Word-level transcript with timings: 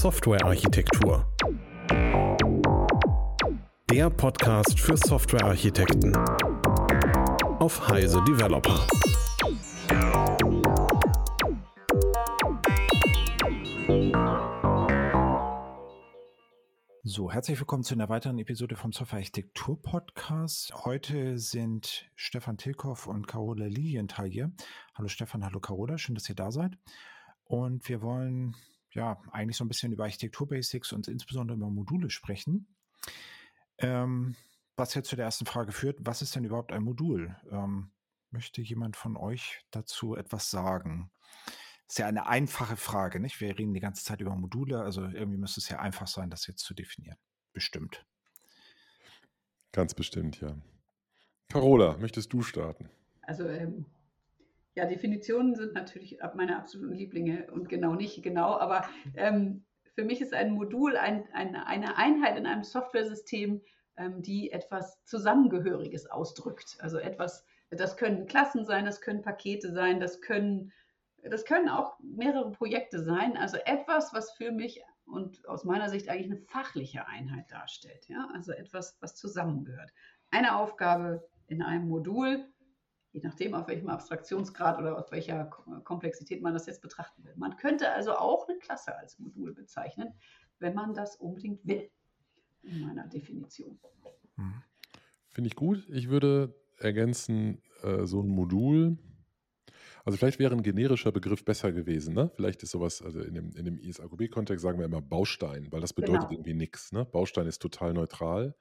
Softwarearchitektur. 0.00 1.30
Der 3.90 4.08
Podcast 4.08 4.80
für 4.80 4.96
Softwarearchitekten 4.96 6.16
auf 7.58 7.86
Heise 7.86 8.24
Developer. 8.24 8.86
So, 17.02 17.30
herzlich 17.30 17.60
willkommen 17.60 17.82
zu 17.82 17.92
einer 17.92 18.08
weiteren 18.08 18.38
Episode 18.38 18.76
vom 18.76 18.92
Software 18.92 19.18
Architektur 19.18 19.82
Podcast. 19.82 20.72
Heute 20.86 21.36
sind 21.36 22.10
Stefan 22.14 22.56
Tilkoff 22.56 23.06
und 23.06 23.28
Carola 23.28 23.66
Lilienthal 23.66 24.30
hier. 24.30 24.50
Hallo 24.94 25.08
Stefan, 25.08 25.44
hallo 25.44 25.60
Carola, 25.60 25.98
schön, 25.98 26.14
dass 26.14 26.26
ihr 26.30 26.36
da 26.36 26.50
seid. 26.50 26.78
Und 27.44 27.86
wir 27.86 28.00
wollen 28.00 28.56
ja 28.92 29.20
eigentlich 29.32 29.56
so 29.56 29.64
ein 29.64 29.68
bisschen 29.68 29.92
über 29.92 30.04
Architektur-Basics 30.04 30.92
und 30.92 31.08
insbesondere 31.08 31.56
über 31.56 31.70
Module 31.70 32.10
sprechen. 32.10 32.74
Ähm, 33.78 34.36
was 34.76 34.94
jetzt 34.94 35.08
zu 35.08 35.16
der 35.16 35.26
ersten 35.26 35.46
Frage 35.46 35.72
führt, 35.72 35.98
was 36.00 36.22
ist 36.22 36.34
denn 36.34 36.44
überhaupt 36.44 36.72
ein 36.72 36.82
Modul? 36.82 37.36
Ähm, 37.50 37.92
möchte 38.30 38.62
jemand 38.62 38.96
von 38.96 39.16
euch 39.16 39.64
dazu 39.70 40.14
etwas 40.16 40.50
sagen? 40.50 41.10
ist 41.90 41.98
ja 41.98 42.06
eine 42.06 42.28
einfache 42.28 42.76
Frage, 42.76 43.18
nicht? 43.18 43.40
Wir 43.40 43.58
reden 43.58 43.74
die 43.74 43.80
ganze 43.80 44.04
Zeit 44.04 44.20
über 44.20 44.36
Module, 44.36 44.80
also 44.80 45.02
irgendwie 45.06 45.38
müsste 45.38 45.58
es 45.58 45.68
ja 45.68 45.80
einfach 45.80 46.06
sein, 46.06 46.30
das 46.30 46.46
jetzt 46.46 46.62
zu 46.62 46.72
definieren. 46.72 47.18
Bestimmt. 47.52 48.06
Ganz 49.72 49.94
bestimmt, 49.94 50.40
ja. 50.40 50.56
Carola, 51.48 51.96
möchtest 51.98 52.32
du 52.32 52.42
starten? 52.42 52.88
Also 53.22 53.48
ähm, 53.48 53.86
ja, 54.74 54.86
Definitionen 54.86 55.54
sind 55.54 55.74
natürlich 55.74 56.18
meine 56.34 56.56
absoluten 56.56 56.94
Lieblinge 56.94 57.50
und 57.52 57.68
genau 57.68 57.94
nicht 57.94 58.22
genau, 58.22 58.56
aber 58.58 58.88
ähm, 59.16 59.64
für 59.94 60.04
mich 60.04 60.20
ist 60.20 60.32
ein 60.32 60.52
Modul 60.52 60.96
ein, 60.96 61.24
ein, 61.32 61.56
eine 61.56 61.96
Einheit 61.96 62.38
in 62.38 62.46
einem 62.46 62.62
Softwaresystem, 62.62 63.60
ähm, 63.96 64.22
die 64.22 64.52
etwas 64.52 65.02
Zusammengehöriges 65.04 66.06
ausdrückt. 66.06 66.76
Also 66.80 66.98
etwas, 66.98 67.44
das 67.70 67.96
können 67.96 68.26
Klassen 68.26 68.64
sein, 68.64 68.84
das 68.84 69.00
können 69.00 69.22
Pakete 69.22 69.72
sein, 69.72 70.00
das 70.00 70.20
können 70.20 70.72
das 71.22 71.44
können 71.44 71.68
auch 71.68 71.98
mehrere 72.00 72.50
Projekte 72.50 73.02
sein. 73.02 73.36
Also 73.36 73.58
etwas, 73.58 74.14
was 74.14 74.32
für 74.32 74.52
mich 74.52 74.82
und 75.06 75.46
aus 75.48 75.64
meiner 75.64 75.88
Sicht 75.88 76.08
eigentlich 76.08 76.30
eine 76.30 76.40
fachliche 76.40 77.06
Einheit 77.06 77.50
darstellt. 77.50 78.08
Ja? 78.08 78.28
Also 78.32 78.52
etwas, 78.52 78.96
was 79.00 79.16
zusammengehört. 79.16 79.90
Eine 80.30 80.56
Aufgabe 80.56 81.28
in 81.48 81.62
einem 81.62 81.88
Modul, 81.88 82.46
je 83.12 83.20
nachdem, 83.22 83.54
auf 83.54 83.68
welchem 83.68 83.88
Abstraktionsgrad 83.88 84.78
oder 84.78 84.98
auf 84.98 85.10
welcher 85.10 85.46
Komplexität 85.84 86.42
man 86.42 86.54
das 86.54 86.66
jetzt 86.66 86.82
betrachten 86.82 87.24
will. 87.24 87.34
Man 87.36 87.56
könnte 87.56 87.90
also 87.92 88.14
auch 88.14 88.48
eine 88.48 88.58
Klasse 88.58 88.96
als 88.96 89.18
Modul 89.18 89.52
bezeichnen, 89.52 90.14
wenn 90.58 90.74
man 90.74 90.94
das 90.94 91.16
unbedingt 91.16 91.66
will, 91.66 91.90
in 92.62 92.80
meiner 92.80 93.06
Definition. 93.08 93.78
Hm. 94.36 94.62
Finde 95.28 95.48
ich 95.48 95.56
gut. 95.56 95.88
Ich 95.88 96.08
würde 96.08 96.54
ergänzen, 96.78 97.62
äh, 97.82 98.04
so 98.04 98.22
ein 98.22 98.28
Modul 98.28 98.98
also 100.04 100.16
vielleicht 100.16 100.38
wäre 100.38 100.54
ein 100.54 100.62
generischer 100.62 101.12
Begriff 101.12 101.44
besser 101.44 101.72
gewesen. 101.72 102.14
Ne? 102.14 102.30
Vielleicht 102.34 102.62
ist 102.62 102.70
sowas, 102.70 103.02
also 103.02 103.20
in 103.20 103.34
dem, 103.34 103.52
in 103.54 103.64
dem 103.64 103.78
ISAQB-Kontext 103.78 104.62
sagen 104.62 104.78
wir 104.78 104.86
immer 104.86 105.02
Baustein, 105.02 105.70
weil 105.70 105.80
das 105.80 105.92
bedeutet 105.92 106.22
genau. 106.22 106.32
irgendwie 106.32 106.54
nichts. 106.54 106.92
Ne? 106.92 107.04
Baustein 107.04 107.46
ist 107.46 107.60
total 107.60 107.92
neutral. 107.92 108.54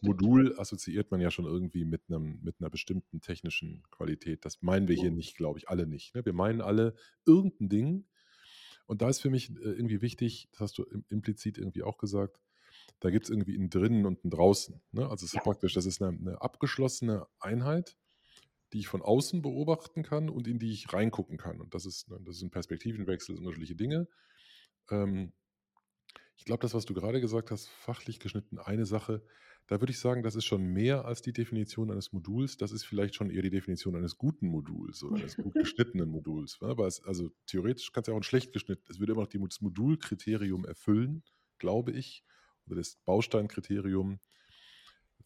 Modul 0.00 0.58
assoziiert 0.58 1.10
man 1.10 1.20
ja 1.20 1.30
schon 1.30 1.44
irgendwie 1.44 1.84
mit, 1.84 2.02
einem, 2.08 2.40
mit 2.42 2.56
einer 2.60 2.70
bestimmten 2.70 3.20
technischen 3.20 3.82
Qualität. 3.90 4.44
Das 4.44 4.62
meinen 4.62 4.88
wir 4.88 4.96
hier 4.96 5.10
nicht, 5.10 5.36
glaube 5.36 5.58
ich, 5.58 5.68
alle 5.68 5.86
nicht. 5.86 6.14
Ne? 6.14 6.24
Wir 6.24 6.32
meinen 6.32 6.60
alle 6.60 6.94
irgendein 7.26 7.68
Ding. 7.68 8.06
Und 8.86 9.02
da 9.02 9.08
ist 9.08 9.20
für 9.20 9.30
mich 9.30 9.50
äh, 9.50 9.70
irgendwie 9.70 10.02
wichtig, 10.02 10.48
das 10.52 10.60
hast 10.60 10.78
du 10.78 10.84
implizit 11.08 11.58
irgendwie 11.58 11.82
auch 11.82 11.98
gesagt, 11.98 12.40
da 13.00 13.10
gibt 13.10 13.24
es 13.24 13.30
irgendwie 13.30 13.56
ein 13.56 13.70
drinnen 13.70 14.06
und 14.06 14.24
ein 14.24 14.30
draußen. 14.30 14.80
Ne? 14.92 15.02
Also 15.02 15.24
es 15.24 15.32
ist 15.32 15.34
ja. 15.34 15.40
praktisch, 15.42 15.74
das 15.74 15.86
ist 15.86 16.02
eine, 16.02 16.16
eine 16.16 16.40
abgeschlossene 16.40 17.26
Einheit 17.40 17.96
die 18.74 18.80
ich 18.80 18.88
von 18.88 19.02
außen 19.02 19.40
beobachten 19.40 20.02
kann 20.02 20.28
und 20.28 20.48
in 20.48 20.58
die 20.58 20.72
ich 20.72 20.92
reingucken 20.92 21.38
kann. 21.38 21.60
Und 21.60 21.74
das 21.74 21.86
ist, 21.86 22.10
ne, 22.10 22.18
das 22.24 22.36
ist 22.36 22.42
ein 22.42 22.50
Perspektivenwechsel, 22.50 23.36
unterschiedliche 23.36 23.76
Dinge. 23.76 24.08
Ähm, 24.90 25.32
ich 26.36 26.44
glaube, 26.44 26.62
das, 26.62 26.74
was 26.74 26.84
du 26.84 26.92
gerade 26.92 27.20
gesagt 27.20 27.52
hast, 27.52 27.68
fachlich 27.68 28.18
geschnitten, 28.18 28.58
eine 28.58 28.84
Sache, 28.84 29.22
da 29.68 29.80
würde 29.80 29.92
ich 29.92 30.00
sagen, 30.00 30.24
das 30.24 30.34
ist 30.34 30.44
schon 30.44 30.64
mehr 30.64 31.04
als 31.04 31.22
die 31.22 31.32
Definition 31.32 31.92
eines 31.92 32.12
Moduls. 32.12 32.56
Das 32.56 32.72
ist 32.72 32.84
vielleicht 32.84 33.14
schon 33.14 33.30
eher 33.30 33.42
die 33.42 33.50
Definition 33.50 33.94
eines 33.94 34.18
guten 34.18 34.48
Moduls 34.48 35.04
oder 35.04 35.20
eines 35.20 35.36
gut 35.36 35.54
geschnittenen 35.54 36.10
Moduls. 36.10 36.58
Ne? 36.60 36.76
Weil 36.76 36.88
es, 36.88 37.00
also 37.04 37.30
theoretisch 37.46 37.92
kann 37.92 38.02
es 38.02 38.08
ja 38.08 38.14
auch 38.14 38.18
ein 38.18 38.24
schlecht 38.24 38.52
geschnitten, 38.52 38.82
es 38.88 38.98
würde 38.98 39.12
immer 39.12 39.22
noch 39.22 39.28
das 39.28 39.60
Modulkriterium 39.60 40.64
erfüllen, 40.64 41.22
glaube 41.58 41.92
ich, 41.92 42.24
oder 42.66 42.76
das 42.76 42.96
Bausteinkriterium 43.04 44.18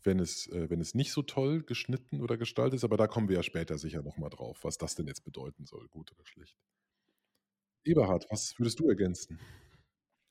wenn 0.03 0.19
es, 0.19 0.47
äh, 0.49 0.71
wenn 0.71 0.81
es 0.81 0.95
nicht 0.95 1.13
so 1.13 1.23
toll 1.23 1.63
geschnitten 1.63 2.21
oder 2.21 2.37
gestaltet 2.37 2.77
ist, 2.77 2.85
aber 2.85 2.97
da 2.97 3.07
kommen 3.07 3.29
wir 3.29 3.37
ja 3.37 3.43
später 3.43 3.79
sicher 3.79 4.03
nochmal 4.03 4.31
drauf, 4.31 4.63
was 4.63 4.79
das 4.79 4.95
denn 4.95 5.07
jetzt 5.07 5.25
bedeuten 5.25 5.67
soll, 5.67 5.89
gut 5.89 6.13
oder 6.13 6.27
schlecht. 6.27 6.57
Eberhard, 7.85 8.27
was 8.31 8.59
würdest 8.59 8.79
du 8.81 8.89
ergänzen? 8.89 9.39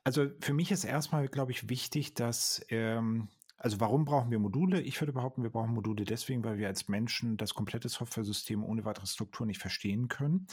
Also 0.03 0.27
für 0.39 0.53
mich 0.53 0.72
ist 0.72 0.85
erstmal, 0.85 1.27
glaube 1.27 1.51
ich, 1.51 1.69
wichtig, 1.69 2.13
dass, 2.13 2.66
ähm, 2.69 3.27
also 3.57 3.79
warum 3.79 4.06
brauchen 4.06 4.31
wir 4.31 4.39
Module? 4.39 4.79
Ich 4.79 5.01
würde 5.01 5.11
behaupten, 5.11 5.44
wir 5.44 5.50
brauchen 5.50 5.73
Module 5.73 6.06
deswegen, 6.06 6.44
weil 6.44 6.59
wir 6.59 6.67
als 6.67 6.88
Menschen 6.88 7.35
das 7.35 7.53
komplette 7.53 7.89
Software-System 7.89 8.63
ohne 8.63 8.85
weitere 8.85 9.07
Struktur 9.07 9.45
nicht 9.45 9.59
verstehen 9.59 10.07
können. 10.07 10.47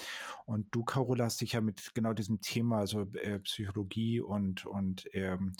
Und 0.47 0.75
du, 0.75 0.83
Carola, 0.83 1.27
hast 1.27 1.41
dich 1.41 1.53
ja 1.53 1.61
mit 1.61 1.95
genau 1.95 2.15
diesem 2.15 2.41
Thema, 2.41 2.79
also 2.79 3.03
äh, 3.13 3.39
Psychologie 3.41 4.21
und, 4.21 4.67
und 4.67 5.07
ähm, 5.13 5.53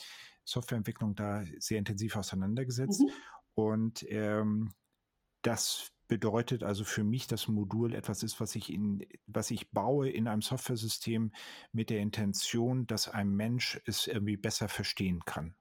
Softwareentwicklung 0.45 1.15
da 1.15 1.45
sehr 1.59 1.79
intensiv 1.79 2.17
auseinandergesetzt. 2.17 3.01
Mhm. 3.01 3.11
Und 3.55 4.05
ähm, 4.11 4.73
das 5.43 5.93
bedeutet 6.09 6.63
also 6.63 6.85
für 6.85 7.05
mich, 7.05 7.27
dass 7.27 7.49
Modul 7.49 7.95
etwas 7.95 8.23
ist, 8.23 8.41
was 8.41 8.55
ich 8.55 8.73
in, 8.73 9.07
was 9.27 9.51
ich 9.51 9.71
baue 9.71 10.11
in 10.11 10.29
einem 10.29 10.43
Softwaresystem 10.43 11.33
mit 11.73 11.91
der 11.91 12.01
Intention, 12.01 12.87
dass 12.87 13.09
ein 13.09 13.31
Mensch 13.31 13.81
es 13.87 14.07
irgendwie 14.07 14.37
besser 14.37 14.69
verstehen 14.69 15.25
kann. 15.25 15.55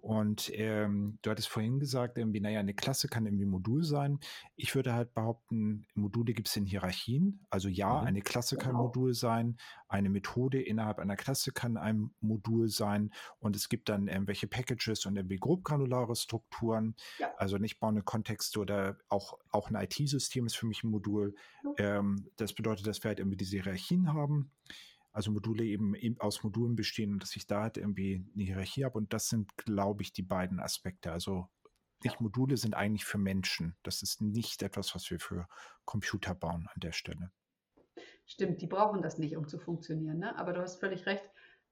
Und 0.00 0.50
ähm, 0.54 1.18
du 1.22 1.30
hattest 1.30 1.48
vorhin 1.48 1.80
gesagt, 1.80 2.18
irgendwie, 2.18 2.40
naja, 2.40 2.60
eine 2.60 2.74
Klasse 2.74 3.08
kann 3.08 3.26
irgendwie 3.26 3.46
Modul 3.46 3.84
sein. 3.84 4.18
Ich 4.56 4.74
würde 4.74 4.94
halt 4.94 5.14
behaupten, 5.14 5.86
Module 5.94 6.34
gibt 6.34 6.48
es 6.48 6.56
in 6.56 6.66
Hierarchien. 6.66 7.44
Also 7.50 7.68
ja, 7.68 8.00
mhm. 8.00 8.06
eine 8.06 8.22
Klasse 8.22 8.56
kann 8.56 8.72
genau. 8.72 8.84
Modul 8.84 9.14
sein, 9.14 9.56
eine 9.88 10.10
Methode 10.10 10.60
innerhalb 10.60 10.98
einer 10.98 11.16
Klasse 11.16 11.52
kann 11.52 11.76
ein 11.76 12.10
Modul 12.20 12.68
sein 12.68 13.12
und 13.38 13.56
es 13.56 13.68
gibt 13.68 13.88
dann 13.88 14.08
irgendwelche 14.08 14.46
Packages 14.46 15.06
und 15.06 15.16
irgendwie 15.16 15.36
grobgranulare 15.36 16.16
Strukturen. 16.16 16.96
Ja. 17.18 17.32
Also 17.36 17.58
nicht 17.58 17.78
bauen 17.78 18.04
Kontexte 18.04 18.58
oder 18.58 18.98
auch, 19.08 19.38
auch 19.50 19.70
ein 19.70 19.76
IT-System 19.76 20.46
ist 20.46 20.56
für 20.56 20.66
mich 20.66 20.82
ein 20.82 20.90
Modul. 20.90 21.34
Mhm. 21.62 21.74
Ähm, 21.78 22.28
das 22.36 22.52
bedeutet, 22.52 22.86
dass 22.86 23.02
wir 23.02 23.08
halt 23.08 23.20
irgendwie 23.20 23.36
diese 23.36 23.56
Hierarchien 23.56 24.12
haben 24.12 24.50
also 25.14 25.30
Module 25.30 25.64
eben 25.64 25.94
aus 26.18 26.42
Modulen 26.42 26.74
bestehen 26.74 27.12
und 27.12 27.22
dass 27.22 27.36
ich 27.36 27.46
da 27.46 27.62
halt 27.62 27.76
irgendwie 27.78 28.26
eine 28.34 28.44
Hierarchie 28.44 28.84
habe. 28.84 28.98
Und 28.98 29.12
das 29.12 29.28
sind, 29.28 29.56
glaube 29.56 30.02
ich, 30.02 30.12
die 30.12 30.22
beiden 30.22 30.58
Aspekte. 30.58 31.12
Also 31.12 31.48
nicht 32.02 32.20
Module 32.20 32.56
sind 32.56 32.74
eigentlich 32.74 33.04
für 33.04 33.18
Menschen. 33.18 33.76
Das 33.84 34.02
ist 34.02 34.20
nicht 34.20 34.62
etwas, 34.62 34.92
was 34.94 35.08
wir 35.10 35.20
für 35.20 35.46
Computer 35.84 36.34
bauen 36.34 36.68
an 36.74 36.80
der 36.80 36.90
Stelle. 36.90 37.30
Stimmt, 38.26 38.60
die 38.60 38.66
brauchen 38.66 39.02
das 39.02 39.18
nicht, 39.18 39.36
um 39.36 39.46
zu 39.46 39.58
funktionieren. 39.58 40.18
Ne? 40.18 40.36
Aber 40.36 40.52
du 40.52 40.60
hast 40.60 40.80
völlig 40.80 41.06
recht. 41.06 41.24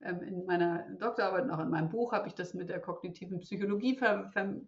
Ähm, 0.02 0.22
in 0.22 0.44
meiner 0.44 0.88
Doktorarbeit 1.00 1.44
und 1.44 1.50
auch 1.50 1.58
in 1.58 1.70
meinem 1.70 1.88
Buch 1.88 2.12
habe 2.12 2.28
ich 2.28 2.34
das 2.34 2.54
mit 2.54 2.68
der 2.68 2.80
kognitiven 2.80 3.40
Psychologie 3.40 3.98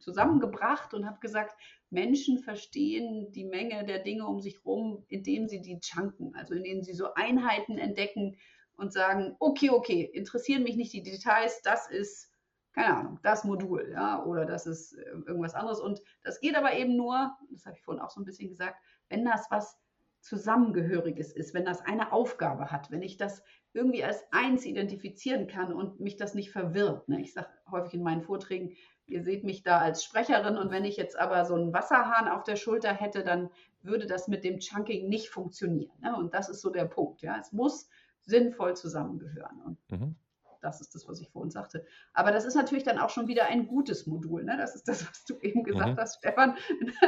zusammengebracht 0.01 0.95
und 0.95 1.07
habe 1.07 1.21
gesagt, 1.21 1.55
Menschen 1.91 2.41
verstehen 2.41 3.31
die 3.31 3.45
Menge 3.45 3.85
der 3.85 4.01
Dinge 4.01 4.27
um 4.27 4.41
sich 4.41 4.57
herum, 4.65 5.05
indem 5.09 5.47
sie 5.47 5.63
die 5.63 5.79
chunken, 5.79 6.35
also 6.35 6.55
indem 6.55 6.83
sie 6.83 6.93
so 6.93 7.15
Einheiten 7.15 7.79
entdecken, 7.79 8.37
und 8.77 8.93
sagen, 8.93 9.37
okay, 9.39 9.71
okay, 9.71 10.03
interessieren 10.03 10.63
mich 10.63 10.77
nicht 10.77 10.93
die 10.93 11.03
Details, 11.03 11.63
das 11.63 11.89
ist, 11.89 12.31
keine 12.73 12.97
Ahnung, 12.97 13.21
das 13.23 13.45
Modul, 13.45 13.91
ja, 13.93 14.25
oder 14.25 14.45
das 14.45 14.67
ist 14.67 14.95
äh, 14.95 15.11
irgendwas 15.27 15.55
anderes. 15.55 15.81
Und 15.81 16.01
das 16.23 16.41
geht 16.41 16.57
aber 16.57 16.75
eben 16.75 16.97
nur, 16.97 17.37
das 17.51 17.67
habe 17.67 17.77
ich 17.77 17.83
vorhin 17.83 18.03
auch 18.03 18.11
so 18.11 18.21
ein 18.21 18.25
bisschen 18.25 18.49
gesagt, 18.49 18.77
wenn 19.09 19.25
das 19.25 19.47
was 19.51 19.79
Zusammengehöriges 20.25 21.33
ist, 21.33 21.53
wenn 21.53 21.67
das 21.67 21.83
eine 21.83 22.11
Aufgabe 22.11 22.71
hat, 22.71 22.91
wenn 22.91 23.03
ich 23.03 23.19
das 23.19 23.43
irgendwie 23.75 24.03
als 24.05 24.25
eins 24.33 24.65
identifizieren 24.65 25.47
kann 25.47 25.73
und 25.73 26.01
mich 26.01 26.17
das 26.17 26.35
nicht 26.35 26.51
verwirrt. 26.51 27.09
Ne? 27.09 27.21
Ich 27.21 27.35
sage 27.35 27.49
häufig 27.71 27.93
in 27.93 28.03
meinen 28.03 28.23
Vorträgen, 28.23 28.75
ihr 29.07 29.23
seht 29.23 29.45
mich 29.45 29.63
da 29.63 29.81
als 29.81 30.03
Sprecherin 30.03 30.57
und 30.57 30.71
wenn 30.71 30.87
ich 30.87 30.97
jetzt 30.97 31.19
aber 31.19 31.45
so 31.45 31.55
einen 31.55 31.75
Wasserhahn 31.75 32.29
auf 32.29 32.43
der 32.43 32.57
Schulter 32.57 32.95
hätte, 32.95 33.23
dann 33.23 33.51
würde 33.83 34.07
das 34.07 34.27
mit 34.27 34.45
dem 34.45 34.61
Chunking 34.61 35.11
nicht 35.11 35.29
funktionieren. 35.29 35.93
Ne? 36.01 36.17
Und 36.17 36.33
das 36.33 36.49
ist 36.49 36.63
so 36.63 36.71
der 36.71 36.87
Punkt. 36.87 37.21
Ja? 37.21 37.37
Es 37.39 37.53
muss 37.53 37.91
sinnvoll 38.25 38.77
zusammengehören. 38.77 39.61
Und 39.65 39.79
mhm. 39.91 40.17
das 40.61 40.81
ist 40.81 40.95
das, 40.95 41.09
was 41.09 41.21
ich 41.21 41.31
vorhin 41.31 41.51
sagte. 41.51 41.85
Aber 42.13 42.33
das 42.33 42.45
ist 42.45 42.55
natürlich 42.55 42.85
dann 42.85 42.99
auch 42.99 43.11
schon 43.11 43.29
wieder 43.29 43.47
ein 43.47 43.67
gutes 43.67 44.07
Modul. 44.07 44.45
Ne? 44.45 44.57
Das 44.57 44.75
ist 44.75 44.89
das, 44.89 45.07
was 45.09 45.25
du 45.25 45.39
eben 45.41 45.65
gesagt 45.65 45.97
mhm. 45.97 46.01
hast, 46.01 46.19
Stefan. 46.19 46.57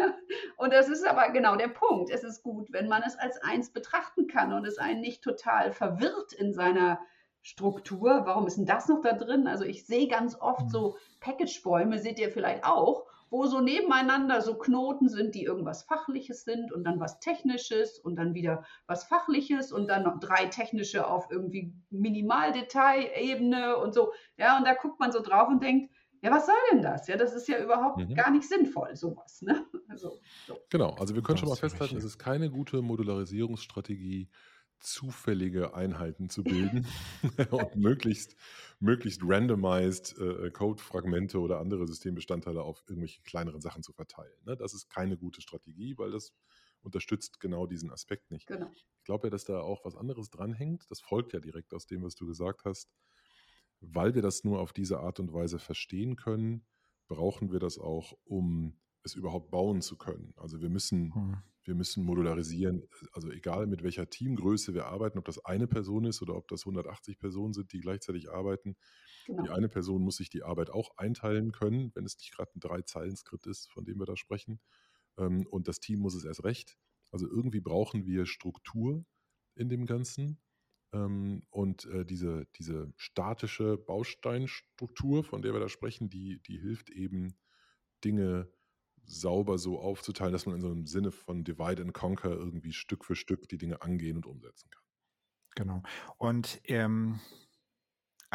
Und 0.56 0.72
das 0.72 0.88
ist 0.88 1.06
aber 1.06 1.30
genau 1.30 1.56
der 1.56 1.68
Punkt. 1.68 2.10
Es 2.10 2.24
ist 2.24 2.42
gut, 2.42 2.72
wenn 2.72 2.88
man 2.88 3.02
es 3.02 3.16
als 3.16 3.38
eins 3.42 3.70
betrachten 3.70 4.26
kann 4.26 4.52
und 4.52 4.66
es 4.66 4.78
einen 4.78 5.00
nicht 5.00 5.22
total 5.22 5.70
verwirrt 5.70 6.32
in 6.32 6.52
seiner 6.52 6.98
Struktur, 7.42 8.22
warum 8.24 8.46
ist 8.46 8.56
denn 8.56 8.66
das 8.66 8.88
noch 8.88 9.02
da 9.02 9.12
drin? 9.12 9.46
Also 9.46 9.64
ich 9.64 9.86
sehe 9.86 10.08
ganz 10.08 10.34
oft 10.40 10.62
hm. 10.62 10.69
so 10.69 10.96
Package-Bäume, 11.20 11.98
seht 11.98 12.19
ihr 12.19 12.30
vielleicht 12.30 12.64
auch, 12.64 13.06
wo 13.31 13.46
so 13.46 13.61
nebeneinander 13.61 14.40
so 14.40 14.56
Knoten 14.56 15.08
sind, 15.08 15.34
die 15.34 15.44
irgendwas 15.44 15.82
Fachliches 15.82 16.44
sind 16.44 16.73
und 16.73 16.84
dann 16.84 17.00
was 17.00 17.19
Technisches 17.20 17.99
und 17.99 18.17
dann 18.17 18.34
wieder 18.34 18.64
was 18.87 19.05
Fachliches 19.05 19.73
und 19.73 19.88
dann 19.88 20.05
noch 20.05 20.20
drei 20.20 20.46
technische 20.46 21.06
auf 21.06 21.28
irgendwie 21.31 21.73
Minimaldetailebene 21.90 23.76
und 23.76 23.94
so. 23.94 24.12
Ja, 24.37 24.58
und 24.58 24.67
da 24.67 24.75
guckt 24.75 25.00
man 25.00 25.12
so 25.12 25.20
drauf 25.20 25.49
und 25.49 25.62
denkt, 25.62 25.90
ja, 26.23 26.31
was 26.31 26.46
soll 26.46 26.55
denn 26.73 26.82
das? 26.82 27.06
Ja, 27.08 27.17
das 27.17 27.34
ist 27.34 27.46
ja 27.49 27.62
überhaupt 27.62 27.99
mhm. 27.99 28.14
gar 28.14 28.31
nicht 28.31 28.49
sinnvoll, 28.49 28.96
sowas. 28.96 29.43
Ne? 29.43 29.67
Also, 29.88 30.19
so. 30.46 30.58
Genau, 30.70 30.90
also 30.94 31.14
wir 31.14 31.22
können 31.22 31.37
das 31.37 31.40
schon 31.40 31.49
mal 31.49 31.56
festhalten, 31.56 31.96
es 31.96 32.05
ist 32.05 32.19
keine 32.19 32.50
gute 32.50 32.82
Modularisierungsstrategie, 32.82 34.29
zufällige 34.78 35.75
Einheiten 35.75 36.28
zu 36.28 36.44
bilden 36.44 36.87
und 37.50 37.76
möglichst, 37.76 38.37
möglichst 38.78 39.23
randomized 39.25 40.19
äh, 40.19 40.50
Code-Fragmente 40.50 41.40
oder 41.40 41.58
andere 41.61 41.87
Systembestandteile 41.87 42.62
auf 42.62 42.82
irgendwelche 42.88 43.23
kleineren 43.23 43.61
Sachen 43.61 43.82
zu 43.82 43.93
verteilen. 43.93 44.37
Ne? 44.44 44.56
Das 44.56 44.75
ist 44.75 44.88
keine 44.88 45.17
gute 45.17 45.40
Strategie, 45.40 45.96
weil 45.99 46.11
das 46.11 46.32
unterstützt 46.82 47.40
genau 47.40 47.67
diesen 47.67 47.90
Aspekt 47.90 48.31
nicht. 48.31 48.46
Genau. 48.46 48.70
Ich 48.73 49.05
glaube 49.05 49.26
ja, 49.26 49.31
dass 49.31 49.44
da 49.44 49.61
auch 49.61 49.84
was 49.84 49.96
anderes 49.96 50.31
dranhängt. 50.31 50.87
Das 50.90 51.00
folgt 51.00 51.32
ja 51.32 51.40
direkt 51.40 51.75
aus 51.75 51.87
dem, 51.87 52.02
was 52.02 52.14
du 52.14 52.26
gesagt 52.26 52.64
hast. 52.64 52.88
Weil 53.81 54.14
wir 54.14 54.22
das 54.22 54.44
nur 54.44 54.61
auf 54.61 54.72
diese 54.72 55.00
Art 55.00 55.20
und 55.20 55.32
Weise 55.32 55.58
verstehen 55.58 56.17
können, 56.17 56.64
brauchen 57.08 57.52
wir 57.52 57.61
das 57.61 57.79
auch, 57.79 58.17
um 58.25 58.79
es 59.06 59.14
überhaupt 59.14 59.50
bauen 59.50 59.81
zu 59.81 59.97
können. 59.97 60.35
Also 60.37 60.61
wir 60.61 60.69
müssen, 60.69 61.14
hm. 61.14 61.37
wir 61.64 61.75
müssen 61.75 62.05
modularisieren, 62.05 62.82
also 63.12 63.31
egal 63.31 63.67
mit 63.67 63.82
welcher 63.82 64.11
Teamgröße 64.11 64.75
wir 64.75 64.87
arbeiten, 64.87 65.19
ob 65.19 65.25
das 65.25 65.44
eine 65.44 65.67
Person 65.67 66.05
ist 66.05 66.20
oder 66.20 66.37
ob 66.37 66.49
das 66.49 66.62
180 66.62 67.19
Personen 67.19 67.55
sind, 67.55 67.73
die 67.73 67.81
gleichzeitig 67.81 68.31
arbeiten. 68.31 68.76
Genau. 69.26 69.44
Die 69.44 69.50
eine 69.50 69.69
Person 69.69 70.03
muss 70.03 70.17
sich 70.17 70.29
die 70.29 70.43
Arbeit 70.43 70.70
auch 70.70 70.91
einteilen 70.97 71.53
können, 71.53 71.91
wenn 71.94 72.05
es 72.05 72.19
nicht 72.19 72.35
gerade 72.35 72.50
ein 72.55 72.61
Drei-Zeilen-Skript 72.61 73.47
ist, 73.47 73.70
von 73.73 73.85
dem 73.85 73.99
wir 73.99 74.06
da 74.06 74.17
sprechen. 74.17 74.61
Ähm, 75.17 75.47
und 75.50 75.69
das 75.69 75.81
Team 75.81 76.00
muss 76.00 76.14
es 76.14 76.25
erst 76.25 76.44
recht. 76.44 76.76
Also 77.11 77.26
irgendwie 77.29 77.61
brauchen 77.61 78.05
wir 78.05 78.26
Struktur 78.26 79.06
in 79.55 79.69
dem 79.69 79.87
Ganzen. 79.87 80.41
Ähm, 80.93 81.43
und 81.50 81.87
äh, 81.87 82.05
diese, 82.05 82.47
diese 82.58 82.93
statische 82.97 83.79
Bausteinstruktur, 83.79 85.25
von 85.25 85.43
der 85.43 85.53
wir 85.53 85.61
da 85.61 85.69
sprechen, 85.69 86.11
die, 86.11 86.41
die 86.43 86.58
hilft 86.58 86.91
eben, 86.91 87.37
Dinge 88.05 88.50
sauber 89.06 89.58
so 89.58 89.79
aufzuteilen, 89.79 90.32
dass 90.32 90.47
man 90.47 90.56
in 90.56 90.61
so 90.61 90.69
einem 90.69 90.87
Sinne 90.87 91.11
von 91.11 91.44
Divide 91.44 91.82
and 91.82 91.94
Conquer 91.94 92.31
irgendwie 92.31 92.73
Stück 92.73 93.05
für 93.05 93.17
Stück 93.17 93.49
die 93.49 93.58
Dinge 93.58 93.82
angehen 93.82 94.17
und 94.17 94.26
umsetzen 94.26 94.70
kann. 94.70 94.82
Genau. 95.55 95.82
Und 96.19 96.61
ähm, 96.64 97.20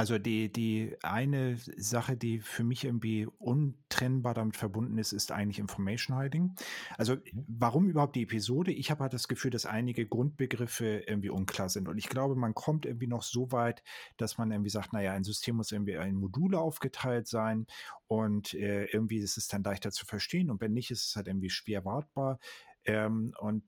also 0.02 0.18
die, 0.18 0.52
die 0.52 0.98
eine 1.04 1.58
Sache, 1.78 2.18
die 2.18 2.40
für 2.40 2.64
mich 2.64 2.86
irgendwie 2.86 3.28
untrennbar 3.38 4.34
damit 4.34 4.58
verbunden 4.58 4.98
ist, 4.98 5.12
ist 5.12 5.32
eigentlich 5.32 5.60
Information 5.60 6.18
Hiding. 6.18 6.56
Also 6.98 7.18
mhm. 7.18 7.46
warum 7.48 7.88
überhaupt 7.88 8.16
die 8.16 8.24
Episode? 8.24 8.72
Ich 8.72 8.90
habe 8.90 9.04
halt 9.04 9.14
das 9.14 9.28
Gefühl, 9.28 9.52
dass 9.52 9.68
einige 9.68 10.08
Grundbegriffe 10.08 11.04
irgendwie 11.06 11.30
unklar 11.30 11.70
sind. 11.70 11.88
Und 11.88 12.00
ich 12.00 12.10
glaube, 12.10 12.36
man 12.36 12.56
kommt 12.56 12.88
irgendwie 12.88 13.06
noch 13.06 13.22
so 13.22 13.52
weit, 13.52 13.84
dass 14.18 14.40
man 14.40 14.50
irgendwie 14.50 14.72
sagt, 14.72 14.92
naja, 14.92 15.14
ein 15.14 15.24
System 15.24 15.58
muss 15.58 15.72
irgendwie 15.72 15.94
in 15.94 16.16
Module 16.16 16.58
aufgeteilt 16.58 17.28
sein 17.28 17.68
und 18.08 18.56
äh, 18.56 18.86
irgendwie 18.86 19.20
ist 19.20 19.38
es 19.38 19.50
dann 19.50 19.62
leichter 19.62 19.92
zu 19.92 20.08
verstehen. 20.08 20.50
Und 20.50 20.62
wenn 20.62 20.74
nicht, 20.74 20.90
ist 20.90 21.10
es 21.10 21.16
halt 21.16 21.28
irgendwie 21.28 21.52
schwer 21.52 21.86
wartbar. 21.86 22.40
Ähm, 22.86 23.36
und 23.40 23.62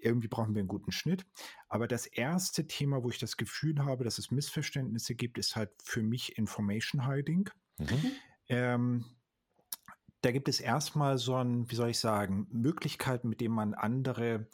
irgendwie 0.00 0.28
brauchen 0.28 0.54
wir 0.54 0.60
einen 0.60 0.68
guten 0.68 0.92
Schnitt. 0.92 1.26
Aber 1.68 1.86
das 1.86 2.06
erste 2.06 2.66
Thema, 2.66 3.02
wo 3.02 3.10
ich 3.10 3.18
das 3.18 3.36
Gefühl 3.36 3.84
habe, 3.84 4.04
dass 4.04 4.18
es 4.18 4.30
Missverständnisse 4.30 5.14
gibt, 5.14 5.38
ist 5.38 5.56
halt 5.56 5.70
für 5.82 6.02
mich 6.02 6.36
Information 6.36 7.06
Hiding. 7.06 7.50
Mhm. 7.78 8.12
Ähm, 8.48 9.04
da 10.22 10.32
gibt 10.32 10.48
es 10.48 10.60
erstmal 10.60 11.18
so 11.18 11.36
ein, 11.36 11.70
wie 11.70 11.74
soll 11.74 11.90
ich 11.90 11.98
sagen, 11.98 12.46
Möglichkeiten, 12.50 13.28
mit 13.28 13.40
denen 13.40 13.54
man 13.54 13.74
andere 13.74 14.48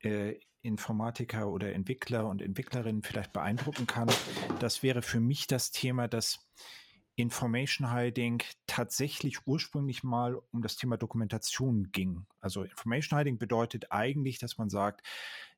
äh, 0.00 0.34
Informatiker 0.62 1.48
oder 1.48 1.72
Entwickler 1.72 2.26
und 2.28 2.40
Entwicklerinnen 2.40 3.02
vielleicht 3.02 3.32
beeindrucken 3.32 3.86
kann. 3.86 4.08
Das 4.60 4.82
wäre 4.82 5.02
für 5.02 5.20
mich 5.20 5.46
das 5.46 5.70
Thema, 5.70 6.08
dass 6.08 6.48
Information 7.16 7.92
Hiding 7.92 8.42
tatsächlich 8.66 9.46
ursprünglich 9.46 10.02
mal 10.02 10.40
um 10.50 10.62
das 10.62 10.76
Thema 10.76 10.96
Dokumentation 10.96 11.92
ging. 11.92 12.26
Also 12.40 12.62
Information 12.62 13.18
Hiding 13.18 13.38
bedeutet 13.38 13.90
eigentlich, 13.90 14.38
dass 14.38 14.58
man 14.58 14.70
sagt, 14.70 15.06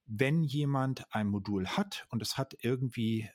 wenn 0.07 0.43
jemand 0.43 1.13
ein 1.15 1.29
Modul 1.29 1.67
hat 1.67 2.07
und 2.11 2.23
es 2.23 2.37
hat 2.37 2.57
irgendwie 2.61 3.31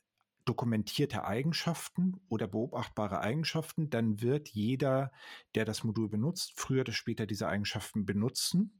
dokumentierte 0.45 1.25
Eigenschaften 1.25 2.19
oder 2.27 2.47
beobachtbare 2.47 3.21
Eigenschaften, 3.21 3.89
dann 3.89 4.21
wird 4.21 4.49
jeder, 4.49 5.11
der 5.55 5.63
das 5.63 5.83
Modul 5.83 6.09
benutzt, 6.09 6.53
früher 6.55 6.81
oder 6.81 6.93
später 6.93 7.25
diese 7.25 7.47
Eigenschaften 7.47 8.05
benutzen. 8.05 8.73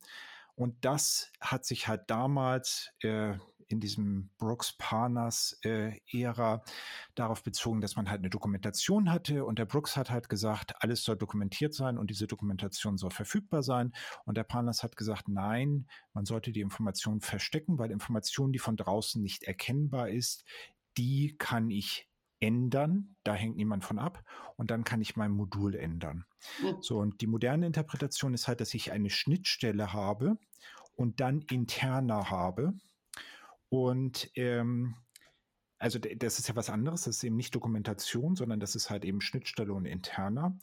Und 0.55 0.83
das 0.83 1.31
hat 1.39 1.65
sich 1.65 1.87
halt 1.87 2.09
damals 2.09 2.91
äh, 3.01 3.35
in 3.69 3.79
diesem 3.79 4.29
Brooks-Parnas-Ära 4.37 6.55
äh, 6.55 6.59
darauf 7.15 7.43
bezogen, 7.43 7.81
dass 7.81 7.95
man 7.95 8.09
halt 8.09 8.19
eine 8.19 8.29
Dokumentation 8.29 9.11
hatte 9.11 9.45
und 9.45 9.59
der 9.59 9.65
Brooks 9.65 9.95
hat 9.95 10.09
halt 10.09 10.27
gesagt, 10.27 10.83
alles 10.83 11.03
soll 11.03 11.15
dokumentiert 11.15 11.73
sein 11.73 11.97
und 11.97 12.09
diese 12.09 12.27
Dokumentation 12.27 12.97
soll 12.97 13.11
verfügbar 13.11 13.63
sein. 13.63 13.93
Und 14.25 14.37
der 14.37 14.43
Parnas 14.43 14.83
hat 14.83 14.97
gesagt, 14.97 15.29
nein, 15.29 15.87
man 16.13 16.25
sollte 16.25 16.51
die 16.51 16.61
Information 16.61 17.21
verstecken, 17.21 17.77
weil 17.77 17.91
Information, 17.91 18.51
die 18.51 18.59
von 18.59 18.75
draußen 18.75 19.21
nicht 19.21 19.43
erkennbar 19.43 20.09
ist, 20.09 20.43
die 20.97 21.35
kann 21.37 21.69
ich 21.69 22.09
ändern, 22.39 23.15
da 23.23 23.33
hängt 23.33 23.57
niemand 23.57 23.83
von 23.83 23.99
ab 23.99 24.23
und 24.55 24.71
dann 24.71 24.83
kann 24.83 25.01
ich 25.01 25.15
mein 25.15 25.31
Modul 25.31 25.75
ändern. 25.75 26.25
So, 26.81 26.97
und 26.97 27.21
die 27.21 27.27
moderne 27.27 27.67
Interpretation 27.67 28.33
ist 28.33 28.47
halt, 28.47 28.61
dass 28.61 28.73
ich 28.73 28.91
eine 28.91 29.09
Schnittstelle 29.09 29.93
habe 29.93 30.37
und 30.95 31.19
dann 31.19 31.41
interner 31.41 32.29
habe. 32.29 32.73
Und 33.69 34.29
ähm, 34.35 34.95
also 35.77 35.97
das 35.99 36.39
ist 36.39 36.49
ja 36.49 36.55
was 36.55 36.69
anderes, 36.69 37.03
das 37.03 37.17
ist 37.17 37.23
eben 37.23 37.37
nicht 37.37 37.55
Dokumentation, 37.55 38.35
sondern 38.35 38.59
das 38.59 38.75
ist 38.75 38.89
halt 38.89 39.05
eben 39.05 39.21
Schnittstelle 39.21 39.73
und 39.73 39.85
interner. 39.85 40.57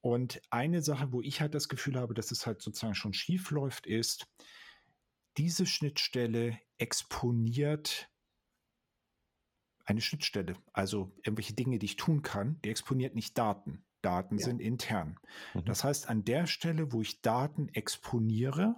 Und 0.00 0.40
eine 0.50 0.82
Sache, 0.82 1.12
wo 1.12 1.22
ich 1.22 1.40
halt 1.40 1.54
das 1.54 1.68
Gefühl 1.68 1.98
habe, 1.98 2.14
dass 2.14 2.30
es 2.30 2.46
halt 2.46 2.60
sozusagen 2.62 2.94
schon 2.94 3.14
schief 3.14 3.50
läuft, 3.50 3.86
ist, 3.86 4.28
diese 5.36 5.66
Schnittstelle 5.66 6.58
exponiert 6.78 8.10
eine 9.88 10.00
Schnittstelle, 10.02 10.54
also 10.72 11.12
irgendwelche 11.24 11.54
Dinge, 11.54 11.78
die 11.78 11.86
ich 11.86 11.96
tun 11.96 12.22
kann, 12.22 12.60
die 12.62 12.68
exponiert 12.68 13.14
nicht 13.14 13.38
Daten. 13.38 13.84
Daten 14.02 14.38
ja. 14.38 14.44
sind 14.44 14.60
intern. 14.60 15.18
Mhm. 15.54 15.64
Das 15.64 15.82
heißt, 15.82 16.08
an 16.08 16.24
der 16.24 16.46
Stelle, 16.46 16.92
wo 16.92 17.00
ich 17.00 17.22
Daten 17.22 17.68
exponiere, 17.68 18.76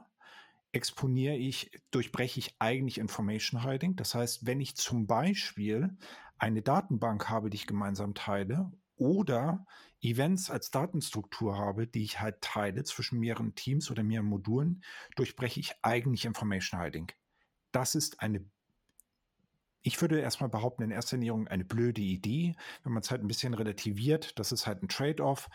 exponiere 0.73 1.37
ich, 1.37 1.71
durchbreche 1.91 2.39
ich 2.39 2.55
eigentlich 2.59 2.99
Information 2.99 3.65
Hiding. 3.65 3.97
Das 3.97 4.15
heißt, 4.15 4.47
wenn 4.47 4.61
ich 4.61 4.77
zum 4.77 5.07
Beispiel 5.07 5.97
eine 6.39 6.63
Datenbank 6.63 7.29
habe, 7.29 7.51
die 7.51 7.57
ich 7.57 7.67
gemeinsam 7.67 8.15
teile, 8.15 8.71
oder 8.97 9.67
Events 10.03 10.51
als 10.51 10.71
Datenstruktur 10.71 11.57
habe, 11.57 11.87
die 11.87 12.05
ich 12.05 12.21
halt 12.21 12.43
teile 12.43 12.85
zwischen 12.85 13.19
mehreren 13.19 13.55
Teams 13.55 13.91
oder 13.91 14.03
mehreren 14.03 14.29
Modulen, 14.29 14.85
durchbreche 15.17 15.59
ich 15.59 15.75
eigentlich 15.83 16.27
Information 16.27 16.81
Hiding. 16.81 17.11
Das 17.73 17.95
ist 17.95 18.21
eine 18.21 18.45
ich 19.83 20.01
würde 20.01 20.21
erstmal 20.21 20.51
behaupten, 20.51 20.83
in 20.83 20.91
erster 20.91 21.17
Linie 21.17 21.47
eine 21.49 21.65
blöde 21.65 22.03
Idee, 22.03 22.55
wenn 22.83 22.93
man 22.93 23.03
es 23.03 23.11
halt 23.11 23.23
ein 23.23 23.29
bisschen 23.29 23.55
relativiert. 23.55 24.39
Das 24.39 24.53
ist 24.53 24.67
halt 24.67 24.83
ein 24.83 24.89
Trade-off. 24.89 25.49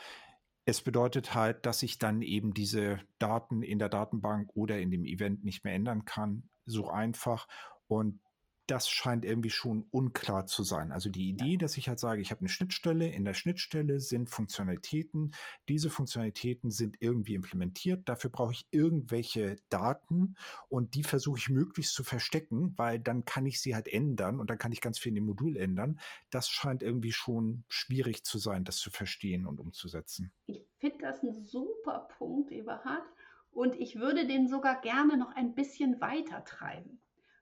Es 0.66 0.82
bedeutet 0.82 1.36
halt, 1.36 1.66
dass 1.66 1.84
ich 1.84 2.00
dann 2.00 2.22
eben 2.22 2.54
diese 2.54 3.00
Daten 3.20 3.62
in 3.62 3.80
der 3.80 3.90
Datenbank 3.90 4.50
oder 4.56 4.80
in 4.80 4.90
dem 4.90 5.06
Event 5.06 5.44
nicht 5.44 5.64
mehr 5.64 5.76
ändern 5.76 6.06
kann. 6.06 6.50
So 6.66 6.90
einfach. 6.90 7.48
Und 7.88 8.20
das 8.68 8.90
scheint 8.90 9.26
irgendwie 9.26 9.50
schon 9.50 9.86
unklar 9.92 10.46
zu 10.46 10.64
sein. 10.64 10.92
Also 10.92 11.10
die 11.10 11.30
Idee, 11.30 11.58
dass 11.58 11.78
ich 11.78 11.88
halt 11.88 12.00
sage, 12.00 12.22
ich 12.22 12.32
habe 12.32 12.40
eine 12.40 12.50
Schnittstelle, 12.50 13.08
in 13.08 13.26
der 13.26 13.34
Schnittstelle 13.34 14.00
sind 14.00 14.30
Funktionalitäten, 14.30 15.34
diese 15.70 15.90
Funktionalitäten 15.90 16.72
sind 16.72 16.98
irgendwie 17.00 17.36
implementiert, 17.36 18.08
dafür 18.10 18.30
brauche 18.30 18.54
ich 18.54 18.68
irgendwelche 18.72 19.58
Daten 19.70 20.36
und 20.68 20.96
die 20.96 21.04
versuche 21.04 21.38
ich 21.38 21.50
möglichst 21.50 21.94
zu 21.94 22.04
verstecken, 22.04 22.74
weil 22.78 23.00
dann 23.00 23.26
kann 23.26 23.46
ich 23.46 23.62
sie 23.62 23.76
halt 23.76 23.88
ändern 23.88 24.40
und 24.40 24.50
dann 24.50 24.58
kann 24.58 24.72
ich 24.72 24.82
ganz 24.82 24.98
viel 24.98 25.10
in 25.10 25.16
dem 25.16 25.26
Modul 25.26 25.58
ändern. 25.58 26.00
Das 26.30 26.50
scheint 26.50 26.82
irgendwie 26.82 27.12
schon 27.12 27.64
schwierig 27.68 28.24
zu 28.24 28.38
sein, 28.38 28.64
das 28.64 28.78
zu 28.78 28.90
verstehen 28.90 29.46
und 29.46 29.60
umzusetzen. 29.60 30.32
Ich 30.48 30.66
finde 30.80 31.00
das 31.00 31.22
ein 31.24 31.34
super 31.34 32.08
Punkt, 32.18 32.52
Eberhard. 32.52 33.04
Und 33.52 33.76
ich 33.76 33.96
würde 33.96 34.28
den 34.28 34.50
sogar 34.50 34.82
gerne 34.82 35.16
noch 35.18 35.34
ein 35.34 35.56
bisschen 35.56 36.02
weiter 36.02 36.44
treiben, 36.44 37.00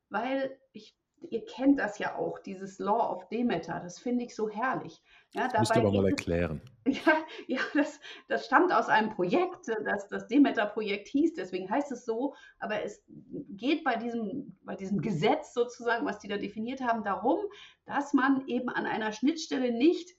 weil 0.10 0.60
ich 0.72 0.96
ihr 1.30 1.46
kennt 1.46 1.80
das 1.80 2.00
ja 2.00 2.16
auch, 2.16 2.40
dieses 2.40 2.80
Law 2.80 3.12
of 3.12 3.28
Demeter, 3.30 3.80
das 3.84 4.00
finde 4.00 4.26
ich 4.26 4.36
so 4.36 4.50
herrlich. 4.50 5.02
Ja, 5.34 5.48
das 5.48 5.60
musst 5.60 5.76
du 5.76 5.80
aber 5.80 5.92
mal 5.92 6.10
erklären. 6.10 6.62
Ja, 6.86 7.18
ja 7.48 7.62
das, 7.74 7.98
das 8.28 8.46
stammt 8.46 8.74
aus 8.74 8.90
einem 8.90 9.10
Projekt, 9.12 9.70
das 9.86 10.10
das 10.10 10.28
Demeter-Projekt 10.28 11.08
hieß, 11.08 11.34
deswegen 11.34 11.70
heißt 11.70 11.94
es 11.94 12.04
so, 12.04 12.36
aber 12.60 12.84
es 12.84 13.02
geht 13.08 13.86
bei 13.86 13.96
diesem, 13.96 14.58
bei 14.64 14.76
diesem 14.76 15.00
Gesetz 15.00 15.54
sozusagen, 15.54 16.06
was 16.06 16.20
die 16.20 16.28
da 16.28 16.38
definiert 16.38 16.82
haben, 16.82 17.06
darum, 17.06 17.40
dass 17.86 18.14
man 18.14 18.46
eben 18.48 18.68
an 18.68 18.86
einer 18.86 19.14
Schnittstelle 19.14 19.72
nicht 19.72 20.10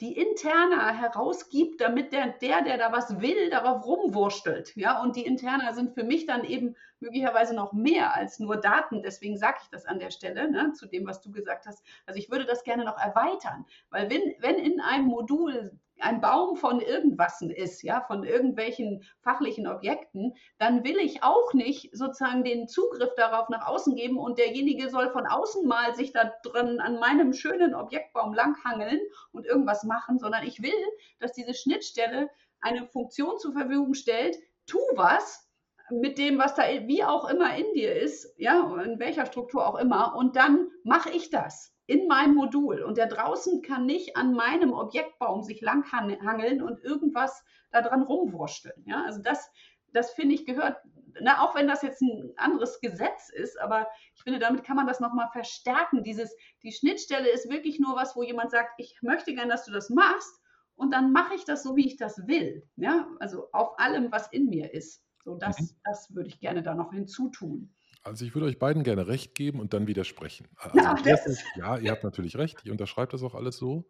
die 0.00 0.16
Interna 0.16 0.90
herausgibt, 0.90 1.80
damit 1.80 2.12
der, 2.12 2.28
der, 2.28 2.62
der 2.62 2.78
da 2.78 2.92
was 2.92 3.20
will, 3.20 3.50
darauf 3.50 3.84
rumwurstelt. 3.84 4.76
Ja, 4.76 5.02
und 5.02 5.16
die 5.16 5.26
Interna 5.26 5.72
sind 5.72 5.94
für 5.94 6.04
mich 6.04 6.24
dann 6.26 6.44
eben 6.44 6.76
möglicherweise 7.00 7.54
noch 7.54 7.72
mehr 7.72 8.14
als 8.14 8.38
nur 8.38 8.56
Daten. 8.56 9.02
Deswegen 9.02 9.36
sage 9.36 9.58
ich 9.62 9.68
das 9.70 9.86
an 9.86 9.98
der 9.98 10.10
Stelle, 10.10 10.50
ne, 10.50 10.72
zu 10.72 10.86
dem, 10.86 11.06
was 11.06 11.20
du 11.20 11.32
gesagt 11.32 11.66
hast. 11.66 11.84
Also 12.06 12.18
ich 12.18 12.30
würde 12.30 12.44
das 12.44 12.62
gerne 12.62 12.84
noch 12.84 12.98
erweitern, 12.98 13.66
weil 13.90 14.08
wenn, 14.08 14.34
wenn 14.38 14.56
in 14.56 14.80
einem 14.80 15.06
Modul 15.06 15.72
ein 16.00 16.20
Baum 16.20 16.56
von 16.56 16.80
irgendwas 16.80 17.40
ist, 17.40 17.82
ja, 17.82 18.00
von 18.02 18.24
irgendwelchen 18.24 19.04
fachlichen 19.20 19.66
Objekten, 19.66 20.34
dann 20.58 20.84
will 20.84 20.96
ich 20.98 21.22
auch 21.22 21.52
nicht 21.54 21.90
sozusagen 21.96 22.44
den 22.44 22.68
Zugriff 22.68 23.14
darauf 23.16 23.48
nach 23.48 23.66
außen 23.66 23.94
geben 23.94 24.18
und 24.18 24.38
derjenige 24.38 24.90
soll 24.90 25.10
von 25.10 25.26
außen 25.26 25.66
mal 25.66 25.94
sich 25.94 26.12
da 26.12 26.32
drin 26.42 26.80
an 26.80 26.98
meinem 26.98 27.32
schönen 27.32 27.74
Objektbaum 27.74 28.34
langhangeln 28.34 29.00
und 29.32 29.46
irgendwas 29.46 29.84
machen, 29.84 30.18
sondern 30.18 30.46
ich 30.46 30.62
will, 30.62 30.72
dass 31.20 31.32
diese 31.32 31.54
Schnittstelle 31.54 32.28
eine 32.60 32.86
Funktion 32.86 33.38
zur 33.38 33.52
Verfügung 33.52 33.94
stellt, 33.94 34.36
tu 34.66 34.78
was 34.94 35.48
mit 35.90 36.18
dem, 36.18 36.38
was 36.38 36.54
da 36.54 36.62
wie 36.62 37.04
auch 37.04 37.28
immer 37.30 37.56
in 37.56 37.72
dir 37.72 37.94
ist, 37.94 38.34
ja, 38.36 38.74
in 38.82 38.98
welcher 38.98 39.26
Struktur 39.26 39.66
auch 39.66 39.76
immer, 39.76 40.14
und 40.16 40.36
dann 40.36 40.70
mache 40.84 41.10
ich 41.10 41.30
das 41.30 41.74
in 41.88 42.06
meinem 42.06 42.34
Modul 42.34 42.82
und 42.82 42.98
der 42.98 43.06
draußen 43.06 43.62
kann 43.62 43.86
nicht 43.86 44.14
an 44.14 44.34
meinem 44.34 44.74
Objektbaum 44.74 45.42
sich 45.42 45.62
langhangeln 45.62 46.62
und 46.62 46.84
irgendwas 46.84 47.42
da 47.70 47.80
dran 47.80 48.02
rumwursteln. 48.02 48.84
Ja? 48.86 49.04
Also 49.04 49.22
das, 49.22 49.50
das 49.94 50.12
finde 50.12 50.34
ich 50.34 50.44
gehört, 50.44 50.76
na, 51.18 51.42
auch 51.42 51.54
wenn 51.54 51.66
das 51.66 51.80
jetzt 51.80 52.02
ein 52.02 52.34
anderes 52.36 52.80
Gesetz 52.80 53.30
ist, 53.30 53.58
aber 53.58 53.88
ich 54.14 54.22
finde, 54.22 54.38
damit 54.38 54.64
kann 54.64 54.76
man 54.76 54.86
das 54.86 55.00
nochmal 55.00 55.30
verstärken. 55.32 56.02
Dieses, 56.02 56.36
die 56.62 56.72
Schnittstelle 56.72 57.30
ist 57.30 57.50
wirklich 57.50 57.80
nur 57.80 57.96
was, 57.96 58.14
wo 58.14 58.22
jemand 58.22 58.50
sagt, 58.50 58.74
ich 58.76 58.98
möchte 59.00 59.34
gern, 59.34 59.48
dass 59.48 59.64
du 59.64 59.72
das 59.72 59.88
machst 59.88 60.42
und 60.76 60.92
dann 60.92 61.10
mache 61.10 61.34
ich 61.36 61.46
das 61.46 61.62
so, 61.62 61.74
wie 61.74 61.86
ich 61.86 61.96
das 61.96 62.26
will. 62.26 62.68
Ja? 62.76 63.08
Also 63.18 63.48
auf 63.52 63.78
allem, 63.78 64.12
was 64.12 64.30
in 64.30 64.50
mir 64.50 64.74
ist. 64.74 65.02
So, 65.24 65.36
das, 65.36 65.58
mhm. 65.58 65.70
das 65.84 66.14
würde 66.14 66.28
ich 66.28 66.38
gerne 66.38 66.62
da 66.62 66.74
noch 66.74 66.92
hinzutun. 66.92 67.74
Also 68.08 68.24
ich 68.24 68.34
würde 68.34 68.46
euch 68.46 68.58
beiden 68.58 68.82
gerne 68.82 69.06
recht 69.06 69.34
geben 69.34 69.60
und 69.60 69.72
dann 69.72 69.86
widersprechen. 69.86 70.48
Also 70.58 70.78
ja, 70.78 70.96
erstens, 71.04 71.42
ja, 71.56 71.78
ihr 71.78 71.90
habt 71.90 72.04
natürlich 72.04 72.36
recht, 72.36 72.58
ich 72.64 72.70
unterschreibe 72.70 73.12
das 73.12 73.22
auch 73.22 73.34
alles 73.34 73.56
so. 73.56 73.88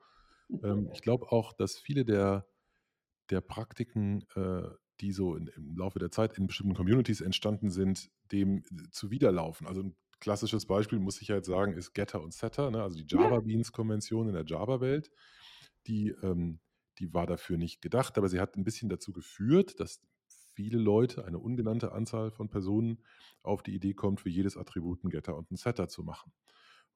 Ähm, 0.62 0.90
ich 0.92 1.02
glaube 1.02 1.30
auch, 1.32 1.52
dass 1.52 1.78
viele 1.78 2.04
der, 2.04 2.46
der 3.30 3.40
Praktiken, 3.40 4.24
äh, 4.34 4.68
die 5.00 5.12
so 5.12 5.36
in, 5.36 5.46
im 5.48 5.76
Laufe 5.76 5.98
der 5.98 6.10
Zeit 6.10 6.36
in 6.38 6.46
bestimmten 6.46 6.74
Communities 6.74 7.20
entstanden 7.20 7.70
sind, 7.70 8.10
dem 8.32 8.64
zuwiderlaufen. 8.90 9.66
Also 9.66 9.82
ein 9.82 9.96
klassisches 10.20 10.66
Beispiel, 10.66 10.98
muss 10.98 11.22
ich 11.22 11.30
halt 11.30 11.44
sagen, 11.44 11.72
ist 11.72 11.94
Getter 11.94 12.22
und 12.22 12.34
Setter, 12.34 12.70
ne? 12.70 12.82
also 12.82 12.96
die 12.96 13.06
Java 13.06 13.40
Beans-Konvention 13.40 14.28
in 14.28 14.34
der 14.34 14.44
Java-Welt. 14.44 15.10
Die, 15.86 16.08
ähm, 16.22 16.60
die 16.98 17.14
war 17.14 17.26
dafür 17.26 17.56
nicht 17.56 17.80
gedacht, 17.80 18.18
aber 18.18 18.28
sie 18.28 18.40
hat 18.40 18.56
ein 18.56 18.64
bisschen 18.64 18.88
dazu 18.88 19.12
geführt, 19.12 19.78
dass 19.78 20.00
viele 20.58 20.78
Leute, 20.78 21.24
eine 21.24 21.38
ungenannte 21.38 21.92
Anzahl 21.92 22.32
von 22.32 22.48
Personen, 22.48 22.98
auf 23.44 23.62
die 23.62 23.76
Idee 23.76 23.94
kommt, 23.94 24.20
für 24.20 24.28
jedes 24.28 24.56
Attribut 24.56 25.04
einen 25.04 25.10
Getter 25.12 25.36
und 25.36 25.52
einen 25.52 25.56
Setter 25.56 25.86
zu 25.86 26.02
machen. 26.02 26.32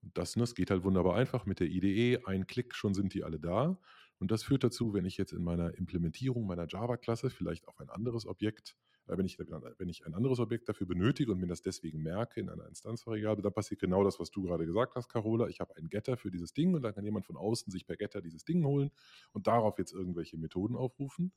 Und 0.03 0.19
das, 0.19 0.33
das 0.33 0.57
geht 0.57 0.73
halt 0.73 0.83
wunderbar 0.83 1.15
einfach 1.15 1.47
mit 1.47 1.61
der 1.61 1.69
IDE, 1.69 2.25
ein 2.27 2.49
Klick, 2.49 2.75
schon 2.75 2.93
sind 2.93 3.15
die 3.15 3.23
alle 3.23 3.39
da. 3.39 3.79
Und 4.19 4.33
das 4.33 4.43
führt 4.43 4.65
dazu, 4.65 4.95
wenn 4.95 5.05
ich 5.05 5.17
jetzt 5.17 5.33
in 5.33 5.45
meiner 5.45 5.79
Implementierung 5.79 6.45
meiner 6.45 6.67
Java-Klasse 6.69 7.31
vielleicht 7.31 7.69
auf 7.69 7.79
ein 7.79 7.89
anderes 7.89 8.27
Objekt, 8.27 8.77
äh, 9.07 9.17
wenn, 9.17 9.27
ich, 9.27 9.39
wenn 9.39 9.89
ich 9.89 10.05
ein 10.05 10.15
anderes 10.15 10.41
Objekt 10.41 10.69
dafür 10.69 10.89
benötige 10.89 11.31
und 11.31 11.39
mir 11.39 11.47
das 11.47 11.63
deswegen 11.63 12.03
merke 12.03 12.41
in 12.41 12.49
einer 12.49 12.67
Instanzvariable, 12.67 13.43
dann 13.43 13.53
passiert 13.53 13.81
genau 13.81 14.03
das, 14.03 14.19
was 14.19 14.33
du 14.33 14.43
gerade 14.43 14.67
gesagt 14.67 14.97
hast, 14.97 15.09
Carola. 15.09 15.47
Ich 15.47 15.61
habe 15.61 15.77
einen 15.77 15.89
Getter 15.89 16.17
für 16.17 16.33
dieses 16.33 16.53
Ding 16.53 16.75
und 16.75 16.83
dann 16.83 16.95
kann 16.95 17.05
jemand 17.05 17.27
von 17.27 17.37
außen 17.37 17.71
sich 17.71 17.87
per 17.87 17.97
Getter 17.97 18.21
dieses 18.21 18.45
Ding 18.45 18.65
holen 18.65 18.91
und 19.33 19.47
darauf 19.47 19.79
jetzt 19.79 19.93
irgendwelche 19.93 20.37
Methoden 20.37 20.75
aufrufen. 20.75 21.33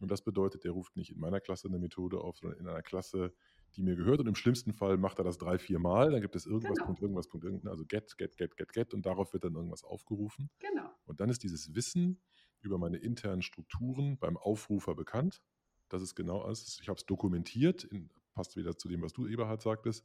Und 0.00 0.10
das 0.10 0.22
bedeutet, 0.22 0.64
er 0.64 0.72
ruft 0.72 0.96
nicht 0.96 1.10
in 1.12 1.20
meiner 1.20 1.40
Klasse 1.40 1.68
eine 1.68 1.78
Methode 1.78 2.18
auf, 2.18 2.38
sondern 2.38 2.58
in 2.58 2.66
einer 2.66 2.82
Klasse, 2.82 3.32
die 3.76 3.82
mir 3.82 3.96
gehört. 3.96 4.20
Und 4.20 4.26
im 4.26 4.34
schlimmsten 4.34 4.72
Fall 4.72 4.96
macht 4.96 5.18
er 5.18 5.24
das 5.24 5.38
drei, 5.38 5.58
vier 5.58 5.78
Mal. 5.78 6.10
Dann 6.10 6.22
gibt 6.22 6.34
es 6.36 6.46
irgendwas, 6.46 6.76
genau. 6.76 6.86
Punkt, 6.86 7.02
irgendwas, 7.02 7.28
Punkt, 7.28 7.44
irgendwas, 7.44 7.70
also 7.70 7.84
get, 7.84 8.16
get, 8.16 8.36
get, 8.36 8.56
get, 8.56 8.72
get. 8.72 8.94
Und 8.94 9.04
darauf 9.06 9.32
wird 9.32 9.44
dann 9.44 9.54
irgendwas 9.54 9.84
aufgerufen. 9.84 10.50
Genau. 10.58 10.90
Und 11.04 11.20
dann 11.20 11.28
ist 11.28 11.42
dieses 11.42 11.74
Wissen 11.74 12.20
über 12.62 12.78
meine 12.78 12.96
internen 12.96 13.42
Strukturen 13.42 14.18
beim 14.18 14.36
Aufrufer 14.36 14.94
bekannt. 14.94 15.42
Das 15.88 16.02
ist 16.02 16.14
genau 16.14 16.40
alles. 16.40 16.78
Ich 16.80 16.88
habe 16.88 16.98
es 16.98 17.06
dokumentiert, 17.06 17.84
in, 17.84 18.10
passt 18.32 18.56
wieder 18.56 18.76
zu 18.76 18.88
dem, 18.88 19.02
was 19.02 19.12
du, 19.12 19.26
Eberhard, 19.26 19.60
sagtest. 19.60 20.04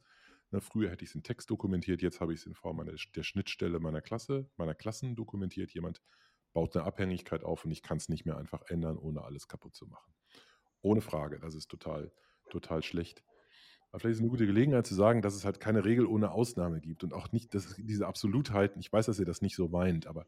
Na, 0.50 0.60
früher 0.60 0.90
hätte 0.90 1.04
ich 1.04 1.10
es 1.10 1.14
in 1.16 1.22
Text 1.22 1.50
dokumentiert, 1.50 2.02
jetzt 2.02 2.20
habe 2.20 2.32
ich 2.32 2.40
es 2.40 2.46
in 2.46 2.54
Form 2.54 2.78
einer, 2.78 2.92
der 2.92 3.22
Schnittstelle 3.24 3.80
meiner 3.80 4.00
Klasse, 4.00 4.48
meiner 4.56 4.74
Klassen 4.74 5.16
dokumentiert. 5.16 5.72
Jemand 5.72 6.00
baut 6.56 6.74
eine 6.74 6.86
Abhängigkeit 6.86 7.44
auf 7.44 7.66
und 7.66 7.70
ich 7.70 7.82
kann 7.82 7.98
es 7.98 8.08
nicht 8.08 8.24
mehr 8.24 8.38
einfach 8.38 8.62
ändern, 8.68 8.96
ohne 8.96 9.22
alles 9.22 9.46
kaputt 9.46 9.74
zu 9.76 9.86
machen. 9.86 10.14
Ohne 10.80 11.02
Frage, 11.02 11.38
das 11.38 11.54
ist 11.54 11.68
total, 11.68 12.10
total 12.48 12.82
schlecht. 12.82 13.22
Aber 13.90 14.00
vielleicht 14.00 14.12
ist 14.12 14.18
es 14.20 14.22
eine 14.22 14.30
gute 14.30 14.46
Gelegenheit 14.46 14.86
zu 14.86 14.94
sagen, 14.94 15.20
dass 15.20 15.34
es 15.34 15.44
halt 15.44 15.60
keine 15.60 15.84
Regel 15.84 16.06
ohne 16.06 16.30
Ausnahme 16.30 16.80
gibt 16.80 17.04
und 17.04 17.12
auch 17.12 17.30
nicht 17.30 17.52
dass 17.54 17.74
diese 17.76 18.06
Absolutheiten. 18.06 18.80
Ich 18.80 18.90
weiß, 18.90 19.04
dass 19.04 19.18
ihr 19.18 19.26
das 19.26 19.42
nicht 19.42 19.54
so 19.54 19.68
meint, 19.68 20.06
aber 20.06 20.24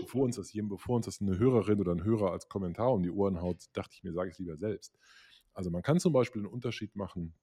bevor 0.00 0.24
uns 0.24 0.34
das, 0.34 0.50
bevor 0.52 0.96
uns 0.96 1.06
das 1.06 1.20
eine 1.20 1.38
Hörerin 1.38 1.78
oder 1.78 1.92
ein 1.92 2.02
Hörer 2.02 2.32
als 2.32 2.48
Kommentar 2.48 2.92
um 2.92 3.04
die 3.04 3.12
Ohren 3.12 3.40
haut, 3.40 3.66
dachte 3.72 3.94
ich 3.94 4.02
mir, 4.02 4.12
sage 4.12 4.30
ich 4.30 4.32
es 4.32 4.40
lieber 4.40 4.56
selbst. 4.56 4.98
Also 5.54 5.70
man 5.70 5.82
kann 5.82 6.00
zum 6.00 6.12
Beispiel 6.12 6.42
einen 6.42 6.52
Unterschied 6.52 6.96
machen 6.96 7.36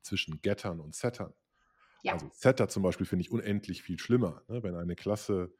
zwischen 0.00 0.40
Gettern 0.40 0.80
und 0.80 0.94
Settern. 0.94 1.34
Ja. 2.02 2.14
Also 2.14 2.30
Setter 2.32 2.70
zum 2.70 2.82
Beispiel 2.82 3.04
finde 3.04 3.26
ich 3.26 3.30
unendlich 3.30 3.82
viel 3.82 3.98
schlimmer. 3.98 4.42
Ne? 4.48 4.62
Wenn 4.62 4.74
eine 4.74 4.96
Klasse 4.96 5.52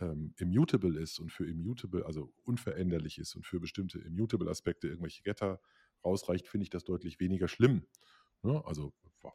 ähm, 0.00 0.34
immutable 0.38 0.98
ist 0.98 1.18
und 1.18 1.32
für 1.32 1.46
immutable, 1.46 2.04
also 2.06 2.32
unveränderlich 2.44 3.18
ist 3.18 3.34
und 3.34 3.46
für 3.46 3.60
bestimmte 3.60 3.98
immutable 3.98 4.50
Aspekte 4.50 4.88
irgendwelche 4.88 5.22
Getter 5.22 5.60
rausreicht, 6.04 6.48
finde 6.48 6.64
ich 6.64 6.70
das 6.70 6.84
deutlich 6.84 7.20
weniger 7.20 7.48
schlimm. 7.48 7.86
Ne? 8.42 8.62
Also 8.64 8.92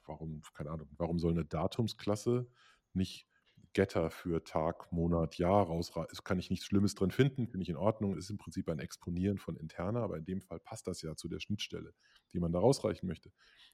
warum, 0.07 0.41
keine 0.53 0.72
Ahnung, 0.72 0.89
warum 0.98 1.19
soll 1.19 1.31
eine 1.31 1.45
Datumsklasse 1.45 2.48
nicht 2.93 3.27
Getter 3.74 4.10
für 4.10 4.43
Tag, 4.43 4.91
Monat, 4.91 5.38
Jahr 5.38 5.65
rausreißen? 5.65 6.24
Kann 6.24 6.39
ich 6.39 6.50
nichts 6.50 6.65
Schlimmes 6.65 6.95
drin 6.95 7.12
finden, 7.12 7.48
finde 7.48 7.63
ich 7.63 7.69
in 7.69 7.75
Ordnung, 7.75 8.15
ist 8.15 8.29
im 8.29 8.38
Prinzip 8.38 8.69
ein 8.69 8.79
Exponieren 8.79 9.38
von 9.38 9.57
interner, 9.57 10.01
aber 10.01 10.17
in 10.17 10.25
dem 10.25 10.41
Fall 10.41 10.60
passt 10.60 10.88
das 10.88 11.01
ja 11.01 11.15
zu 11.15 11.27
der 11.27 11.39
Schnittstelle, 11.39 11.93
die 12.31 12.39
man 12.39 12.51
da 12.51 12.60
rausreichen 12.60 13.07
möchte. 13.07 13.31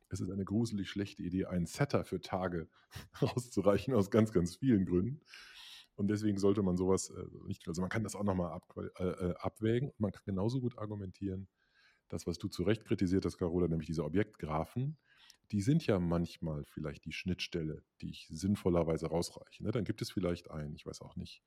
Es 0.10 0.20
ist 0.20 0.30
eine 0.30 0.44
gruselig 0.44 0.90
schlechte 0.90 1.22
Idee, 1.24 1.46
einen 1.46 1.68
Setter 1.68 2.04
für 2.04 2.20
Tage 2.20 2.68
rauszureichen, 3.22 3.94
aus 3.94 4.10
ganz, 4.12 4.32
ganz 4.32 4.56
vielen 4.56 4.86
Gründen. 4.86 5.22
Und 5.96 6.08
deswegen 6.08 6.38
sollte 6.38 6.62
man 6.64 6.78
sowas 6.78 7.10
äh, 7.10 7.48
nicht, 7.48 7.68
also 7.68 7.82
man 7.82 7.90
kann 7.90 8.04
das 8.04 8.16
auch 8.16 8.24
nochmal 8.24 8.52
ab, 8.52 8.64
äh, 8.78 9.04
äh, 9.04 9.36
abwägen 9.40 9.92
man 9.98 10.12
kann 10.12 10.24
genauso 10.26 10.60
gut 10.60 10.78
argumentieren, 10.78 11.48
das, 12.10 12.28
was 12.28 12.38
du 12.38 12.48
zu 12.48 12.64
Recht 12.64 12.86
kritisiert 12.86 13.26
hast, 13.26 13.38
Carola, 13.38 13.68
nämlich 13.68 13.88
diese 13.88 14.04
Objektgraphen, 14.04 14.98
die 15.52 15.62
sind 15.62 15.86
ja 15.86 16.00
manchmal 16.00 16.66
vielleicht 16.66 17.06
die 17.06 17.12
Schnittstelle, 17.12 17.84
die 18.02 18.10
ich 18.10 18.28
sinnvollerweise 18.30 19.08
rausreiche. 19.08 19.64
Ne? 19.64 19.72
Dann 19.72 19.84
gibt 19.84 20.02
es 20.02 20.12
vielleicht 20.12 20.50
ein, 20.50 20.74
ich 20.74 20.86
weiß 20.86 21.02
auch 21.02 21.16
nicht, 21.16 21.44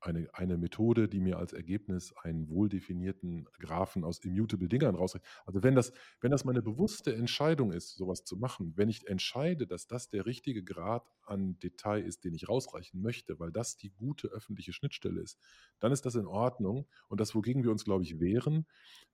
eine, 0.00 0.28
eine 0.34 0.58
Methode, 0.58 1.08
die 1.08 1.20
mir 1.20 1.38
als 1.38 1.52
Ergebnis 1.52 2.12
einen 2.22 2.48
wohldefinierten 2.48 3.46
Graphen 3.58 4.04
aus 4.04 4.18
immutable 4.18 4.68
Dingern 4.68 4.94
rausrechnet. 4.94 5.30
Also 5.46 5.62
wenn 5.62 5.74
das, 5.74 5.92
wenn 6.20 6.30
das 6.30 6.44
meine 6.44 6.62
bewusste 6.62 7.14
Entscheidung 7.14 7.72
ist, 7.72 7.96
sowas 7.96 8.24
zu 8.24 8.36
machen, 8.36 8.74
wenn 8.76 8.88
ich 8.88 9.06
entscheide, 9.06 9.66
dass 9.66 9.86
das 9.86 10.10
der 10.10 10.26
richtige 10.26 10.62
Grad 10.62 11.08
an 11.22 11.58
Detail 11.60 12.04
ist, 12.04 12.24
den 12.24 12.34
ich 12.34 12.48
rausreichen 12.48 13.00
möchte, 13.00 13.38
weil 13.38 13.50
das 13.50 13.76
die 13.76 13.90
gute 13.90 14.28
öffentliche 14.28 14.72
Schnittstelle 14.72 15.20
ist, 15.20 15.38
dann 15.80 15.92
ist 15.92 16.04
das 16.04 16.14
in 16.14 16.26
Ordnung. 16.26 16.86
Und 17.08 17.20
das, 17.20 17.34
wogegen 17.34 17.64
wir 17.64 17.70
uns, 17.70 17.84
glaube 17.84 18.04
ich, 18.04 18.20
wehren, 18.20 18.66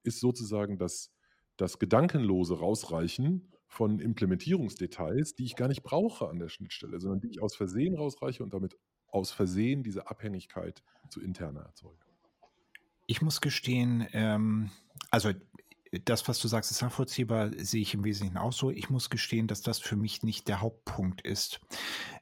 ist 0.03 0.21
sozusagen 0.21 0.77
das, 0.77 1.13
das 1.57 1.79
gedankenlose 1.79 2.59
Rausreichen 2.59 3.53
von 3.69 4.01
Implementierungsdetails, 4.01 5.35
die 5.35 5.45
ich 5.45 5.57
gar 5.57 5.69
nicht 5.69 5.83
brauche 5.83 6.29
an 6.29 6.39
der 6.39 6.49
Schnittstelle, 6.49 7.01
sondern 7.01 7.21
die 7.21 7.29
ich 7.29 7.41
aus 7.41 7.55
Versehen 7.55 7.95
rausreiche 7.95 8.43
und 8.43 8.53
damit 8.53 8.77
aus 9.13 9.31
Versehen 9.31 9.83
diese 9.83 10.09
Abhängigkeit 10.09 10.83
zu 11.09 11.21
interner 11.21 11.61
erzeugen. 11.61 11.99
Ich 13.07 13.23
muss 13.23 13.41
gestehen, 13.41 14.07
ähm, 14.13 14.71
also 15.11 15.33
das, 16.05 16.27
was 16.27 16.39
du 16.39 16.49
sagst, 16.49 16.71
ist 16.71 16.81
nachvollziehbar, 16.81 17.51
sehe 17.59 17.83
ich 17.83 17.93
im 17.93 18.05
Wesentlichen 18.05 18.39
auch 18.39 18.53
so. 18.53 18.71
Ich 18.71 18.89
muss 18.89 19.11
gestehen, 19.11 19.47
dass 19.47 19.61
das 19.61 19.79
für 19.79 19.97
mich 19.97 20.23
nicht 20.23 20.49
der 20.49 20.63
Hauptpunkt 20.63 21.21
ist. 21.21 21.61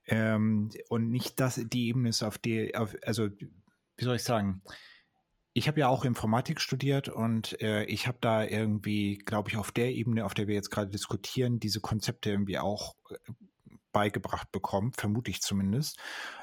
Ähm, 0.06 0.70
und 0.88 1.10
nicht 1.10 1.38
das, 1.38 1.60
die 1.64 1.86
Ebene 1.86 2.08
ist, 2.08 2.24
auf 2.24 2.38
der, 2.38 2.80
auf, 2.80 2.96
also 3.04 3.28
wie 3.28 4.04
soll 4.04 4.16
ich 4.16 4.24
sagen, 4.24 4.62
ich 5.52 5.68
habe 5.68 5.80
ja 5.80 5.88
auch 5.88 6.04
Informatik 6.04 6.60
studiert 6.60 7.08
und 7.08 7.60
äh, 7.60 7.84
ich 7.84 8.06
habe 8.06 8.18
da 8.20 8.44
irgendwie, 8.44 9.18
glaube 9.18 9.50
ich, 9.50 9.56
auf 9.56 9.70
der 9.70 9.92
Ebene, 9.92 10.24
auf 10.24 10.34
der 10.34 10.48
wir 10.48 10.54
jetzt 10.54 10.70
gerade 10.70 10.90
diskutieren, 10.90 11.60
diese 11.60 11.80
Konzepte 11.80 12.30
irgendwie 12.30 12.58
auch 12.58 12.96
äh, 13.10 13.16
beigebracht 13.92 14.50
bekommt, 14.52 14.96
vermute 14.96 15.30
ich 15.30 15.42
zumindest. 15.42 15.98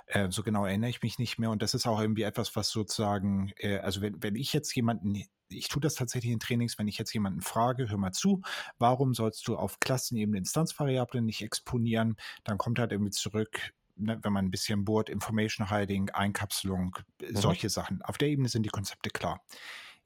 Äh, 0.07 0.29
so 0.31 0.43
genau 0.43 0.65
erinnere 0.65 0.89
ich 0.89 1.01
mich 1.01 1.19
nicht 1.19 1.37
mehr. 1.37 1.49
Und 1.49 1.61
das 1.61 1.73
ist 1.73 1.87
auch 1.87 1.99
irgendwie 1.99 2.23
etwas, 2.23 2.55
was 2.55 2.69
sozusagen, 2.69 3.51
äh, 3.57 3.77
also 3.77 4.01
wenn, 4.01 4.21
wenn 4.21 4.35
ich 4.35 4.53
jetzt 4.53 4.75
jemanden 4.75 5.23
ich 5.49 5.69
tue 5.69 5.81
das 5.81 5.95
tatsächlich 5.95 6.31
in 6.31 6.39
Trainings, 6.39 6.77
wenn 6.77 6.87
ich 6.87 6.97
jetzt 6.97 7.13
jemanden 7.13 7.41
frage, 7.41 7.89
hör 7.89 7.97
mal 7.97 8.11
zu, 8.11 8.41
warum 8.79 9.13
sollst 9.13 9.47
du 9.47 9.55
auf 9.55 9.79
Klassenebene 9.79 10.37
Instanzvariablen 10.37 11.25
nicht 11.25 11.41
exponieren? 11.41 12.17
Dann 12.43 12.57
kommt 12.57 12.79
halt 12.79 12.91
irgendwie 12.91 13.11
zurück, 13.11 13.73
ne, 13.95 14.19
wenn 14.21 14.33
man 14.33 14.45
ein 14.45 14.51
bisschen 14.51 14.85
bohrt, 14.85 15.09
Information 15.09 15.69
Hiding, 15.69 16.09
Einkapselung, 16.09 16.97
mhm. 17.21 17.35
solche 17.35 17.69
Sachen. 17.69 18.01
Auf 18.01 18.17
der 18.17 18.29
Ebene 18.29 18.49
sind 18.49 18.63
die 18.63 18.69
Konzepte 18.69 19.09
klar. 19.09 19.41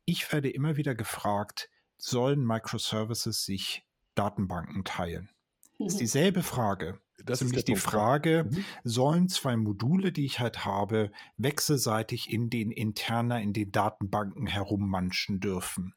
Ich 0.06 0.32
werde 0.32 0.50
immer 0.50 0.78
wieder 0.78 0.96
gefragt, 0.96 1.70
sollen 1.98 2.46
Microservices 2.46 3.46
sich 3.46 3.86
Datenbanken 4.16 4.84
teilen? 4.84 5.30
Mhm. 5.78 5.86
Das 5.86 5.94
ist 5.94 6.02
dieselbe 6.02 6.44
Frage. 6.44 7.00
Das 7.26 7.42
ist 7.42 7.48
nämlich 7.48 7.66
die 7.66 7.76
Frage, 7.76 8.48
mhm. 8.50 8.66
sollen 8.84 9.30
zwei 9.30 9.58
Module, 9.58 10.12
die 10.12 10.26
ich 10.26 10.40
halt 10.40 10.66
habe, 10.66 11.12
wechselseitig 11.38 12.32
in 12.32 12.50
den 12.50 12.72
interner, 12.72 13.42
in 13.42 13.54
den 13.54 13.72
Datenbanken 13.72 14.48
herummanschen 14.48 15.40
dürfen? 15.40 15.94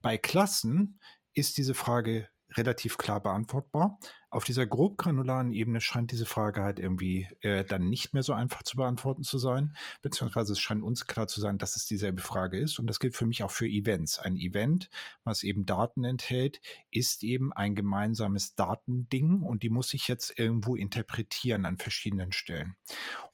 Bei 0.00 0.18
Klassen 0.18 0.98
ist 1.34 1.58
diese 1.58 1.74
Frage 1.74 2.28
relativ 2.56 2.98
klar 2.98 3.22
beantwortbar. 3.22 3.98
Auf 4.32 4.44
dieser 4.44 4.66
grob 4.66 4.96
granularen 4.96 5.52
Ebene 5.52 5.82
scheint 5.82 6.10
diese 6.10 6.24
Frage 6.24 6.62
halt 6.62 6.78
irgendwie 6.78 7.28
äh, 7.42 7.66
dann 7.66 7.90
nicht 7.90 8.14
mehr 8.14 8.22
so 8.22 8.32
einfach 8.32 8.62
zu 8.62 8.78
beantworten 8.78 9.24
zu 9.24 9.36
sein, 9.36 9.76
beziehungsweise 10.00 10.54
es 10.54 10.58
scheint 10.58 10.82
uns 10.82 11.06
klar 11.06 11.28
zu 11.28 11.38
sein, 11.38 11.58
dass 11.58 11.76
es 11.76 11.84
dieselbe 11.84 12.22
Frage 12.22 12.58
ist. 12.58 12.78
Und 12.78 12.86
das 12.86 12.98
gilt 12.98 13.14
für 13.14 13.26
mich 13.26 13.42
auch 13.42 13.50
für 13.50 13.66
Events. 13.66 14.18
Ein 14.18 14.38
Event, 14.38 14.88
was 15.22 15.42
eben 15.42 15.66
Daten 15.66 16.04
enthält, 16.04 16.62
ist 16.90 17.24
eben 17.24 17.52
ein 17.52 17.74
gemeinsames 17.74 18.54
Datending 18.54 19.42
und 19.42 19.62
die 19.62 19.68
muss 19.68 19.92
ich 19.92 20.08
jetzt 20.08 20.38
irgendwo 20.38 20.76
interpretieren 20.76 21.66
an 21.66 21.76
verschiedenen 21.76 22.32
Stellen. 22.32 22.74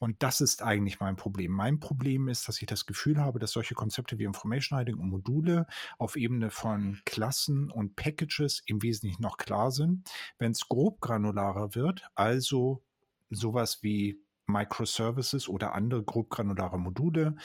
Und 0.00 0.24
das 0.24 0.40
ist 0.40 0.64
eigentlich 0.64 0.98
mein 0.98 1.14
Problem. 1.14 1.52
Mein 1.52 1.78
Problem 1.78 2.26
ist, 2.26 2.48
dass 2.48 2.60
ich 2.60 2.66
das 2.66 2.86
Gefühl 2.86 3.18
habe, 3.18 3.38
dass 3.38 3.52
solche 3.52 3.76
Konzepte 3.76 4.18
wie 4.18 4.24
Information 4.24 4.76
Hiding 4.76 4.98
und 4.98 5.10
Module 5.10 5.68
auf 5.96 6.16
Ebene 6.16 6.50
von 6.50 6.98
Klassen 7.04 7.70
und 7.70 7.94
Packages 7.94 8.64
im 8.66 8.82
Wesentlichen 8.82 9.22
noch 9.22 9.36
klar 9.36 9.70
sind. 9.70 10.10
Wenn 10.40 10.50
es 10.50 10.66
grob 10.66 10.87
grobgranularer 10.88 11.74
wird, 11.74 12.02
also 12.14 12.82
sowas 13.30 13.82
wie 13.82 14.22
Microservices 14.46 15.48
oder 15.48 15.74
andere 15.74 16.02
grobgranulare 16.02 16.78
Module, 16.78 17.36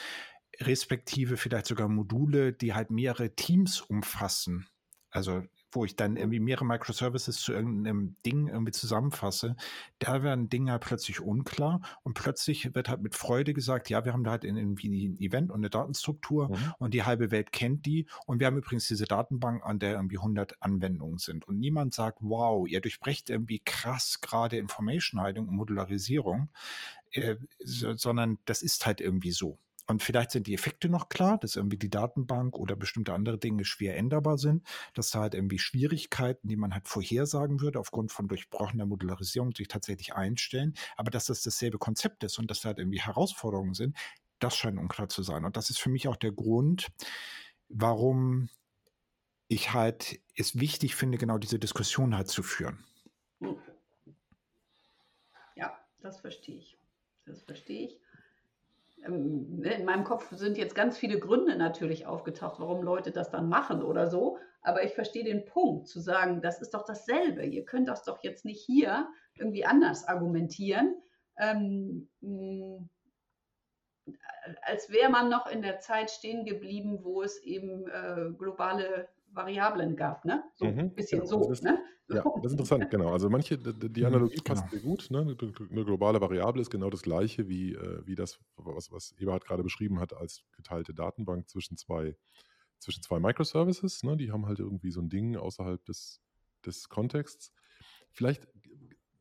respektive 0.60 1.36
vielleicht 1.36 1.66
sogar 1.66 1.88
Module, 1.88 2.52
die 2.52 2.72
halt 2.72 2.90
mehrere 2.90 3.34
Teams 3.34 3.80
umfassen. 3.80 4.68
Also 5.10 5.42
wo 5.74 5.84
ich 5.84 5.96
dann 5.96 6.16
irgendwie 6.16 6.40
mehrere 6.40 6.64
Microservices 6.64 7.38
zu 7.38 7.52
irgendeinem 7.52 8.16
Ding 8.24 8.48
irgendwie 8.48 8.72
zusammenfasse, 8.72 9.56
da 9.98 10.22
werden 10.22 10.48
Dinge 10.48 10.72
halt 10.72 10.82
plötzlich 10.82 11.20
unklar 11.20 11.80
und 12.02 12.14
plötzlich 12.14 12.74
wird 12.74 12.88
halt 12.88 13.02
mit 13.02 13.14
Freude 13.14 13.54
gesagt, 13.54 13.90
ja, 13.90 14.04
wir 14.04 14.12
haben 14.12 14.24
da 14.24 14.32
halt 14.32 14.44
irgendwie 14.44 15.08
ein 15.08 15.18
Event 15.18 15.50
und 15.50 15.58
eine 15.58 15.70
Datenstruktur 15.70 16.48
mhm. 16.48 16.74
und 16.78 16.94
die 16.94 17.04
halbe 17.04 17.30
Welt 17.30 17.52
kennt 17.52 17.86
die 17.86 18.06
und 18.26 18.40
wir 18.40 18.46
haben 18.46 18.56
übrigens 18.56 18.88
diese 18.88 19.04
Datenbank, 19.04 19.64
an 19.64 19.78
der 19.78 19.92
irgendwie 19.92 20.18
100 20.18 20.62
Anwendungen 20.62 21.18
sind 21.18 21.46
und 21.46 21.58
niemand 21.58 21.94
sagt, 21.94 22.18
wow, 22.20 22.66
ihr 22.66 22.80
durchbrecht 22.80 23.30
irgendwie 23.30 23.60
krass 23.64 24.20
gerade 24.20 24.56
Information 24.56 25.24
Hiding 25.24 25.48
und 25.48 25.54
Modularisierung, 25.54 26.50
äh, 27.12 27.36
so, 27.58 27.94
sondern 27.94 28.38
das 28.44 28.62
ist 28.62 28.86
halt 28.86 29.00
irgendwie 29.00 29.32
so. 29.32 29.58
Und 29.86 30.02
vielleicht 30.02 30.30
sind 30.30 30.46
die 30.46 30.54
Effekte 30.54 30.88
noch 30.88 31.08
klar, 31.08 31.38
dass 31.38 31.56
irgendwie 31.56 31.76
die 31.76 31.90
Datenbank 31.90 32.56
oder 32.56 32.74
bestimmte 32.74 33.12
andere 33.12 33.38
Dinge 33.38 33.64
schwer 33.64 33.96
änderbar 33.96 34.38
sind, 34.38 34.66
dass 34.94 35.10
da 35.10 35.20
halt 35.20 35.34
irgendwie 35.34 35.58
Schwierigkeiten, 35.58 36.48
die 36.48 36.56
man 36.56 36.72
halt 36.72 36.88
vorhersagen 36.88 37.60
würde, 37.60 37.78
aufgrund 37.78 38.10
von 38.10 38.28
durchbrochener 38.28 38.86
Modularisierung 38.86 39.52
sich 39.52 39.68
tatsächlich 39.68 40.14
einstellen. 40.14 40.74
Aber 40.96 41.10
dass 41.10 41.26
das 41.26 41.42
dasselbe 41.42 41.78
Konzept 41.78 42.24
ist 42.24 42.38
und 42.38 42.50
dass 42.50 42.62
da 42.62 42.68
halt 42.68 42.78
irgendwie 42.78 43.00
Herausforderungen 43.00 43.74
sind, 43.74 43.96
das 44.38 44.56
scheint 44.56 44.78
unklar 44.78 45.08
zu 45.08 45.22
sein. 45.22 45.44
Und 45.44 45.56
das 45.56 45.70
ist 45.70 45.78
für 45.78 45.90
mich 45.90 46.08
auch 46.08 46.16
der 46.16 46.32
Grund, 46.32 46.88
warum 47.68 48.48
ich 49.48 49.72
halt 49.72 50.20
es 50.36 50.58
wichtig 50.58 50.94
finde, 50.94 51.18
genau 51.18 51.38
diese 51.38 51.58
Diskussion 51.58 52.16
halt 52.16 52.28
zu 52.28 52.42
führen. 52.42 52.84
Ja, 55.54 55.78
das 56.00 56.20
verstehe 56.20 56.58
ich. 56.58 56.78
Das 57.26 57.42
verstehe 57.42 57.86
ich. 57.86 58.03
Ähm, 59.04 59.60
ne, 59.60 59.74
in 59.74 59.84
meinem 59.84 60.04
Kopf 60.04 60.30
sind 60.30 60.58
jetzt 60.58 60.74
ganz 60.74 60.98
viele 60.98 61.18
Gründe 61.18 61.56
natürlich 61.56 62.06
aufgetaucht, 62.06 62.60
warum 62.60 62.82
Leute 62.82 63.10
das 63.10 63.30
dann 63.30 63.48
machen 63.48 63.82
oder 63.82 64.08
so. 64.08 64.38
Aber 64.62 64.82
ich 64.82 64.94
verstehe 64.94 65.24
den 65.24 65.44
Punkt, 65.44 65.88
zu 65.88 66.00
sagen, 66.00 66.40
das 66.40 66.60
ist 66.60 66.74
doch 66.74 66.84
dasselbe. 66.84 67.44
Ihr 67.44 67.64
könnt 67.64 67.88
das 67.88 68.04
doch 68.04 68.22
jetzt 68.22 68.44
nicht 68.44 68.64
hier 68.64 69.08
irgendwie 69.34 69.66
anders 69.66 70.08
argumentieren. 70.08 70.96
Ähm, 71.36 72.08
als 74.62 74.90
wäre 74.90 75.10
man 75.10 75.28
noch 75.28 75.46
in 75.46 75.62
der 75.62 75.80
Zeit 75.80 76.10
stehen 76.10 76.44
geblieben, 76.44 77.00
wo 77.02 77.22
es 77.22 77.42
eben 77.42 77.88
äh, 77.88 78.30
globale 78.36 79.08
Variablen 79.34 79.96
gab, 79.96 80.24
ne? 80.24 80.44
So 80.54 80.66
mhm, 80.66 80.78
ein 80.78 80.94
bisschen 80.94 81.26
so, 81.26 81.48
das, 81.48 81.62
ne? 81.62 81.78
Ja, 82.08 82.22
das 82.22 82.46
ist 82.46 82.52
interessant, 82.52 82.90
genau. 82.90 83.12
Also 83.12 83.30
manche, 83.30 83.56
die 83.56 84.00
mhm, 84.00 84.06
Analogie 84.06 84.40
passt 84.42 84.68
genau. 84.68 84.70
sehr 84.70 84.80
gut. 84.80 85.10
Ne? 85.10 85.20
Eine 85.20 85.84
globale 85.84 86.20
Variable 86.20 86.60
ist 86.60 86.70
genau 86.70 86.90
das 86.90 87.02
gleiche 87.02 87.48
wie, 87.48 87.72
äh, 87.72 88.06
wie 88.06 88.14
das, 88.14 88.38
was, 88.56 88.92
was 88.92 89.12
Eberhard 89.18 89.44
gerade 89.44 89.62
beschrieben 89.62 89.98
hat, 90.00 90.12
als 90.12 90.44
geteilte 90.52 90.92
Datenbank 90.92 91.48
zwischen 91.48 91.78
zwei, 91.78 92.14
zwischen 92.78 93.02
zwei 93.02 93.20
Microservices. 93.20 94.02
Ne? 94.02 94.18
Die 94.18 94.30
haben 94.30 94.46
halt 94.46 94.58
irgendwie 94.58 94.90
so 94.90 95.00
ein 95.00 95.08
Ding 95.08 95.36
außerhalb 95.36 95.82
des, 95.86 96.20
des 96.66 96.90
Kontexts. 96.90 97.52
Vielleicht, 98.10 98.48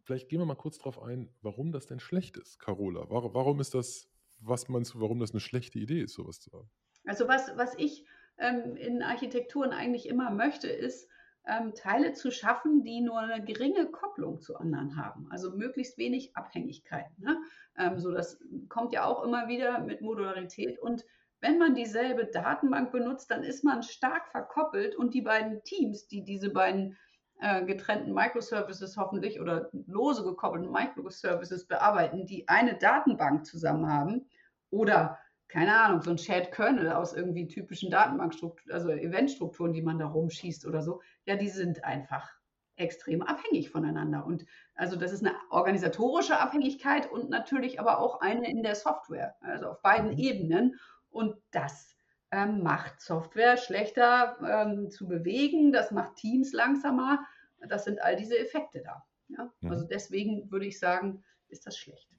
vielleicht 0.04 0.28
gehen 0.28 0.40
wir 0.40 0.46
mal 0.46 0.56
kurz 0.56 0.78
darauf 0.78 1.02
ein, 1.02 1.30
warum 1.42 1.72
das 1.72 1.86
denn 1.86 2.02
schlecht 2.02 2.36
ist, 2.36 2.60
Carola. 2.60 3.10
Warum, 3.10 3.34
warum 3.34 3.60
ist 3.62 3.74
das, 3.74 4.10
was 4.40 4.68
meinst 4.68 4.94
du, 4.94 5.00
warum 5.00 5.20
das 5.20 5.32
eine 5.32 5.40
schlechte 5.40 5.80
Idee 5.80 6.02
ist, 6.02 6.16
sowas 6.16 6.42
zu 6.42 6.52
haben? 6.52 6.70
Also 7.06 7.28
was, 7.30 7.52
was 7.56 7.76
ich 7.78 8.06
ähm, 8.38 8.76
in 8.76 9.04
Architekturen 9.04 9.72
eigentlich 9.72 10.08
immer 10.08 10.32
möchte, 10.32 10.68
ist, 10.68 11.10
ähm, 11.46 11.74
Teile 11.76 12.14
zu 12.14 12.32
schaffen, 12.32 12.84
die 12.84 13.02
nur 13.02 13.20
eine 13.20 13.44
geringe 13.44 13.88
Kopplung 13.88 14.40
zu 14.40 14.56
anderen 14.56 14.96
haben. 14.96 15.28
Also 15.30 15.52
möglichst 15.52 15.98
wenig 15.98 16.36
Abhängigkeiten. 16.36 17.22
Ne? 17.22 17.38
Ähm, 17.78 18.00
so, 18.00 18.12
das 18.12 18.40
kommt 18.70 18.94
ja 18.94 19.06
auch 19.06 19.24
immer 19.24 19.48
wieder 19.48 19.80
mit 19.80 20.02
Modularität. 20.02 20.80
Und 20.80 21.06
wenn 21.42 21.58
man 21.58 21.76
dieselbe 21.76 22.26
Datenbank 22.26 22.92
benutzt, 22.92 23.30
dann 23.30 23.44
ist 23.44 23.64
man 23.64 23.84
stark 23.84 24.30
verkoppelt 24.30 24.96
und 24.96 25.14
die 25.14 25.22
beiden 25.22 25.62
Teams, 25.64 26.08
die 26.08 26.24
diese 26.24 26.50
beiden 26.50 26.98
äh, 27.42 27.66
getrennten 27.66 28.14
Microservices 28.14 28.96
hoffentlich 28.96 29.42
oder 29.42 29.70
lose 29.88 30.24
gekoppelten 30.24 30.72
Microservices 30.72 31.68
bearbeiten, 31.68 32.26
die 32.26 32.48
eine 32.48 32.78
Datenbank 32.78 33.46
zusammen 33.46 33.92
haben 33.92 34.30
oder 34.70 35.20
keine 35.54 35.80
Ahnung, 35.80 36.02
so 36.02 36.10
ein 36.10 36.18
Shared 36.18 36.52
Kernel 36.52 36.92
aus 36.92 37.14
irgendwie 37.14 37.48
typischen 37.48 37.92
Datenbankstrukturen, 37.92 38.74
also 38.74 38.90
Eventstrukturen, 38.90 39.72
die 39.72 39.84
man 39.84 40.00
da 40.00 40.08
rumschießt 40.08 40.66
oder 40.66 40.82
so, 40.82 41.00
ja, 41.26 41.36
die 41.36 41.50
sind 41.50 41.84
einfach 41.84 42.28
extrem 42.76 43.22
abhängig 43.22 43.70
voneinander. 43.70 44.26
Und 44.26 44.48
also 44.74 44.96
das 44.96 45.12
ist 45.12 45.24
eine 45.24 45.36
organisatorische 45.52 46.40
Abhängigkeit 46.40 47.12
und 47.12 47.30
natürlich 47.30 47.80
aber 47.80 48.00
auch 48.00 48.20
eine 48.20 48.50
in 48.50 48.64
der 48.64 48.74
Software, 48.74 49.36
also 49.42 49.68
auf 49.68 49.82
beiden 49.84 50.14
mhm. 50.14 50.18
Ebenen. 50.18 50.80
Und 51.12 51.36
das 51.52 51.96
ähm, 52.32 52.64
macht 52.64 53.00
Software 53.00 53.58
schlechter 53.58 54.38
ähm, 54.44 54.90
zu 54.90 55.08
bewegen, 55.08 55.72
das 55.72 55.92
macht 55.92 56.16
Teams 56.16 56.52
langsamer. 56.52 57.24
Das 57.68 57.84
sind 57.84 58.02
all 58.02 58.16
diese 58.16 58.40
Effekte 58.40 58.82
da. 58.82 59.06
Ja? 59.28 59.54
Mhm. 59.62 59.70
Also 59.70 59.86
deswegen 59.86 60.50
würde 60.50 60.66
ich 60.66 60.80
sagen, 60.80 61.24
ist 61.48 61.68
das 61.68 61.78
schlecht. 61.78 62.10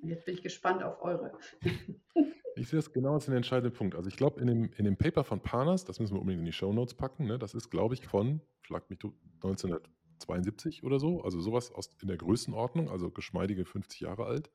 Und 0.00 0.08
jetzt 0.08 0.24
bin 0.24 0.32
ich 0.32 0.42
gespannt 0.42 0.82
auf 0.82 1.02
eure. 1.02 1.32
Ich 2.58 2.68
sehe 2.68 2.78
das 2.78 2.92
genau 2.92 3.14
als 3.14 3.26
den 3.26 3.34
entscheidenden 3.34 3.72
Punkt. 3.72 3.94
Also 3.94 4.08
ich 4.08 4.16
glaube, 4.16 4.40
in 4.40 4.46
dem, 4.46 4.72
in 4.76 4.84
dem 4.84 4.96
Paper 4.96 5.24
von 5.24 5.40
Panas, 5.40 5.84
das 5.84 6.00
müssen 6.00 6.14
wir 6.14 6.20
unbedingt 6.20 6.40
in 6.40 6.46
die 6.46 6.52
Show 6.52 6.72
Notes 6.72 6.94
packen, 6.94 7.26
ne, 7.26 7.38
das 7.38 7.54
ist, 7.54 7.70
glaube 7.70 7.94
ich, 7.94 8.06
von, 8.06 8.40
schlag 8.62 8.88
mich 8.90 8.98
1972 9.02 10.82
oder 10.84 10.98
so, 10.98 11.22
also 11.22 11.40
sowas 11.40 11.72
aus, 11.72 11.90
in 12.02 12.08
der 12.08 12.16
Größenordnung, 12.16 12.90
also 12.90 13.10
geschmeidige 13.10 13.64
50 13.64 14.00
Jahre 14.00 14.26
alt. 14.26 14.50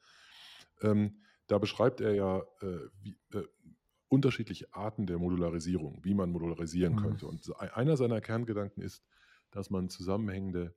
Ähm, 0.81 1.21
da 1.47 1.57
beschreibt 1.57 2.01
er 2.01 2.13
ja 2.13 2.39
äh, 2.61 2.79
wie, 3.01 3.17
äh, 3.33 3.43
unterschiedliche 4.09 4.73
Arten 4.73 5.07
der 5.07 5.17
Modularisierung, 5.17 5.99
wie 6.03 6.13
man 6.13 6.29
modularisieren 6.29 6.93
mhm. 6.93 6.99
könnte. 6.99 7.27
Und 7.27 7.49
einer 7.59 7.97
seiner 7.97 8.21
Kerngedanken 8.21 8.83
ist, 8.83 9.03
dass 9.49 9.69
man 9.69 9.89
zusammenhängende 9.89 10.75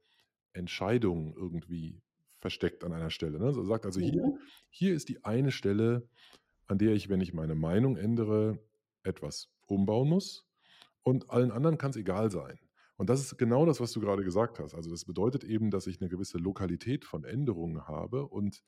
Entscheidungen 0.52 1.34
irgendwie 1.34 2.00
versteckt 2.38 2.84
an 2.84 2.92
einer 2.92 3.10
Stelle. 3.10 3.38
Ne? 3.38 3.46
Also 3.46 3.60
er 3.60 3.66
sagt 3.66 3.84
also, 3.84 4.00
hier, 4.00 4.24
mhm. 4.24 4.38
hier 4.70 4.94
ist 4.94 5.08
die 5.08 5.24
eine 5.24 5.50
Stelle, 5.50 6.08
an 6.66 6.78
der 6.78 6.92
ich, 6.92 7.08
wenn 7.08 7.20
ich 7.20 7.32
meine 7.32 7.54
Meinung 7.54 7.96
ändere, 7.96 8.58
etwas 9.02 9.50
umbauen 9.66 10.08
muss. 10.08 10.46
Und 11.02 11.30
allen 11.30 11.52
anderen 11.52 11.78
kann 11.78 11.90
es 11.90 11.96
egal 11.96 12.30
sein. 12.30 12.58
Und 12.96 13.10
das 13.10 13.20
ist 13.20 13.36
genau 13.38 13.66
das, 13.66 13.80
was 13.80 13.92
du 13.92 14.00
gerade 14.00 14.24
gesagt 14.24 14.58
hast. 14.58 14.74
Also 14.74 14.90
das 14.90 15.04
bedeutet 15.04 15.44
eben, 15.44 15.70
dass 15.70 15.86
ich 15.86 16.00
eine 16.00 16.08
gewisse 16.08 16.38
Lokalität 16.38 17.04
von 17.04 17.24
Änderungen 17.24 17.86
habe 17.86 18.26
und 18.26 18.62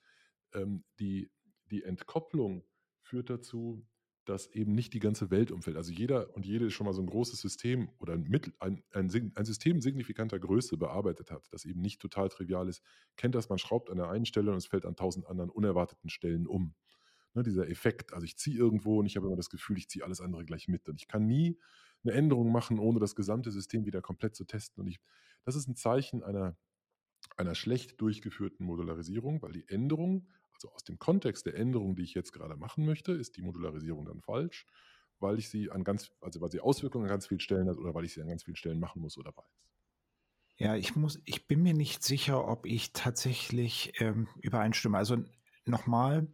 ähm, 0.52 0.84
die, 1.00 1.30
die 1.70 1.82
Entkopplung 1.82 2.64
führt 3.00 3.30
dazu, 3.30 3.86
dass 4.26 4.46
eben 4.48 4.74
nicht 4.74 4.92
die 4.92 4.98
ganze 4.98 5.30
Welt 5.30 5.50
umfällt. 5.50 5.78
Also 5.78 5.90
jeder 5.90 6.34
und 6.34 6.44
jede 6.44 6.70
schon 6.70 6.84
mal 6.84 6.92
so 6.92 7.00
ein 7.00 7.06
großes 7.06 7.40
System 7.40 7.88
oder 7.98 8.12
ein, 8.12 8.24
Mittel, 8.24 8.52
ein, 8.58 8.82
ein, 8.92 9.32
ein, 9.34 9.44
System 9.46 9.80
signifikanter 9.80 10.38
Größe 10.38 10.76
bearbeitet 10.76 11.30
hat, 11.30 11.48
das 11.50 11.64
eben 11.64 11.80
nicht 11.80 12.00
total 12.00 12.28
trivial 12.28 12.68
ist, 12.68 12.82
kennt 13.16 13.34
das, 13.34 13.48
man 13.48 13.58
schraubt 13.58 13.88
an 13.88 13.96
der 13.96 14.10
einen 14.10 14.26
Stelle 14.26 14.50
und 14.50 14.58
es 14.58 14.66
fällt 14.66 14.84
an 14.84 14.96
tausend 14.96 15.26
anderen 15.26 15.48
unerwarteten 15.48 16.10
Stellen 16.10 16.46
um. 16.46 16.74
Ne, 17.34 17.42
dieser 17.42 17.68
Effekt, 17.68 18.12
also 18.12 18.24
ich 18.24 18.36
ziehe 18.38 18.56
irgendwo 18.56 19.00
und 19.00 19.06
ich 19.06 19.16
habe 19.16 19.26
immer 19.26 19.36
das 19.36 19.50
Gefühl, 19.50 19.78
ich 19.78 19.88
ziehe 19.88 20.04
alles 20.04 20.20
andere 20.20 20.44
gleich 20.44 20.68
mit. 20.68 20.88
Und 20.88 21.00
ich 21.00 21.08
kann 21.08 21.26
nie 21.26 21.58
eine 22.04 22.14
Änderung 22.14 22.52
machen, 22.52 22.78
ohne 22.78 23.00
das 23.00 23.14
gesamte 23.14 23.50
System 23.50 23.84
wieder 23.84 24.00
komplett 24.00 24.34
zu 24.34 24.44
testen. 24.44 24.80
Und 24.80 24.86
ich, 24.88 25.00
das 25.44 25.56
ist 25.56 25.68
ein 25.68 25.76
Zeichen 25.76 26.22
einer, 26.22 26.56
einer 27.36 27.54
schlecht 27.54 28.00
durchgeführten 28.00 28.64
Modularisierung, 28.64 29.42
weil 29.42 29.52
die 29.52 29.68
Änderung 29.68 30.28
also 30.58 30.74
aus 30.74 30.82
dem 30.82 30.98
Kontext 30.98 31.46
der 31.46 31.54
Änderung, 31.54 31.94
die 31.94 32.02
ich 32.02 32.14
jetzt 32.14 32.32
gerade 32.32 32.56
machen 32.56 32.84
möchte, 32.84 33.12
ist 33.12 33.36
die 33.36 33.42
Modularisierung 33.42 34.04
dann 34.06 34.20
falsch, 34.20 34.66
weil 35.20 35.38
ich 35.38 35.48
sie 35.48 35.70
an 35.70 35.84
ganz, 35.84 36.10
also 36.20 36.40
weil 36.40 36.50
sie 36.50 36.60
Auswirkungen 36.60 37.04
an 37.04 37.10
ganz 37.10 37.28
vielen 37.28 37.40
Stellen 37.40 37.68
hat 37.68 37.76
oder 37.76 37.94
weil 37.94 38.04
ich 38.04 38.12
sie 38.14 38.22
an 38.22 38.28
ganz 38.28 38.42
vielen 38.42 38.56
Stellen 38.56 38.80
machen 38.80 39.00
muss 39.00 39.16
oder 39.18 39.30
weiß. 39.36 39.62
Ja, 40.56 40.74
ich 40.74 40.96
muss, 40.96 41.20
ich 41.24 41.46
bin 41.46 41.62
mir 41.62 41.74
nicht 41.74 42.02
sicher, 42.02 42.48
ob 42.48 42.66
ich 42.66 42.92
tatsächlich 42.92 43.92
ähm, 44.00 44.26
übereinstimme. 44.40 44.98
Also 44.98 45.18
nochmal, 45.64 46.26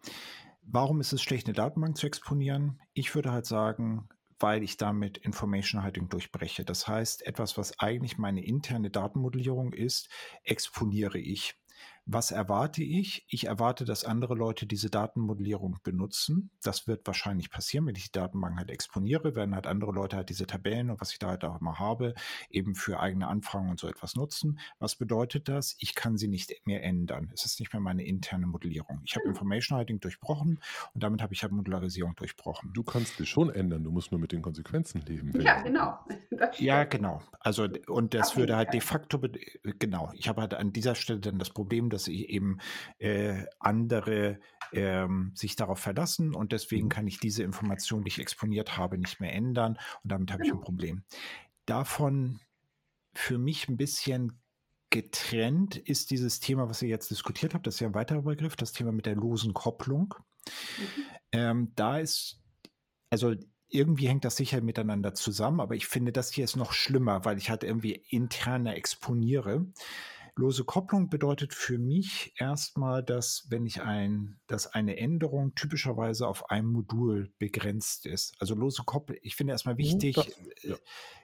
warum 0.66 1.00
ist 1.00 1.12
es 1.12 1.22
schlecht, 1.22 1.46
eine 1.46 1.54
Datenbank 1.54 1.96
zu 1.96 2.06
exponieren? 2.06 2.80
Ich 2.92 3.14
würde 3.14 3.32
halt 3.32 3.46
sagen, 3.46 4.08
weil 4.38 4.62
ich 4.62 4.76
damit 4.76 5.18
Information 5.18 5.82
Hiding 5.84 6.08
durchbreche. 6.08 6.64
Das 6.64 6.88
heißt, 6.88 7.26
etwas, 7.26 7.56
was 7.56 7.78
eigentlich 7.78 8.18
meine 8.18 8.44
interne 8.44 8.90
Datenmodellierung 8.90 9.72
ist, 9.72 10.08
exponiere 10.42 11.18
ich. 11.18 11.54
Was 12.06 12.30
erwarte 12.30 12.82
ich? 12.82 13.24
Ich 13.28 13.46
erwarte, 13.46 13.86
dass 13.86 14.04
andere 14.04 14.34
Leute 14.34 14.66
diese 14.66 14.90
Datenmodellierung 14.90 15.78
benutzen. 15.82 16.50
Das 16.62 16.86
wird 16.86 17.06
wahrscheinlich 17.06 17.50
passieren, 17.50 17.86
wenn 17.86 17.94
ich 17.96 18.12
die 18.12 18.18
Datenbank 18.18 18.58
halt 18.58 18.70
exponiere, 18.70 19.34
werden 19.34 19.54
halt 19.54 19.66
andere 19.66 19.92
Leute 19.92 20.16
halt 20.16 20.28
diese 20.28 20.46
Tabellen 20.46 20.90
und 20.90 21.00
was 21.00 21.12
ich 21.12 21.18
da 21.18 21.28
halt 21.28 21.44
auch 21.44 21.60
immer 21.60 21.78
habe, 21.78 22.14
eben 22.50 22.74
für 22.74 23.00
eigene 23.00 23.26
Anfragen 23.28 23.70
und 23.70 23.80
so 23.80 23.88
etwas 23.88 24.16
nutzen. 24.16 24.58
Was 24.78 24.96
bedeutet 24.96 25.48
das? 25.48 25.76
Ich 25.78 25.94
kann 25.94 26.18
sie 26.18 26.28
nicht 26.28 26.66
mehr 26.66 26.82
ändern. 26.82 27.30
Es 27.32 27.46
ist 27.46 27.58
nicht 27.58 27.72
mehr 27.72 27.80
meine 27.80 28.04
interne 28.04 28.46
Modellierung. 28.46 29.00
Ich 29.04 29.14
habe 29.14 29.24
hm. 29.24 29.30
Information 29.30 29.78
Hiding 29.78 30.00
durchbrochen 30.00 30.60
und 30.92 31.02
damit 31.02 31.22
habe 31.22 31.32
ich 31.32 31.42
halt 31.42 31.52
Modularisierung 31.52 32.14
durchbrochen. 32.16 32.72
Du 32.74 32.82
kannst 32.82 33.18
es 33.18 33.28
schon 33.28 33.48
ändern, 33.48 33.82
du 33.82 33.90
musst 33.90 34.10
nur 34.12 34.20
mit 34.20 34.32
den 34.32 34.42
Konsequenzen 34.42 35.00
leben. 35.06 35.32
Ja, 35.40 35.62
genau. 35.62 35.98
Ja, 36.58 36.84
genau. 36.84 37.22
Also, 37.40 37.66
und 37.86 38.12
das 38.12 38.36
würde 38.36 38.56
halt 38.56 38.74
de 38.74 38.80
facto, 38.80 39.20
genau, 39.78 40.10
ich 40.14 40.28
habe 40.28 40.42
halt 40.42 40.54
an 40.54 40.72
dieser 40.72 40.94
Stelle 40.94 41.20
dann 41.20 41.38
das 41.38 41.50
Problem, 41.50 41.90
dass 41.94 42.08
ich 42.08 42.28
eben 42.28 42.58
äh, 42.98 43.44
andere 43.58 44.40
ähm, 44.72 45.32
sich 45.34 45.56
darauf 45.56 45.78
verlassen 45.78 46.34
und 46.34 46.52
deswegen 46.52 46.86
mhm. 46.86 46.90
kann 46.90 47.06
ich 47.06 47.18
diese 47.18 47.42
Information, 47.42 48.04
die 48.04 48.08
ich 48.08 48.18
exponiert 48.18 48.76
habe, 48.76 48.98
nicht 48.98 49.20
mehr 49.20 49.32
ändern 49.32 49.78
und 50.02 50.12
damit 50.12 50.32
habe 50.32 50.44
ich 50.44 50.50
ein 50.50 50.56
genau. 50.56 50.64
Problem. 50.64 51.04
Davon 51.66 52.40
für 53.14 53.38
mich 53.38 53.68
ein 53.68 53.76
bisschen 53.76 54.40
getrennt 54.90 55.76
ist 55.76 56.10
dieses 56.10 56.40
Thema, 56.40 56.68
was 56.68 56.82
ihr 56.82 56.88
jetzt 56.88 57.10
diskutiert 57.10 57.54
habt, 57.54 57.66
das 57.66 57.74
ist 57.74 57.80
ja 57.80 57.88
ein 57.88 57.94
weiterer 57.94 58.22
Begriff, 58.22 58.54
das 58.56 58.72
Thema 58.72 58.92
mit 58.92 59.06
der 59.06 59.16
losen 59.16 59.54
Kopplung. 59.54 60.14
Mhm. 60.78 61.02
Ähm, 61.32 61.72
da 61.74 61.98
ist, 61.98 62.40
also 63.10 63.34
irgendwie 63.68 64.06
hängt 64.06 64.24
das 64.24 64.36
sicher 64.36 64.60
miteinander 64.60 65.14
zusammen, 65.14 65.60
aber 65.60 65.74
ich 65.74 65.88
finde, 65.88 66.12
das 66.12 66.32
hier 66.32 66.44
ist 66.44 66.54
noch 66.56 66.72
schlimmer, 66.72 67.24
weil 67.24 67.38
ich 67.38 67.50
halt 67.50 67.64
irgendwie 67.64 68.04
interner 68.08 68.76
exponiere. 68.76 69.66
Lose 70.36 70.64
Kopplung 70.64 71.08
bedeutet 71.08 71.54
für 71.54 71.78
mich 71.78 72.32
erstmal, 72.36 73.04
dass 73.04 73.46
wenn 73.50 73.66
ich 73.66 73.82
ein, 73.82 74.40
dass 74.48 74.66
eine 74.66 74.96
Änderung 74.96 75.54
typischerweise 75.54 76.26
auf 76.26 76.50
einem 76.50 76.72
Modul 76.72 77.32
begrenzt 77.38 78.06
ist. 78.06 78.34
Also 78.40 78.54
lose 78.54 78.82
Kopplung, 78.84 79.18
ich 79.22 79.36
finde 79.36 79.52
erstmal 79.52 79.74
mhm, 79.74 79.78
wichtig, 79.78 80.16
das, 80.16 80.26
ja. 80.62 80.74
Äh, 80.74 80.78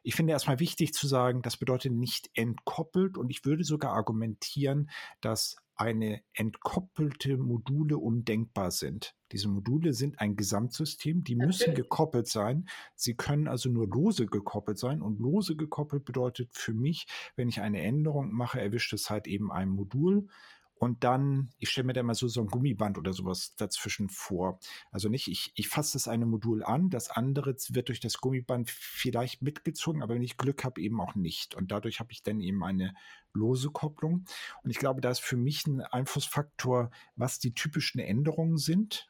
ich 0.05 0.15
finde 0.15 0.33
erstmal 0.33 0.61
wichtig 0.61 0.95
zu 0.95 1.07
sagen, 1.09 1.43
das 1.43 1.57
bedeutet 1.57 1.93
nicht 1.93 2.31
entkoppelt 2.35 3.19
und 3.19 3.31
ich 3.31 3.45
würde 3.45 3.65
sogar 3.65 3.93
argumentieren, 3.93 4.91
dass 5.21 5.57
eine 5.81 6.21
entkoppelte 6.35 7.39
Module 7.39 7.97
undenkbar 7.97 8.71
sind. 8.71 9.15
Diese 9.33 9.49
Module 9.49 9.95
sind 9.95 10.21
ein 10.21 10.37
Gesamtsystem, 10.37 11.25
die 11.25 11.37
müssen 11.37 11.75
gekoppelt 11.75 12.29
sein. 12.29 12.69
Sie 12.95 13.15
können 13.15 13.49
also 13.49 13.71
nur 13.71 13.89
lose 13.89 14.27
gekoppelt 14.27 14.79
sein. 14.79 15.01
Und 15.01 15.21
lose 15.21 15.57
gekoppelt 15.57 16.05
bedeutet 16.05 16.51
für 16.53 16.75
mich, 16.75 17.07
wenn 17.35 17.49
ich 17.49 17.63
eine 17.63 17.81
Änderung 17.81 18.31
mache, 18.31 18.61
erwischt 18.61 18.93
es 18.93 19.09
halt 19.09 19.27
eben 19.27 19.51
ein 19.51 19.71
Modul 19.71 20.29
und 20.81 21.05
dann, 21.05 21.51
ich 21.59 21.69
stelle 21.69 21.89
mir 21.89 21.93
da 21.93 22.03
mal 22.03 22.15
so, 22.15 22.27
so 22.27 22.41
ein 22.41 22.47
Gummiband 22.47 22.97
oder 22.97 23.13
sowas 23.13 23.55
dazwischen 23.55 24.09
vor. 24.09 24.59
Also 24.91 25.11
nicht, 25.11 25.29
ich, 25.29 25.53
ich 25.55 25.69
fasse 25.69 25.93
das 25.93 26.09
eine 26.09 26.25
Modul 26.25 26.65
an, 26.65 26.89
das 26.89 27.11
andere 27.11 27.55
wird 27.69 27.89
durch 27.89 28.01
das 28.01 28.17
Gummiband 28.17 28.71
vielleicht 28.71 29.43
mitgezogen, 29.43 30.03
aber 30.03 30.15
wenn 30.15 30.23
ich 30.23 30.39
Glück 30.39 30.65
habe, 30.65 30.81
eben 30.81 30.99
auch 31.03 31.15
nicht. 31.15 31.55
Und 31.55 31.71
dadurch 31.71 32.01
habe 32.01 32.13
ich 32.13 32.23
dann 32.23 32.41
eben 32.41 32.65
eine 32.65 32.95
lose 33.35 33.69
Kopplung. 33.71 34.25
Und 34.63 34.71
ich 34.71 34.79
glaube, 34.79 35.03
da 35.03 35.11
ist 35.11 35.21
für 35.21 35.37
mich 35.37 35.67
ein 35.67 35.83
Einflussfaktor, 35.83 36.91
was 37.15 37.39
die 37.39 37.53
typischen 37.53 38.01
Änderungen 38.01 38.57
sind. 38.57 39.07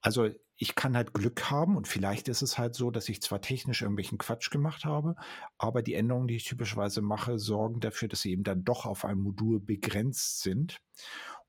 Also 0.00 0.30
ich 0.56 0.74
kann 0.74 0.96
halt 0.96 1.12
Glück 1.12 1.50
haben 1.50 1.76
und 1.76 1.88
vielleicht 1.88 2.28
ist 2.28 2.42
es 2.42 2.58
halt 2.58 2.74
so, 2.74 2.90
dass 2.90 3.08
ich 3.08 3.20
zwar 3.20 3.40
technisch 3.40 3.82
irgendwelchen 3.82 4.18
Quatsch 4.18 4.50
gemacht 4.50 4.84
habe, 4.84 5.16
aber 5.58 5.82
die 5.82 5.94
Änderungen, 5.94 6.28
die 6.28 6.36
ich 6.36 6.44
typischerweise 6.44 7.02
mache, 7.02 7.38
sorgen 7.38 7.80
dafür, 7.80 8.08
dass 8.08 8.20
sie 8.20 8.30
eben 8.30 8.44
dann 8.44 8.64
doch 8.64 8.86
auf 8.86 9.04
einem 9.04 9.22
Modul 9.22 9.58
begrenzt 9.60 10.42
sind. 10.42 10.80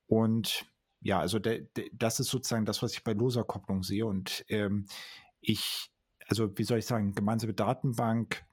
Und 0.08 0.66
ja, 1.02 1.20
also 1.20 1.38
de, 1.38 1.68
de, 1.78 1.90
das 1.94 2.20
ist 2.20 2.30
sozusagen 2.30 2.66
das, 2.66 2.82
was 2.82 2.94
ich 2.94 3.04
bei 3.04 3.14
loser 3.14 3.44
Kopplung 3.44 3.84
sehe. 3.84 4.08
Und 4.08 4.44
ähm, 4.50 4.88
ich, 5.40 5.92
also 6.28 6.58
wie 6.58 6.64
soll 6.64 6.80
ich 6.80 6.88
sagen, 6.88 7.14
gemeinsame 7.14 7.54
Datenbank 7.54 8.44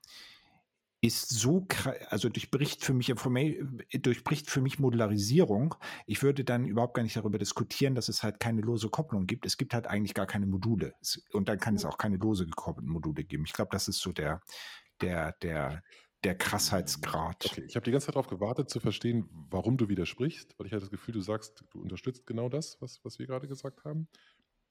ist 1.02 1.30
so, 1.30 1.66
also 2.10 2.28
durchbricht 2.28 2.84
für 2.84 2.94
mich 2.94 3.10
äh, 3.10 3.98
durchbricht 3.98 4.48
für 4.48 4.60
mich 4.60 4.78
Modularisierung. 4.78 5.74
Ich 6.06 6.22
würde 6.22 6.44
dann 6.44 6.64
überhaupt 6.64 6.94
gar 6.94 7.02
nicht 7.02 7.16
darüber 7.16 7.38
diskutieren, 7.38 7.96
dass 7.96 8.08
es 8.08 8.22
halt 8.22 8.38
keine 8.38 8.60
lose 8.60 8.88
Kopplung 8.88 9.26
gibt. 9.26 9.44
Es 9.44 9.56
gibt 9.56 9.74
halt 9.74 9.88
eigentlich 9.88 10.14
gar 10.14 10.26
keine 10.26 10.46
Module. 10.46 10.94
Und 11.32 11.48
dann 11.48 11.58
kann 11.58 11.74
es 11.74 11.84
auch 11.84 11.98
keine 11.98 12.18
lose 12.18 12.46
gekopplten 12.46 12.90
Module 12.90 13.24
geben. 13.24 13.42
Ich 13.44 13.52
glaube, 13.52 13.70
das 13.72 13.88
ist 13.88 13.98
so 13.98 14.12
der, 14.12 14.42
der, 15.00 15.32
der, 15.42 15.82
der 16.22 16.36
Krassheitsgrad. 16.36 17.46
Okay, 17.46 17.64
ich 17.66 17.74
habe 17.74 17.84
die 17.84 17.90
ganze 17.90 18.06
Zeit 18.06 18.14
darauf 18.14 18.28
gewartet 18.28 18.70
zu 18.70 18.78
verstehen, 18.78 19.28
warum 19.50 19.76
du 19.76 19.88
widersprichst, 19.88 20.54
weil 20.56 20.68
ich 20.68 20.72
hatte 20.72 20.82
das 20.82 20.90
Gefühl, 20.90 21.14
du 21.14 21.20
sagst, 21.20 21.64
du 21.70 21.80
unterstützt 21.80 22.28
genau 22.28 22.48
das, 22.48 22.80
was, 22.80 23.04
was 23.04 23.18
wir 23.18 23.26
gerade 23.26 23.48
gesagt 23.48 23.84
haben 23.84 24.06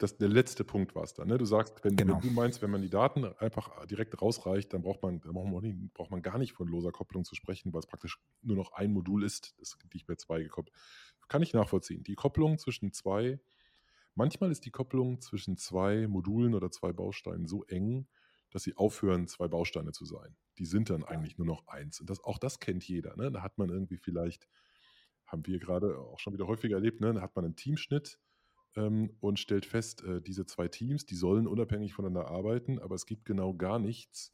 das, 0.01 0.17
der 0.17 0.29
letzte 0.29 0.63
Punkt 0.63 0.95
war 0.95 1.03
es 1.03 1.13
dann. 1.13 1.27
Ne? 1.27 1.37
Du 1.37 1.45
sagst, 1.45 1.83
wenn, 1.83 1.95
genau. 1.95 2.15
wenn, 2.15 2.29
du 2.29 2.31
meinst, 2.31 2.61
wenn 2.61 2.71
man 2.71 2.81
die 2.81 2.89
Daten 2.89 3.25
einfach 3.37 3.85
direkt 3.85 4.19
rausreicht, 4.21 4.73
dann 4.73 4.81
braucht 4.81 5.03
man, 5.03 5.21
dann 5.21 5.33
braucht 5.33 5.51
man, 5.51 5.61
nicht, 5.61 5.93
braucht 5.93 6.11
man 6.11 6.21
gar 6.21 6.37
nicht 6.37 6.53
von 6.53 6.67
loser 6.67 6.91
Kopplung 6.91 7.23
zu 7.23 7.35
sprechen, 7.35 7.71
weil 7.73 7.79
es 7.79 7.87
praktisch 7.87 8.19
nur 8.41 8.55
noch 8.55 8.73
ein 8.73 8.91
Modul 8.91 9.23
ist, 9.23 9.55
das 9.59 9.77
nicht 9.93 10.07
mehr 10.07 10.17
zwei 10.17 10.41
gekoppelt. 10.41 10.75
Kann 11.27 11.43
ich 11.43 11.53
nachvollziehen. 11.53 12.03
Die 12.03 12.15
Kopplung 12.15 12.57
zwischen 12.57 12.91
zwei, 12.91 13.39
manchmal 14.15 14.51
ist 14.51 14.65
die 14.65 14.71
Kopplung 14.71 15.21
zwischen 15.21 15.57
zwei 15.57 16.07
Modulen 16.07 16.55
oder 16.55 16.71
zwei 16.71 16.91
Bausteinen 16.91 17.47
so 17.47 17.63
eng, 17.65 18.07
dass 18.49 18.63
sie 18.63 18.75
aufhören, 18.75 19.27
zwei 19.27 19.47
Bausteine 19.47 19.91
zu 19.91 20.05
sein. 20.05 20.35
Die 20.57 20.65
sind 20.65 20.89
dann 20.89 21.03
eigentlich 21.03 21.37
nur 21.37 21.47
noch 21.47 21.67
eins. 21.67 22.01
Und 22.01 22.09
das, 22.09 22.23
auch 22.23 22.37
das 22.37 22.59
kennt 22.59 22.87
jeder. 22.87 23.15
Ne? 23.15 23.31
Da 23.31 23.41
hat 23.41 23.57
man 23.57 23.69
irgendwie 23.69 23.97
vielleicht, 23.97 24.47
haben 25.25 25.45
wir 25.45 25.59
gerade 25.59 25.99
auch 25.99 26.19
schon 26.19 26.33
wieder 26.33 26.47
häufiger 26.47 26.75
erlebt, 26.75 27.01
ne? 27.01 27.13
da 27.13 27.21
hat 27.21 27.35
man 27.35 27.45
einen 27.45 27.55
Teamschnitt 27.55 28.19
ähm, 28.75 29.15
und 29.19 29.39
stellt 29.39 29.65
fest, 29.65 30.03
äh, 30.03 30.21
diese 30.21 30.45
zwei 30.45 30.67
Teams, 30.67 31.05
die 31.05 31.15
sollen 31.15 31.47
unabhängig 31.47 31.93
voneinander 31.93 32.29
arbeiten, 32.29 32.79
aber 32.79 32.95
es 32.95 33.05
gibt 33.05 33.25
genau 33.25 33.53
gar 33.53 33.79
nichts, 33.79 34.33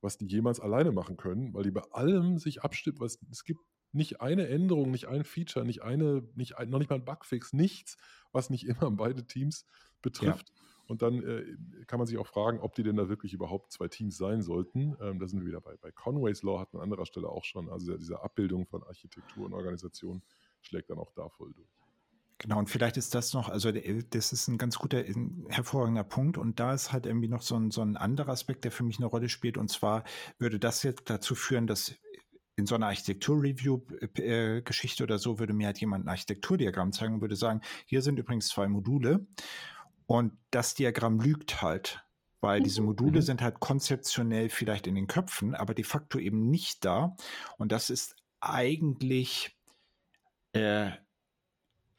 was 0.00 0.18
die 0.18 0.26
jemals 0.26 0.60
alleine 0.60 0.92
machen 0.92 1.16
können, 1.16 1.54
weil 1.54 1.64
die 1.64 1.70
bei 1.70 1.82
allem 1.92 2.38
sich 2.38 2.62
abstimmen. 2.62 3.00
Was, 3.00 3.18
es 3.30 3.44
gibt 3.44 3.60
nicht 3.92 4.20
eine 4.20 4.48
Änderung, 4.48 4.90
nicht 4.90 5.08
ein 5.08 5.24
Feature, 5.24 5.64
nicht 5.64 5.82
eine, 5.82 6.28
nicht 6.34 6.58
ein, 6.58 6.68
noch 6.68 6.78
nicht 6.78 6.90
mal 6.90 6.96
ein 6.96 7.04
Bugfix, 7.04 7.52
nichts, 7.52 7.96
was 8.32 8.50
nicht 8.50 8.66
immer 8.66 8.90
beide 8.90 9.26
Teams 9.26 9.66
betrifft. 10.02 10.48
Ja. 10.48 10.62
Und 10.88 11.02
dann 11.02 11.22
äh, 11.24 11.56
kann 11.86 11.98
man 11.98 12.06
sich 12.06 12.16
auch 12.16 12.28
fragen, 12.28 12.60
ob 12.60 12.74
die 12.76 12.84
denn 12.84 12.94
da 12.94 13.08
wirklich 13.08 13.32
überhaupt 13.32 13.72
zwei 13.72 13.88
Teams 13.88 14.16
sein 14.16 14.42
sollten. 14.42 14.96
Ähm, 15.00 15.18
da 15.18 15.26
sind 15.26 15.40
wir 15.40 15.46
wieder 15.46 15.60
bei, 15.60 15.76
bei 15.78 15.90
Conway's 15.90 16.42
Law, 16.42 16.60
hat 16.60 16.72
man 16.72 16.80
an 16.80 16.84
anderer 16.84 17.06
Stelle 17.06 17.28
auch 17.28 17.44
schon. 17.44 17.68
Also 17.68 17.96
diese 17.96 18.22
Abbildung 18.22 18.66
von 18.66 18.84
Architektur 18.84 19.46
und 19.46 19.52
Organisation 19.52 20.22
schlägt 20.60 20.90
dann 20.90 20.98
auch 20.98 21.10
da 21.12 21.28
voll 21.28 21.52
durch. 21.54 21.85
Genau, 22.38 22.58
und 22.58 22.68
vielleicht 22.68 22.98
ist 22.98 23.14
das 23.14 23.32
noch, 23.32 23.48
also 23.48 23.72
das 23.72 24.32
ist 24.32 24.48
ein 24.48 24.58
ganz 24.58 24.76
guter, 24.76 25.02
hervorragender 25.48 26.04
Punkt. 26.04 26.36
Und 26.36 26.60
da 26.60 26.74
ist 26.74 26.92
halt 26.92 27.06
irgendwie 27.06 27.28
noch 27.28 27.40
so 27.40 27.56
ein, 27.56 27.70
so 27.70 27.80
ein 27.80 27.96
anderer 27.96 28.32
Aspekt, 28.32 28.64
der 28.64 28.72
für 28.72 28.84
mich 28.84 28.98
eine 28.98 29.06
Rolle 29.06 29.30
spielt. 29.30 29.56
Und 29.56 29.70
zwar 29.70 30.04
würde 30.38 30.58
das 30.58 30.82
jetzt 30.82 31.08
dazu 31.08 31.34
führen, 31.34 31.66
dass 31.66 31.94
in 32.56 32.66
so 32.66 32.74
einer 32.74 32.86
Architektur-Review-Geschichte 32.86 35.02
oder 35.02 35.18
so 35.18 35.38
würde 35.38 35.54
mir 35.54 35.66
halt 35.66 35.78
jemand 35.78 36.06
ein 36.06 36.08
Architekturdiagramm 36.08 36.92
zeigen 36.92 37.14
und 37.14 37.20
würde 37.20 37.36
sagen, 37.36 37.60
hier 37.86 38.02
sind 38.02 38.18
übrigens 38.18 38.48
zwei 38.48 38.66
Module. 38.68 39.26
Und 40.06 40.32
das 40.50 40.74
Diagramm 40.74 41.20
lügt 41.20 41.62
halt, 41.62 42.04
weil 42.40 42.62
diese 42.62 42.80
mhm. 42.80 42.88
Module 42.88 43.20
mhm. 43.20 43.24
sind 43.24 43.42
halt 43.42 43.60
konzeptionell 43.60 44.50
vielleicht 44.50 44.86
in 44.86 44.94
den 44.94 45.06
Köpfen, 45.06 45.54
aber 45.54 45.74
de 45.74 45.84
facto 45.84 46.18
eben 46.18 46.50
nicht 46.50 46.84
da. 46.84 47.16
Und 47.56 47.72
das 47.72 47.88
ist 47.90 48.16
eigentlich 48.40 49.56
äh, 50.52 50.90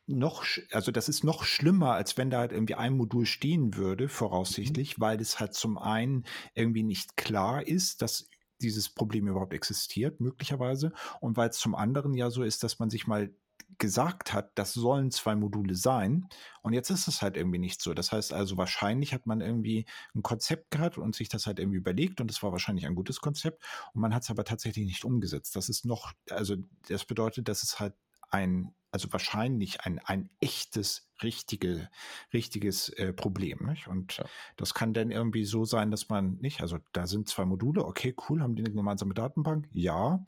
noch, 0.07 0.45
also 0.71 0.91
das 0.91 1.09
ist 1.09 1.23
noch 1.23 1.43
schlimmer, 1.43 1.91
als 1.93 2.17
wenn 2.17 2.29
da 2.29 2.39
halt 2.39 2.53
irgendwie 2.53 2.75
ein 2.75 2.95
Modul 2.95 3.25
stehen 3.25 3.75
würde, 3.75 4.07
voraussichtlich, 4.07 4.97
mhm. 4.97 5.01
weil 5.01 5.21
es 5.21 5.39
halt 5.39 5.53
zum 5.53 5.77
einen 5.77 6.25
irgendwie 6.55 6.83
nicht 6.83 7.17
klar 7.17 7.65
ist, 7.67 8.01
dass 8.01 8.29
dieses 8.61 8.89
Problem 8.89 9.27
überhaupt 9.27 9.53
existiert, 9.53 10.19
möglicherweise, 10.19 10.93
und 11.19 11.37
weil 11.37 11.49
es 11.49 11.59
zum 11.59 11.75
anderen 11.75 12.13
ja 12.13 12.29
so 12.31 12.43
ist, 12.43 12.63
dass 12.63 12.79
man 12.79 12.89
sich 12.89 13.05
mal 13.05 13.31
gesagt 13.79 14.33
hat, 14.33 14.51
das 14.55 14.73
sollen 14.73 15.11
zwei 15.11 15.35
Module 15.35 15.75
sein. 15.75 16.27
Und 16.61 16.73
jetzt 16.73 16.89
ist 16.89 17.07
es 17.07 17.21
halt 17.21 17.37
irgendwie 17.37 17.59
nicht 17.59 17.81
so. 17.81 17.93
Das 17.93 18.11
heißt 18.11 18.33
also, 18.33 18.57
wahrscheinlich 18.57 19.13
hat 19.13 19.25
man 19.25 19.41
irgendwie 19.41 19.85
ein 20.15 20.23
Konzept 20.23 20.71
gehabt 20.71 20.97
und 20.97 21.15
sich 21.15 21.29
das 21.29 21.45
halt 21.45 21.59
irgendwie 21.59 21.77
überlegt 21.77 22.21
und 22.21 22.31
es 22.31 22.41
war 22.41 22.51
wahrscheinlich 22.51 22.85
ein 22.85 22.95
gutes 22.95 23.19
Konzept 23.19 23.63
und 23.93 24.01
man 24.01 24.15
hat 24.15 24.23
es 24.23 24.29
aber 24.29 24.45
tatsächlich 24.45 24.85
nicht 24.85 25.05
umgesetzt. 25.05 25.55
Das 25.55 25.69
ist 25.69 25.85
noch, 25.85 26.13
also 26.29 26.55
das 26.87 27.05
bedeutet, 27.05 27.47
dass 27.47 27.61
es 27.61 27.79
halt 27.79 27.93
ein, 28.29 28.73
also 28.91 29.11
wahrscheinlich 29.11 29.81
ein, 29.81 29.99
ein 29.99 30.29
echtes, 30.39 31.09
richtige, 31.21 31.89
richtiges 32.33 32.89
äh, 32.89 33.13
Problem. 33.13 33.65
Nicht? 33.67 33.87
Und 33.87 34.17
ja. 34.17 34.25
das 34.55 34.73
kann 34.73 34.93
dann 34.93 35.11
irgendwie 35.11 35.45
so 35.45 35.65
sein, 35.65 35.91
dass 35.91 36.09
man 36.09 36.37
nicht, 36.37 36.61
also 36.61 36.77
da 36.93 37.07
sind 37.07 37.27
zwei 37.27 37.45
Module, 37.45 37.85
okay, 37.85 38.15
cool, 38.29 38.41
haben 38.41 38.55
die 38.55 38.63
eine 38.63 38.73
gemeinsame 38.73 39.13
Datenbank? 39.13 39.67
Ja. 39.73 40.23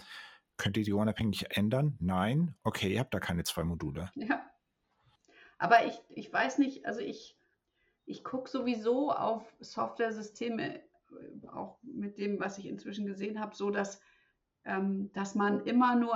Könnt 0.57 0.75
ihr 0.75 0.83
die 0.83 0.93
unabhängig 0.93 1.55
ändern? 1.55 1.95
Nein. 1.99 2.55
Okay, 2.63 2.93
ihr 2.93 2.99
habt 2.99 3.13
da 3.13 3.19
keine 3.19 3.43
zwei 3.43 3.63
Module. 3.63 4.11
Ja. 4.15 4.45
Aber 5.57 5.85
ich, 5.85 5.99
ich 6.09 6.31
weiß 6.31 6.57
nicht, 6.57 6.85
also 6.85 7.01
ich, 7.01 7.37
ich 8.05 8.23
gucke 8.23 8.49
sowieso 8.49 9.11
auf 9.11 9.43
Software-Systeme, 9.59 10.81
auch 11.51 11.77
mit 11.81 12.17
dem, 12.17 12.39
was 12.39 12.57
ich 12.57 12.65
inzwischen 12.65 13.05
gesehen 13.05 13.39
habe, 13.39 13.55
so 13.55 13.69
dass 13.69 14.01
dass 15.13 15.35
man 15.35 15.61
immer 15.65 15.95
nur, 15.95 16.15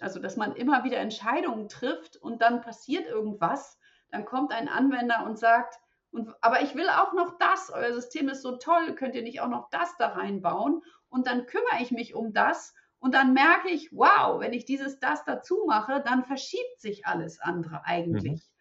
also 0.00 0.20
dass 0.20 0.36
man 0.36 0.54
immer 0.54 0.84
wieder 0.84 0.98
Entscheidungen 0.98 1.68
trifft 1.68 2.16
und 2.16 2.42
dann 2.42 2.60
passiert 2.60 3.06
irgendwas, 3.06 3.78
dann 4.10 4.24
kommt 4.24 4.52
ein 4.52 4.68
Anwender 4.68 5.24
und 5.24 5.38
sagt, 5.38 5.76
und, 6.10 6.32
aber 6.40 6.62
ich 6.62 6.74
will 6.76 6.88
auch 6.88 7.12
noch 7.12 7.38
das, 7.38 7.70
euer 7.74 7.92
System 7.92 8.28
ist 8.28 8.42
so 8.42 8.56
toll, 8.56 8.94
könnt 8.94 9.16
ihr 9.16 9.22
nicht 9.22 9.40
auch 9.40 9.48
noch 9.48 9.68
das 9.70 9.96
da 9.96 10.08
reinbauen? 10.08 10.82
Und 11.08 11.26
dann 11.26 11.46
kümmere 11.46 11.80
ich 11.80 11.90
mich 11.90 12.14
um 12.14 12.32
das 12.32 12.74
und 13.00 13.14
dann 13.14 13.34
merke 13.34 13.68
ich, 13.68 13.90
wow, 13.92 14.40
wenn 14.40 14.52
ich 14.52 14.64
dieses 14.64 15.00
das 15.00 15.24
dazu 15.24 15.64
mache, 15.66 16.02
dann 16.04 16.24
verschiebt 16.24 16.80
sich 16.80 17.06
alles 17.06 17.40
andere 17.40 17.84
eigentlich. 17.84 18.42
Mhm. 18.46 18.53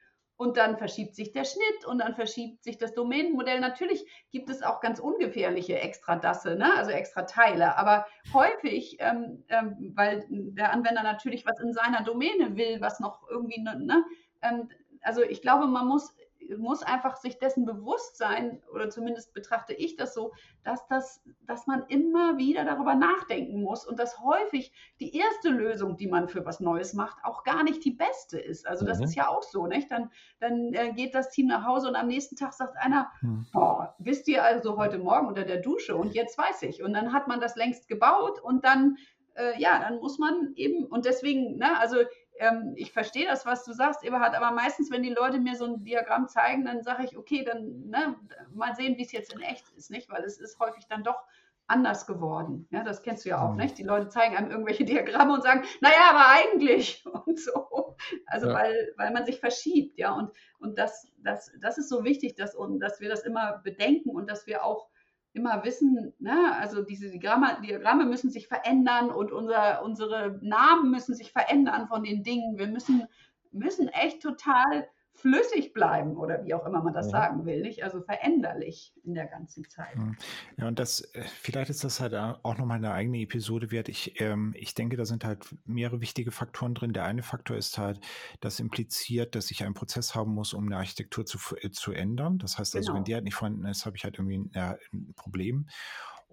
Und 0.43 0.57
dann 0.57 0.77
verschiebt 0.77 1.15
sich 1.15 1.31
der 1.31 1.45
Schnitt 1.45 1.85
und 1.87 1.99
dann 1.99 2.15
verschiebt 2.15 2.65
sich 2.65 2.77
das 2.77 2.93
Domänenmodell. 2.93 3.61
Natürlich 3.61 4.05
gibt 4.29 4.49
es 4.49 4.61
auch 4.61 4.81
ganz 4.81 4.99
ungefährliche 4.99 5.79
Extra-Dasse, 5.79 6.57
ne? 6.57 6.75
also 6.75 6.91
Extra-Teile. 6.91 7.77
Aber 7.77 8.05
häufig, 8.33 8.97
ähm, 8.99 9.45
ähm, 9.47 9.93
weil 9.95 10.25
der 10.29 10.73
Anwender 10.73 11.01
natürlich 11.01 11.45
was 11.45 11.61
in 11.61 11.71
seiner 11.71 12.03
Domäne 12.03 12.57
will, 12.57 12.81
was 12.81 12.99
noch 12.99 13.25
irgendwie, 13.29 13.61
ne? 13.61 13.79
ne 13.79 14.03
ähm, 14.41 14.69
also 15.01 15.21
ich 15.21 15.41
glaube, 15.41 15.65
man 15.67 15.87
muss 15.87 16.13
muss 16.57 16.83
einfach 16.83 17.17
sich 17.17 17.39
dessen 17.39 17.65
bewusst 17.65 18.17
sein, 18.17 18.61
oder 18.73 18.89
zumindest 18.89 19.33
betrachte 19.33 19.73
ich 19.73 19.95
das 19.95 20.13
so, 20.13 20.31
dass, 20.63 20.85
das, 20.87 21.21
dass 21.41 21.67
man 21.67 21.85
immer 21.87 22.37
wieder 22.37 22.65
darüber 22.65 22.95
nachdenken 22.95 23.61
muss 23.61 23.85
und 23.85 23.99
dass 23.99 24.19
häufig 24.19 24.71
die 24.99 25.15
erste 25.15 25.49
Lösung, 25.49 25.97
die 25.97 26.07
man 26.07 26.27
für 26.27 26.45
was 26.45 26.59
Neues 26.59 26.93
macht, 26.93 27.17
auch 27.23 27.43
gar 27.43 27.63
nicht 27.63 27.83
die 27.85 27.91
beste 27.91 28.39
ist. 28.39 28.67
Also 28.67 28.85
das 28.85 28.99
mhm. 28.99 29.03
ist 29.05 29.15
ja 29.15 29.27
auch 29.27 29.43
so, 29.43 29.67
nicht? 29.67 29.91
Dann, 29.91 30.11
dann 30.39 30.73
äh, 30.73 30.93
geht 30.93 31.15
das 31.15 31.29
Team 31.29 31.47
nach 31.47 31.65
Hause 31.65 31.87
und 31.87 31.95
am 31.95 32.07
nächsten 32.07 32.35
Tag 32.35 32.53
sagt 32.53 32.77
einer, 32.77 33.11
mhm. 33.21 33.45
oh, 33.53 33.83
wisst 33.99 34.27
ihr 34.27 34.43
also 34.43 34.77
heute 34.77 34.97
Morgen 34.97 35.27
unter 35.27 35.43
der 35.43 35.57
Dusche 35.57 35.95
und 35.95 36.13
jetzt 36.13 36.37
weiß 36.37 36.63
ich. 36.63 36.83
Und 36.83 36.93
dann 36.93 37.13
hat 37.13 37.27
man 37.27 37.39
das 37.39 37.55
längst 37.55 37.87
gebaut 37.87 38.39
und 38.41 38.63
dann, 38.65 38.97
äh, 39.35 39.59
ja, 39.59 39.79
dann 39.79 39.99
muss 39.99 40.19
man 40.19 40.53
eben, 40.55 40.85
und 40.85 41.05
deswegen, 41.05 41.57
ne, 41.57 41.79
also 41.79 41.97
ähm, 42.39 42.73
ich 42.75 42.91
verstehe 42.91 43.25
das, 43.25 43.45
was 43.45 43.63
du 43.63 43.73
sagst, 43.73 44.03
Eberhard, 44.03 44.35
aber 44.35 44.51
meistens, 44.51 44.91
wenn 44.91 45.03
die 45.03 45.13
Leute 45.13 45.39
mir 45.39 45.55
so 45.55 45.65
ein 45.65 45.83
Diagramm 45.83 46.27
zeigen, 46.27 46.65
dann 46.65 46.83
sage 46.83 47.05
ich, 47.05 47.17
okay, 47.17 47.43
dann 47.43 47.89
ne, 47.89 48.15
mal 48.53 48.75
sehen, 48.75 48.97
wie 48.97 49.03
es 49.03 49.11
jetzt 49.11 49.33
in 49.33 49.41
echt 49.41 49.65
ist, 49.77 49.91
nicht? 49.91 50.09
Weil 50.09 50.23
es 50.23 50.39
ist 50.39 50.59
häufig 50.59 50.85
dann 50.87 51.03
doch 51.03 51.23
anders 51.67 52.05
geworden. 52.05 52.67
Ja, 52.71 52.83
das 52.83 53.01
kennst 53.03 53.25
du 53.25 53.29
ja 53.29 53.41
auch, 53.41 53.51
mhm. 53.51 53.57
nicht? 53.57 53.77
Die 53.77 53.83
Leute 53.83 54.09
zeigen 54.09 54.35
einem 54.35 54.51
irgendwelche 54.51 54.85
Diagramme 54.85 55.33
und 55.33 55.43
sagen, 55.43 55.63
naja, 55.81 56.09
aber 56.09 56.27
eigentlich 56.27 57.05
und 57.25 57.39
so. 57.39 57.95
Also 58.25 58.47
ja. 58.47 58.53
weil, 58.53 58.93
weil 58.97 59.11
man 59.11 59.25
sich 59.25 59.39
verschiebt, 59.39 59.97
ja. 59.97 60.13
Und, 60.13 60.31
und 60.59 60.77
das, 60.77 61.07
das, 61.17 61.51
das 61.61 61.77
ist 61.77 61.89
so 61.89 62.03
wichtig, 62.03 62.35
dass, 62.35 62.55
und, 62.55 62.79
dass 62.79 62.99
wir 62.99 63.09
das 63.09 63.23
immer 63.23 63.61
bedenken 63.63 64.09
und 64.09 64.29
dass 64.29 64.47
wir 64.47 64.63
auch 64.63 64.89
immer 65.33 65.63
wissen, 65.63 66.13
ne, 66.19 66.55
also 66.57 66.83
diese 66.83 67.09
Diagramme, 67.09 67.59
Diagramme 67.61 68.05
müssen 68.05 68.29
sich 68.29 68.47
verändern 68.47 69.09
und 69.09 69.31
unser, 69.31 69.83
unsere 69.83 70.39
Namen 70.41 70.91
müssen 70.91 71.15
sich 71.15 71.31
verändern 71.31 71.87
von 71.87 72.03
den 72.03 72.23
Dingen. 72.23 72.57
Wir 72.57 72.67
müssen, 72.67 73.07
müssen 73.51 73.87
echt 73.89 74.21
total 74.21 74.87
flüssig 75.15 75.73
bleiben 75.73 76.17
oder 76.17 76.43
wie 76.43 76.53
auch 76.53 76.65
immer 76.65 76.81
man 76.81 76.93
das 76.93 77.05
ja. 77.07 77.11
sagen 77.11 77.45
will, 77.45 77.61
nicht? 77.61 77.83
Also 77.83 78.01
veränderlich 78.01 78.93
in 79.03 79.13
der 79.13 79.27
ganzen 79.27 79.67
Zeit. 79.69 79.95
Hm. 79.95 80.17
Ja, 80.57 80.67
und 80.67 80.79
das, 80.79 81.01
äh, 81.13 81.23
vielleicht 81.23 81.69
ist 81.69 81.83
das 81.83 81.99
halt 81.99 82.13
auch 82.13 82.57
nochmal 82.57 82.77
eine 82.77 82.91
eigene 82.91 83.19
Episode 83.19 83.71
wert. 83.71 83.89
Ich, 83.89 84.19
ähm, 84.19 84.53
ich 84.57 84.73
denke, 84.73 84.97
da 84.97 85.05
sind 85.05 85.23
halt 85.23 85.45
mehrere 85.65 86.01
wichtige 86.01 86.31
Faktoren 86.31 86.73
drin. 86.73 86.93
Der 86.93 87.05
eine 87.05 87.23
Faktor 87.23 87.55
ist 87.55 87.77
halt, 87.77 87.99
das 88.41 88.59
impliziert, 88.59 89.35
dass 89.35 89.51
ich 89.51 89.63
einen 89.63 89.75
Prozess 89.75 90.15
haben 90.15 90.33
muss, 90.33 90.53
um 90.53 90.65
eine 90.65 90.77
Architektur 90.77 91.25
zu, 91.25 91.37
äh, 91.61 91.69
zu 91.69 91.91
ändern. 91.91 92.39
Das 92.39 92.57
heißt 92.57 92.75
also, 92.75 92.87
genau. 92.87 92.97
wenn 92.97 93.03
die 93.05 93.13
halt 93.13 93.23
nicht 93.23 93.35
vorhanden 93.35 93.65
ist, 93.65 93.85
habe 93.85 93.95
ich 93.95 94.03
halt 94.03 94.17
irgendwie 94.17 94.37
ein, 94.37 94.77
ein 94.93 95.13
Problem. 95.15 95.67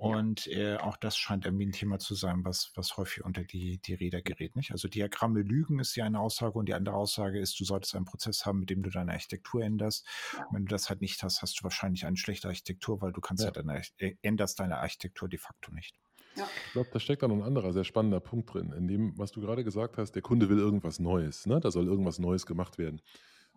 Und 0.00 0.46
äh, 0.46 0.78
auch 0.78 0.96
das 0.96 1.18
scheint 1.18 1.44
irgendwie 1.44 1.66
ein 1.66 1.72
Thema 1.72 1.98
zu 1.98 2.14
sein, 2.14 2.42
was, 2.42 2.72
was 2.74 2.96
häufig 2.96 3.22
unter 3.22 3.44
die, 3.44 3.76
die 3.82 3.92
Räder 3.92 4.22
gerät. 4.22 4.56
Nicht? 4.56 4.72
Also 4.72 4.88
Diagramme 4.88 5.42
lügen 5.42 5.78
ist 5.78 5.94
ja 5.94 6.06
eine 6.06 6.20
Aussage 6.20 6.58
und 6.58 6.70
die 6.70 6.72
andere 6.72 6.94
Aussage 6.94 7.38
ist, 7.38 7.60
du 7.60 7.64
solltest 7.64 7.94
einen 7.94 8.06
Prozess 8.06 8.46
haben, 8.46 8.60
mit 8.60 8.70
dem 8.70 8.82
du 8.82 8.88
deine 8.88 9.12
Architektur 9.12 9.62
änderst. 9.62 10.06
Und 10.48 10.54
wenn 10.54 10.64
du 10.64 10.70
das 10.70 10.88
halt 10.88 11.02
nicht 11.02 11.22
hast, 11.22 11.42
hast 11.42 11.60
du 11.60 11.64
wahrscheinlich 11.64 12.06
eine 12.06 12.16
schlechte 12.16 12.48
Architektur, 12.48 13.02
weil 13.02 13.12
du 13.12 13.20
kannst 13.20 13.42
ja. 13.42 13.48
halt 13.48 13.58
deine, 13.58 13.82
äh, 13.98 14.14
änderst 14.22 14.58
deine 14.58 14.78
Architektur 14.78 15.28
de 15.28 15.38
facto 15.38 15.70
nicht. 15.70 16.00
Ja. 16.36 16.48
Ich 16.66 16.72
glaube, 16.72 16.88
da 16.90 16.98
steckt 16.98 17.22
da 17.22 17.28
noch 17.28 17.36
ein 17.36 17.42
anderer 17.42 17.74
sehr 17.74 17.84
spannender 17.84 18.20
Punkt 18.20 18.54
drin, 18.54 18.72
in 18.72 18.88
dem, 18.88 19.18
was 19.18 19.32
du 19.32 19.42
gerade 19.42 19.64
gesagt 19.64 19.98
hast, 19.98 20.12
der 20.12 20.22
Kunde 20.22 20.48
will 20.48 20.58
irgendwas 20.58 20.98
Neues, 20.98 21.44
ne? 21.44 21.60
da 21.60 21.70
soll 21.70 21.86
irgendwas 21.86 22.18
Neues 22.18 22.46
gemacht 22.46 22.78
werden. 22.78 23.02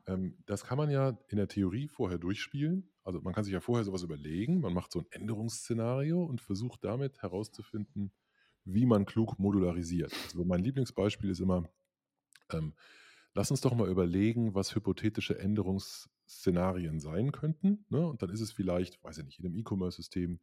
Ähm, 0.08 0.36
das 0.46 0.66
kann 0.66 0.78
man 0.78 0.90
ja 0.90 1.18
in 1.30 1.38
der 1.38 1.48
Theorie 1.48 1.88
vorher 1.88 2.18
durchspielen. 2.18 2.90
Also 3.04 3.22
man 3.22 3.34
kann 3.34 3.44
sich 3.44 3.54
ja 3.54 3.60
vorher 3.60 3.84
sowas 3.84 4.04
überlegen. 4.04 4.62
Man 4.62 4.74
macht 4.74 4.92
so 4.92 5.00
ein 5.00 5.08
Änderungsszenario 5.12 6.24
und 6.24 6.42
versucht 6.42 6.84
damit 6.84 7.22
herauszufinden, 7.22 8.14
wie 8.66 8.86
man 8.86 9.06
klug 9.06 9.40
modularisiert. 9.40 10.14
Also 10.26 10.46
mein 10.46 10.64
Lieblingsbeispiel 10.64 11.30
ist 11.30 11.42
immer, 11.42 11.70
ähm, 12.52 12.74
lass 13.34 13.52
uns 13.52 13.62
doch 13.62 13.76
mal 13.76 13.90
überlegen, 13.90 14.56
was 14.56 14.74
hypothetische 14.74 15.38
Änderungsszenarien 15.38 17.00
sein 17.00 17.32
könnten. 17.32 17.86
Ne? 17.90 18.08
Und 18.08 18.22
dann 18.22 18.30
ist 18.30 18.42
es 18.42 18.52
vielleicht, 18.52 19.04
weiß 19.04 19.18
ich 19.18 19.26
nicht, 19.26 19.40
in 19.40 19.46
einem 19.46 19.56
E-Commerce-System, 19.56 20.40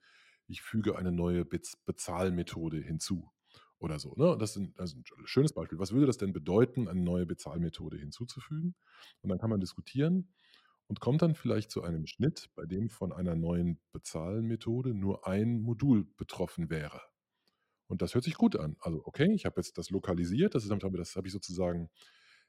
ich 0.47 0.63
füge 0.63 0.97
eine 0.97 1.13
neue 1.13 1.45
Bez 1.45 1.77
Bezahlmethode 1.87 2.79
hinzu 2.79 3.31
oder 3.79 3.99
so. 3.99 4.15
Ne? 4.17 4.37
Das 4.39 4.51
ist 4.51 4.57
ein, 4.57 4.75
also 4.77 4.99
ein 4.99 5.05
schönes 5.27 5.53
Beispiel. 5.55 5.79
Was 5.79 5.93
würde 5.93 6.07
das 6.07 6.19
denn 6.19 6.33
bedeuten, 6.33 6.89
eine 6.89 7.01
neue 7.01 7.25
Bezahlmethode 7.25 7.97
hinzuzufügen? 7.97 8.75
Und 9.23 9.31
dann 9.31 9.39
kann 9.39 9.49
man 9.49 9.61
diskutieren 9.61 10.29
und 10.91 10.99
kommt 10.99 11.23
dann 11.23 11.37
vielleicht 11.37 11.71
zu 11.71 11.85
einem 11.85 12.05
Schnitt, 12.09 12.51
bei 12.57 12.67
dem 12.67 12.89
von 12.91 13.13
einer 13.13 13.37
neuen 13.37 13.81
Bezahlmethode 13.93 14.93
nur 14.93 15.25
ein 15.25 15.61
Modul 15.61 16.05
betroffen 16.17 16.69
wäre. 16.69 17.01
Und 17.87 18.03
das 18.03 18.15
hört 18.15 18.25
sich 18.25 18.35
gut 18.35 18.57
an. 18.57 18.77
Also, 18.81 19.01
okay, 19.05 19.33
ich 19.33 19.47
habe 19.47 19.61
jetzt 19.61 19.79
das 19.79 19.91
lokalisiert, 19.91 20.57
das, 20.57 20.67
das 20.67 21.17
habe 21.17 21.29
ich 21.29 21.33
sozusagen 21.33 21.91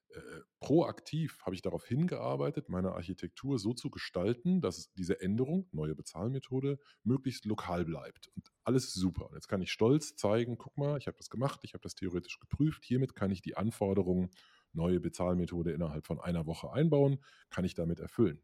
äh, 0.10 0.20
proaktiv 0.60 1.38
habe 1.44 1.54
ich 1.54 1.62
darauf 1.62 1.86
hingearbeitet, 1.86 2.68
meine 2.68 2.94
Architektur 2.94 3.60
so 3.60 3.74
zu 3.74 3.92
gestalten, 3.92 4.60
dass 4.60 4.92
diese 4.94 5.22
Änderung, 5.22 5.70
neue 5.72 5.94
Bezahlmethode, 5.94 6.80
möglichst 7.04 7.46
lokal 7.46 7.86
bleibt. 7.86 8.30
Und 8.36 8.48
alles 8.64 8.92
super. 8.92 9.30
Und 9.30 9.36
jetzt 9.36 9.50
kann 9.50 9.62
ich 9.62 9.72
stolz 9.72 10.16
zeigen, 10.16 10.58
guck 10.58 10.78
mal, 10.78 10.98
ich 10.98 11.06
habe 11.06 11.18
das 11.18 11.30
gemacht, 11.30 11.60
ich 11.62 11.74
habe 11.74 11.84
das 11.84 11.94
theoretisch 11.94 12.40
geprüft. 12.40 12.84
Hiermit 12.86 13.16
kann 13.16 13.30
ich 13.30 13.44
die 13.44 13.56
Anforderungen, 13.56 14.32
neue 14.74 15.00
Bezahlmethode 15.00 15.72
innerhalb 15.72 16.06
von 16.06 16.20
einer 16.20 16.46
Woche 16.46 16.72
einbauen, 16.72 17.20
kann 17.50 17.66
ich 17.66 17.76
damit 17.76 18.00
erfüllen. 18.00 18.42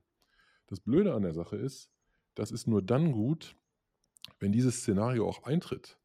Das 0.68 0.80
Blöde 0.80 1.13
an 1.13 1.24
der 1.24 1.34
Sache 1.34 1.56
ist, 1.56 1.90
das 2.36 2.52
ist 2.52 2.68
nur 2.68 2.82
dann 2.82 3.12
gut, 3.12 3.56
wenn 4.40 4.52
dieses 4.52 4.78
Szenario 4.78 5.28
auch 5.28 5.44
eintritt. 5.44 5.98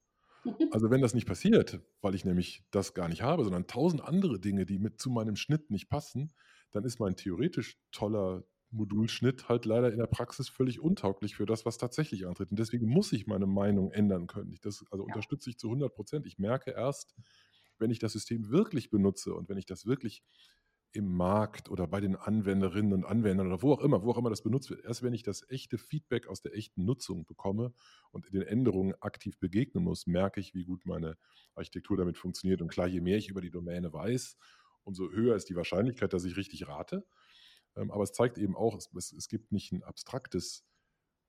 Also 0.73 0.91
wenn 0.91 1.01
das 1.01 1.15
nicht 1.15 1.29
passiert, 1.29 1.81
weil 2.01 2.17
ich 2.17 2.25
nämlich 2.25 2.65
das 2.73 2.95
gar 2.95 3.09
nicht 3.09 3.23
habe, 3.23 3.45
sondern 3.45 3.69
tausend 3.69 4.03
andere 4.03 4.41
Dinge, 4.41 4.67
die 4.67 4.81
mit 4.81 5.01
zu 5.01 5.09
meinem 5.09 5.37
Schnitt 5.37 5.71
nicht 5.71 5.89
passen, 5.89 6.33
dann 6.73 6.85
ist 6.85 6.99
mein 6.99 7.15
theoretisch 7.15 7.79
toller 7.93 8.43
Modulschnitt 8.73 9.49
halt 9.49 9.67
leider 9.67 9.93
in 9.93 9.99
der 9.99 10.07
Praxis 10.07 10.49
völlig 10.49 10.81
untauglich 10.81 11.37
für 11.37 11.47
das, 11.47 11.65
was 11.65 11.79
tatsächlich 11.79 12.27
antritt. 12.27 12.51
Und 12.51 12.59
deswegen 12.59 12.89
muss 12.89 13.13
ich 13.13 13.27
meine 13.27 13.47
Meinung 13.47 13.93
ändern 13.93 14.27
können. 14.27 14.59
Das 14.63 14.85
also 14.91 15.05
ja. 15.05 15.15
unterstütze 15.15 15.51
ich 15.51 15.59
zu 15.59 15.69
100 15.69 15.95
Prozent. 15.95 16.27
Ich 16.27 16.39
merke 16.39 16.73
erst, 16.73 17.15
wenn 17.83 17.91
ich 17.91 17.99
das 17.99 18.13
System 18.13 18.49
wirklich 18.51 18.89
benutze 18.89 19.35
und 19.35 19.51
wenn 19.51 19.59
ich 19.59 19.67
das 19.67 19.85
wirklich 19.85 20.23
im 20.93 21.15
Markt 21.15 21.71
oder 21.71 21.87
bei 21.87 22.01
den 22.01 22.17
Anwenderinnen 22.17 22.93
und 22.93 23.05
Anwendern 23.05 23.47
oder 23.47 23.63
wo 23.63 23.73
auch 23.73 23.81
immer, 23.81 24.03
wo 24.03 24.11
auch 24.11 24.19
immer 24.19 24.31
das 24.31 24.43
benutzt 24.43 24.69
wird. 24.71 24.85
Erst 24.85 25.03
wenn 25.03 25.15
ich 25.15 25.23
das 25.23 25.49
echte 25.49 25.79
Feedback 25.79 26.27
aus 26.27 26.43
der 26.43 26.55
echten 26.55 26.85
Nutzung 26.85 27.25
bekomme 27.25 27.73
und 28.11 28.31
den 28.33 28.43
Änderungen 28.43 28.95
aktiv 29.01 29.39
begegnen 29.39 29.85
muss, 29.85 30.07
merke 30.07 30.41
ich, 30.41 30.55
wie 30.55 30.65
gut 30.65 30.85
meine 30.85 31.17
Architektur 31.55 31.97
damit 31.97 32.19
funktioniert. 32.19 32.61
Und 32.61 32.69
klar, 32.69 32.87
je 32.87 33.01
mehr 33.01 33.17
ich 33.17 33.29
über 33.29 33.41
die 33.41 33.51
Domäne 33.51 33.93
weiß, 33.93 34.37
umso 34.85 35.11
höher 35.11 35.35
ist 35.35 35.49
die 35.49 35.57
Wahrscheinlichkeit, 35.57 36.13
dass 36.13 36.25
ich 36.25 36.37
richtig 36.37 36.69
rate. 36.69 37.07
Ähm, 37.75 37.91
aber 37.91 38.03
es 38.03 38.13
zeigt 38.13 38.37
eben 38.37 38.55
auch, 38.55 38.77
es, 38.77 39.13
es 39.13 39.29
gibt 39.29 39.51
nicht 39.51 39.73
ein 39.73 39.83
abstraktes 39.83 40.67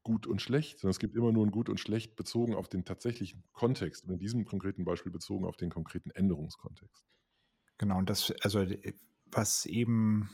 Gut 0.03 0.27
und 0.27 0.41
Schlecht, 0.41 0.79
sondern 0.79 0.91
es 0.91 0.99
gibt 0.99 1.15
immer 1.15 1.31
nur 1.31 1.45
ein 1.45 1.51
Gut 1.51 1.69
und 1.69 1.79
Schlecht 1.79 2.15
bezogen 2.15 2.55
auf 2.55 2.67
den 2.67 2.85
tatsächlichen 2.85 3.43
Kontext 3.53 4.03
und 4.03 4.11
in 4.11 4.19
diesem 4.19 4.45
konkreten 4.45 4.85
Beispiel 4.85 5.11
bezogen 5.11 5.45
auf 5.45 5.57
den 5.57 5.69
konkreten 5.69 6.11
Änderungskontext. 6.11 7.05
Genau, 7.77 7.97
und 7.97 8.09
das, 8.09 8.31
also 8.41 8.65
was 9.31 9.65
eben 9.65 10.29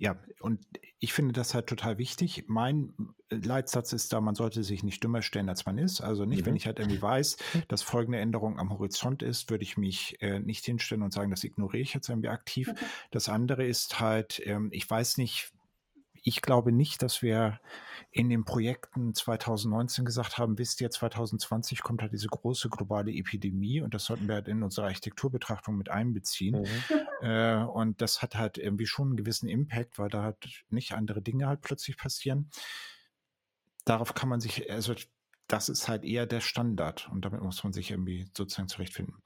ja, 0.00 0.16
und 0.38 0.60
ich 1.00 1.12
finde 1.12 1.32
das 1.32 1.54
halt 1.54 1.66
total 1.66 1.98
wichtig. 1.98 2.44
Mein 2.46 2.94
Leitsatz 3.30 3.92
ist 3.92 4.12
da, 4.12 4.20
man 4.20 4.36
sollte 4.36 4.62
sich 4.62 4.84
nicht 4.84 5.02
dümmer 5.02 5.22
stellen, 5.22 5.48
als 5.48 5.66
man 5.66 5.76
ist. 5.76 6.00
Also 6.00 6.24
nicht, 6.24 6.42
mhm. 6.42 6.46
wenn 6.46 6.56
ich 6.56 6.66
halt 6.66 6.78
irgendwie 6.78 7.02
weiß, 7.02 7.36
dass 7.66 7.82
folgende 7.82 8.20
Änderung 8.20 8.60
am 8.60 8.70
Horizont 8.70 9.24
ist, 9.24 9.50
würde 9.50 9.64
ich 9.64 9.76
mich 9.76 10.22
äh, 10.22 10.38
nicht 10.38 10.64
hinstellen 10.64 11.02
und 11.02 11.12
sagen, 11.12 11.32
das 11.32 11.42
ignoriere 11.42 11.82
ich 11.82 11.94
jetzt 11.94 12.08
irgendwie 12.08 12.28
aktiv. 12.28 12.68
Mhm. 12.68 12.76
Das 13.10 13.28
andere 13.28 13.66
ist 13.66 13.98
halt, 13.98 14.40
ähm, 14.44 14.68
ich 14.72 14.88
weiß 14.88 15.18
nicht, 15.18 15.50
ich 16.28 16.42
glaube 16.42 16.72
nicht, 16.72 17.02
dass 17.02 17.22
wir 17.22 17.58
in 18.10 18.28
den 18.28 18.44
Projekten 18.44 19.14
2019 19.14 20.04
gesagt 20.04 20.36
haben, 20.36 20.58
wisst 20.58 20.80
ihr, 20.82 20.90
2020 20.90 21.82
kommt 21.82 22.02
halt 22.02 22.12
diese 22.12 22.28
große 22.28 22.68
globale 22.68 23.10
Epidemie 23.10 23.80
und 23.80 23.94
das 23.94 24.04
sollten 24.04 24.28
wir 24.28 24.34
halt 24.34 24.48
in 24.48 24.62
unsere 24.62 24.86
Architekturbetrachtung 24.86 25.76
mit 25.76 25.88
einbeziehen. 25.88 26.60
Mhm. 26.60 26.98
Äh, 27.20 27.64
und 27.64 28.00
das 28.02 28.22
hat 28.22 28.36
halt 28.36 28.58
irgendwie 28.58 28.86
schon 28.86 29.08
einen 29.08 29.16
gewissen 29.16 29.48
Impact, 29.48 29.98
weil 29.98 30.10
da 30.10 30.22
halt 30.22 30.64
nicht 30.68 30.92
andere 30.92 31.22
Dinge 31.22 31.48
halt 31.48 31.62
plötzlich 31.62 31.96
passieren. 31.96 32.50
Darauf 33.84 34.14
kann 34.14 34.28
man 34.28 34.40
sich, 34.40 34.70
also 34.70 34.94
das 35.46 35.70
ist 35.70 35.88
halt 35.88 36.04
eher 36.04 36.26
der 36.26 36.40
Standard 36.40 37.08
und 37.10 37.24
damit 37.24 37.40
muss 37.40 37.64
man 37.64 37.72
sich 37.72 37.90
irgendwie 37.90 38.30
sozusagen 38.36 38.68
zurechtfinden. 38.68 39.16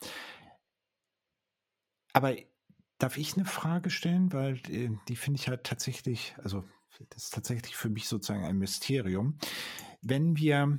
Aber 2.12 2.36
darf 2.98 3.18
ich 3.18 3.34
eine 3.34 3.44
Frage 3.44 3.90
stellen, 3.90 4.32
weil 4.32 4.58
äh, 4.70 4.90
die 5.08 5.16
finde 5.16 5.40
ich 5.40 5.48
halt 5.48 5.64
tatsächlich, 5.64 6.34
also 6.42 6.64
das 7.10 7.24
ist 7.24 7.34
tatsächlich 7.34 7.76
für 7.76 7.88
mich 7.88 8.08
sozusagen 8.08 8.44
ein 8.44 8.58
Mysterium. 8.58 9.38
Wenn 10.02 10.36
wir 10.36 10.78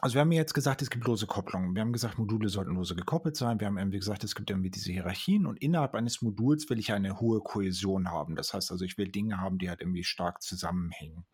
also 0.00 0.14
wir 0.14 0.20
haben 0.20 0.32
jetzt 0.32 0.52
gesagt, 0.52 0.82
es 0.82 0.90
gibt 0.90 1.06
lose 1.06 1.26
Kopplungen. 1.26 1.74
Wir 1.74 1.80
haben 1.80 1.92
gesagt, 1.92 2.18
Module 2.18 2.50
sollten 2.50 2.74
lose 2.74 2.94
gekoppelt 2.94 3.34
sein. 3.34 3.60
Wir 3.60 3.66
haben 3.66 3.78
irgendwie 3.78 3.98
gesagt, 3.98 4.24
es 4.24 4.34
gibt 4.34 4.50
irgendwie 4.50 4.70
diese 4.70 4.92
Hierarchien 4.92 5.46
und 5.46 5.56
innerhalb 5.62 5.94
eines 5.94 6.20
Moduls 6.20 6.68
will 6.68 6.78
ich 6.78 6.92
eine 6.92 7.18
hohe 7.18 7.40
Kohäsion 7.40 8.10
haben. 8.10 8.36
Das 8.36 8.52
heißt 8.52 8.70
also, 8.70 8.84
ich 8.84 8.98
will 8.98 9.08
Dinge 9.08 9.40
haben, 9.40 9.58
die 9.58 9.70
halt 9.70 9.80
irgendwie 9.80 10.04
stark 10.04 10.42
zusammenhängen. 10.42 11.24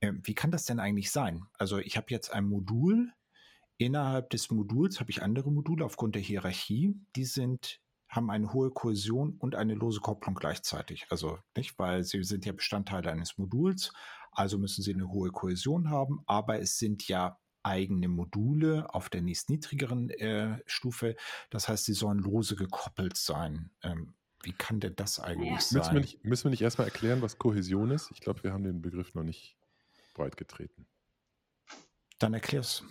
Ähm, 0.00 0.20
wie 0.24 0.34
kann 0.34 0.50
das 0.50 0.64
denn 0.64 0.80
eigentlich 0.80 1.12
sein? 1.12 1.44
Also 1.56 1.78
ich 1.78 1.96
habe 1.96 2.06
jetzt 2.10 2.32
ein 2.32 2.46
Modul. 2.46 3.12
Innerhalb 3.76 4.30
des 4.30 4.50
Moduls 4.50 5.00
habe 5.00 5.10
ich 5.10 5.22
andere 5.22 5.50
Module 5.50 5.84
aufgrund 5.84 6.14
der 6.16 6.22
Hierarchie. 6.22 6.96
Die 7.16 7.24
sind 7.24 7.80
haben 8.14 8.30
eine 8.30 8.52
hohe 8.52 8.70
Kohäsion 8.70 9.36
und 9.38 9.54
eine 9.54 9.74
lose 9.74 10.00
Kopplung 10.00 10.34
gleichzeitig. 10.34 11.06
Also 11.10 11.38
nicht, 11.56 11.78
weil 11.78 12.04
sie 12.04 12.22
sind 12.24 12.44
ja 12.46 12.52
Bestandteile 12.52 13.10
eines 13.10 13.38
Moduls, 13.38 13.92
also 14.32 14.58
müssen 14.58 14.82
sie 14.82 14.94
eine 14.94 15.08
hohe 15.08 15.30
Kohäsion 15.30 15.90
haben, 15.90 16.20
aber 16.26 16.60
es 16.60 16.78
sind 16.78 17.06
ja 17.08 17.38
eigene 17.62 18.08
Module 18.08 18.92
auf 18.94 19.08
der 19.08 19.22
nächstniedrigeren 19.22 20.10
äh, 20.10 20.58
Stufe. 20.66 21.16
Das 21.50 21.68
heißt, 21.68 21.84
sie 21.84 21.94
sollen 21.94 22.18
lose 22.18 22.56
gekoppelt 22.56 23.16
sein. 23.16 23.70
Ähm, 23.82 24.14
wie 24.42 24.52
kann 24.52 24.80
denn 24.80 24.94
das 24.96 25.18
eigentlich 25.18 25.50
ja. 25.50 25.60
sein? 25.60 25.78
Müssen 25.78 25.94
wir, 25.94 26.00
nicht, 26.00 26.24
müssen 26.24 26.44
wir 26.44 26.50
nicht 26.50 26.62
erstmal 26.62 26.86
erklären, 26.86 27.22
was 27.22 27.38
Kohäsion 27.38 27.90
ist? 27.90 28.10
Ich 28.10 28.20
glaube, 28.20 28.42
wir 28.44 28.52
haben 28.52 28.64
den 28.64 28.82
Begriff 28.82 29.14
noch 29.14 29.22
nicht 29.22 29.56
breit 30.12 30.36
getreten. 30.36 30.86
Dann 32.18 32.34
erklär's. 32.34 32.84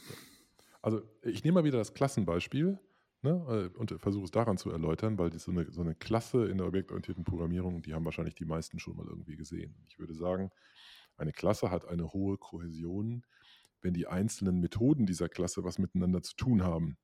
Also 0.82 1.02
ich 1.22 1.44
nehme 1.44 1.62
mal 1.62 1.64
wieder 1.64 1.78
das 1.78 1.94
Klassenbeispiel. 1.94 2.80
Ne, 3.24 3.70
äh, 3.74 3.78
und 3.78 3.96
versuche 4.02 4.26
es 4.26 4.32
daran 4.32 4.58
zu 4.58 4.70
erläutern, 4.70 5.18
weil 5.18 5.32
so 5.40 5.52
eine, 5.52 5.72
so 5.72 5.80
eine 5.80 5.96
Klasse 5.96 6.46
in 6.48 6.58
der 6.58 6.68
objektorientierten 6.68 7.24
Programmierung, 7.24 7.82
die 7.82 7.94
haben 7.94 8.04
wahrscheinlich 8.04 8.36
die 8.36 8.44
meisten 8.44 8.80
schon 8.80 8.98
mal 8.98 9.08
irgendwie 9.08 9.38
gesehen. 9.38 9.76
Ich 9.88 9.98
würde 9.98 10.14
sagen, 10.14 10.52
eine 11.16 11.32
Klasse 11.32 11.72
hat 11.72 11.88
eine 11.88 12.12
hohe 12.12 12.38
Kohäsion, 12.38 13.26
wenn 13.82 13.94
die 13.94 14.08
einzelnen 14.08 14.60
Methoden 14.60 15.06
dieser 15.06 15.30
Klasse 15.30 15.64
was 15.64 15.80
miteinander 15.80 16.22
zu 16.22 16.36
tun 16.36 16.64
haben. 16.64 16.98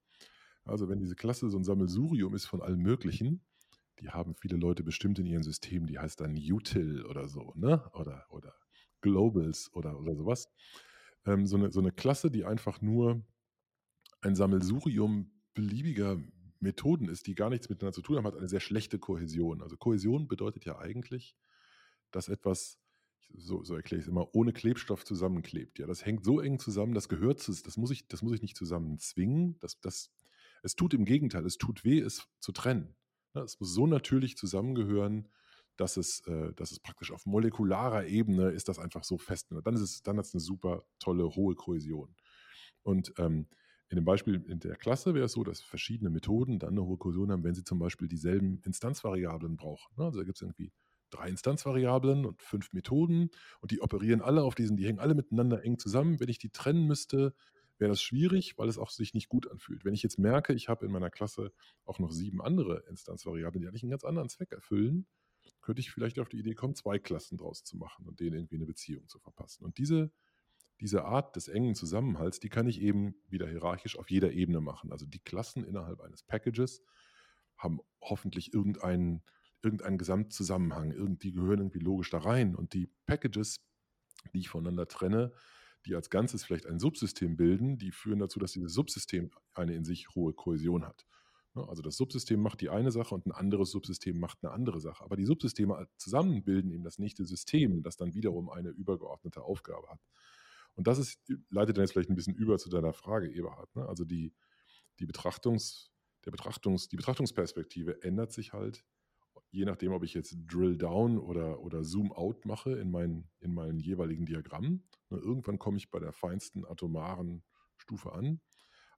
Also 0.66 0.90
wenn 0.90 1.00
diese 1.00 1.16
Klasse 1.16 1.50
so 1.50 1.58
ein 1.58 1.64
Sammelsurium 1.64 2.36
ist 2.36 2.48
von 2.48 2.62
allem 2.62 2.82
Möglichen, 2.82 3.42
die 4.02 4.10
haben 4.10 4.36
viele 4.36 4.58
Leute 4.58 4.84
bestimmt 4.84 5.20
in 5.20 5.26
ihren 5.26 5.44
Systemen, 5.44 5.88
die 5.88 6.00
heißt 6.00 6.20
dann 6.20 6.36
Util 6.36 7.06
oder 7.06 7.30
so, 7.30 7.54
ne? 7.56 7.90
Oder, 7.94 8.26
oder 8.30 8.56
Globals 9.02 9.72
oder, 9.74 9.98
oder 9.98 10.16
sowas. 10.16 10.50
Ähm, 11.26 11.46
so, 11.48 11.56
eine, 11.56 11.72
so 11.72 11.80
eine 11.80 11.92
Klasse, 11.94 12.30
die 12.30 12.44
einfach 12.44 12.82
nur 12.82 13.24
ein 14.22 14.36
Sammelsurium 14.36 15.32
beliebiger 15.60 16.18
Methoden 16.62 17.10
ist, 17.10 17.28
die 17.28 17.36
gar 17.36 17.50
nichts 17.50 17.70
miteinander 17.70 17.96
zu 17.96 18.02
tun 18.02 18.18
haben, 18.18 18.26
hat 18.26 18.38
eine 18.38 18.48
sehr 18.48 18.60
schlechte 18.60 18.98
Kohäsion. 18.98 19.62
Also 19.62 19.78
Kohäsion 19.78 20.28
bedeutet 20.28 20.66
ja 20.66 20.80
eigentlich, 20.80 21.36
dass 22.12 22.30
etwas, 22.30 22.80
so, 23.34 23.64
so 23.64 23.76
erkläre 23.76 24.00
ich 24.00 24.06
es 24.06 24.10
immer, 24.10 24.34
ohne 24.34 24.54
Klebstoff 24.54 25.06
zusammenklebt. 25.06 25.80
Ja, 25.80 25.88
das 25.88 26.06
hängt 26.06 26.24
so 26.26 26.40
eng 26.40 26.60
zusammen, 26.60 26.94
das 26.94 27.10
gehört 27.10 27.40
zu, 27.40 27.52
das 27.52 27.78
muss 27.78 27.92
ich, 27.92 28.08
das 28.08 28.22
muss 28.22 28.34
ich 28.34 28.42
nicht 28.42 28.58
zusammen 28.58 28.98
zwingen. 29.00 29.58
Das, 29.60 29.80
das, 29.80 30.12
es 30.64 30.76
tut 30.76 30.94
im 30.94 31.06
Gegenteil, 31.06 31.46
es 31.46 31.58
tut 31.58 31.84
weh, 31.84 32.00
es 32.00 32.28
zu 32.40 32.52
trennen. 32.52 32.96
Ja, 33.36 33.44
es 33.44 33.60
muss 33.60 33.74
so 33.74 33.86
natürlich 33.86 34.38
zusammengehören, 34.38 35.28
dass 35.78 35.98
es, 35.98 36.22
äh, 36.28 36.54
dass 36.54 36.72
es 36.72 36.80
praktisch 36.80 37.12
auf 37.12 37.26
molekularer 37.26 38.06
Ebene 38.06 38.50
ist 38.50 38.68
das 38.70 38.80
einfach 38.80 39.04
so 39.04 39.18
fest. 39.18 39.48
Dann 39.64 39.76
ist 39.76 39.82
es, 39.82 40.02
dann 40.04 40.18
hat 40.18 40.26
es 40.26 40.34
eine 40.34 40.42
super 40.42 40.84
tolle 41.00 41.36
hohe 41.36 41.56
Kohäsion. 41.56 42.16
Und 42.84 43.14
ähm, 43.18 43.48
in 43.90 43.96
dem 43.96 44.06
Beispiel 44.06 44.36
in 44.48 44.60
der 44.60 44.76
Klasse 44.76 45.16
wäre 45.16 45.26
es 45.26 45.32
so, 45.32 45.44
dass 45.44 45.62
verschiedene 45.62 46.12
Methoden 46.12 46.60
dann 46.60 46.72
eine 46.72 46.86
hohe 46.86 46.98
Kohäsion 46.98 47.32
haben, 47.32 47.44
wenn 47.44 47.56
sie 47.56 47.64
zum 47.64 47.80
Beispiel 47.80 48.08
dieselben 48.08 48.62
Instanzvariablen 48.64 49.58
brauchen. 49.58 49.96
Ne? 49.98 50.06
Also 50.06 50.20
da 50.20 50.26
gibt 50.26 50.38
es 50.38 50.44
irgendwie 50.44 50.72
drei 51.10 51.28
Instanzvariablen 51.28 52.26
und 52.26 52.42
fünf 52.44 52.72
Methoden 52.72 53.32
und 53.62 53.72
die 53.72 53.82
operieren 53.82 54.22
alle 54.22 54.44
auf 54.44 54.54
diesen, 54.54 54.78
die 54.78 54.86
hängen 54.86 55.00
alle 55.00 55.16
miteinander 55.16 55.64
eng 55.64 55.80
zusammen. 55.80 56.20
Wenn 56.20 56.30
ich 56.30 56.38
die 56.38 56.52
trennen 56.52 56.86
müsste, 56.86 57.34
wäre 57.80 57.90
das 57.90 58.02
schwierig, 58.02 58.60
weil 58.60 58.70
es 58.70 58.78
auch 58.78 58.92
sich 58.92 59.16
nicht 59.16 59.28
gut 59.28 59.50
anfühlt. 59.50 59.86
Wenn 59.86 59.96
ich 59.96 60.04
jetzt 60.04 60.20
merke, 60.20 60.54
ich 60.54 60.70
habe 60.70 60.86
in 60.86 60.92
meiner 60.92 61.10
Klasse 61.10 61.52
auch 61.86 61.98
noch 61.98 62.12
sieben 62.12 62.42
andere 62.42 62.84
Instanzvariablen, 62.90 63.62
die 63.62 63.68
eigentlich 63.68 63.84
einen 63.84 63.92
ganz 63.92 64.04
anderen 64.04 64.30
Zweck 64.30 64.52
erfüllen, 64.52 65.08
könnte 65.62 65.80
ich 65.80 65.92
vielleicht 65.92 66.20
auf 66.20 66.30
die 66.30 66.38
Idee 66.38 66.54
kommen, 66.54 66.76
zwei 66.76 67.00
Klassen 67.00 67.38
draus 67.38 67.64
zu 67.64 67.78
machen 67.78 68.06
und 68.08 68.20
denen 68.20 68.36
irgendwie 68.36 68.56
eine 68.56 68.66
Beziehung 68.66 69.08
zu 69.08 69.18
verpassen. 69.18 69.64
Und 69.66 69.78
diese 69.78 70.12
diese 70.80 71.04
Art 71.04 71.36
des 71.36 71.48
engen 71.48 71.76
Zusammenhalts, 71.76 72.40
die 72.40 72.50
kann 72.50 72.68
ich 72.68 72.82
eben 72.82 73.16
wieder 73.28 73.48
hierarchisch 73.48 73.98
auf 73.98 74.10
jeder 74.10 74.32
Ebene 74.32 74.62
machen. 74.62 74.92
Also 74.92 75.06
die 75.06 75.20
Klassen 75.20 75.64
innerhalb 75.64 76.02
eines 76.02 76.24
Packages 76.24 76.82
haben 77.58 77.80
hoffentlich 78.02 78.54
irgendeinen, 78.54 79.24
irgendeinen 79.62 79.98
Gesamtzusammenhang. 79.98 81.18
Die 81.20 81.34
gehören 81.34 81.60
irgendwie 81.60 81.80
logisch 81.80 82.10
da 82.10 82.20
rein. 82.20 82.56
Und 82.56 82.74
die 82.74 82.88
Packages, 83.06 83.58
die 84.34 84.40
ich 84.40 84.50
voneinander 84.50 84.88
trenne, 84.88 85.34
die 85.86 85.96
als 85.96 86.10
Ganzes 86.10 86.46
vielleicht 86.46 86.66
ein 86.66 86.80
Subsystem 86.80 87.36
bilden, 87.36 87.78
die 87.78 87.92
führen 87.92 88.20
dazu, 88.20 88.40
dass 88.40 88.54
dieses 88.54 88.74
Subsystem 88.74 89.32
eine 89.54 89.74
in 89.74 89.84
sich 89.84 90.10
hohe 90.16 90.34
Kohäsion 90.34 90.86
hat. 90.86 91.06
Ne, 91.56 91.68
also 91.68 91.82
das 91.82 91.98
Subsystem 91.98 92.42
macht 92.42 92.62
die 92.62 92.70
eine 92.70 92.92
Sache 92.92 93.16
und 93.16 93.26
ein 93.26 93.32
anderes 93.32 93.72
Subsystem 93.72 94.20
macht 94.20 94.40
eine 94.44 94.52
andere 94.52 94.80
Sache. 94.80 95.04
Aber 95.04 95.16
die 95.16 95.26
Subsysteme 95.26 95.88
zusammen 95.98 96.44
bilden 96.44 96.72
eben 96.72 96.84
das 96.84 97.00
nächste 97.00 97.26
System, 97.26 97.82
das 97.82 97.98
dann 97.98 98.14
wiederum 98.14 98.50
eine 98.50 98.70
übergeordnete 98.70 99.42
Aufgabe 99.42 99.88
hat. 99.90 100.00
Und 100.76 100.88
das 100.88 100.98
ist, 100.98 101.20
leitet 101.50 101.78
dann 101.78 101.84
jetzt 101.84 101.92
vielleicht 101.92 102.10
ein 102.10 102.16
bisschen 102.16 102.36
über 102.36 102.58
zu 102.58 102.70
deiner 102.70 102.94
Frage, 102.94 103.30
Eberhard. 103.32 103.76
Ne? 103.76 103.86
Also 103.88 104.06
die, 104.06 104.34
die, 105.00 105.06
Betrachtungs, 105.06 105.92
der 106.26 106.32
Betrachtungs, 106.32 106.88
die 106.88 106.96
Betrachtungsperspektive 106.96 108.02
ändert 108.02 108.32
sich 108.32 108.54
halt, 108.54 108.86
je 109.52 109.66
nachdem, 109.66 109.92
ob 109.94 110.04
ich 110.04 110.14
jetzt 110.14 110.36
Drill 110.48 110.78
Down 110.78 111.18
oder, 111.18 111.60
oder 111.62 111.84
Zoom 111.84 112.12
Out 112.12 112.46
mache 112.46 112.78
in 112.78 112.92
meinen, 112.92 113.30
in 113.40 113.54
meinen 113.54 113.80
jeweiligen 113.80 114.26
Diagrammen. 114.26 114.88
Ne? 115.10 115.18
Irgendwann 115.18 115.60
komme 115.60 115.78
ich 115.78 115.90
bei 115.90 116.00
der 116.00 116.14
feinsten 116.14 116.66
atomaren 116.66 117.44
Stufe 117.78 118.14
an. 118.14 118.42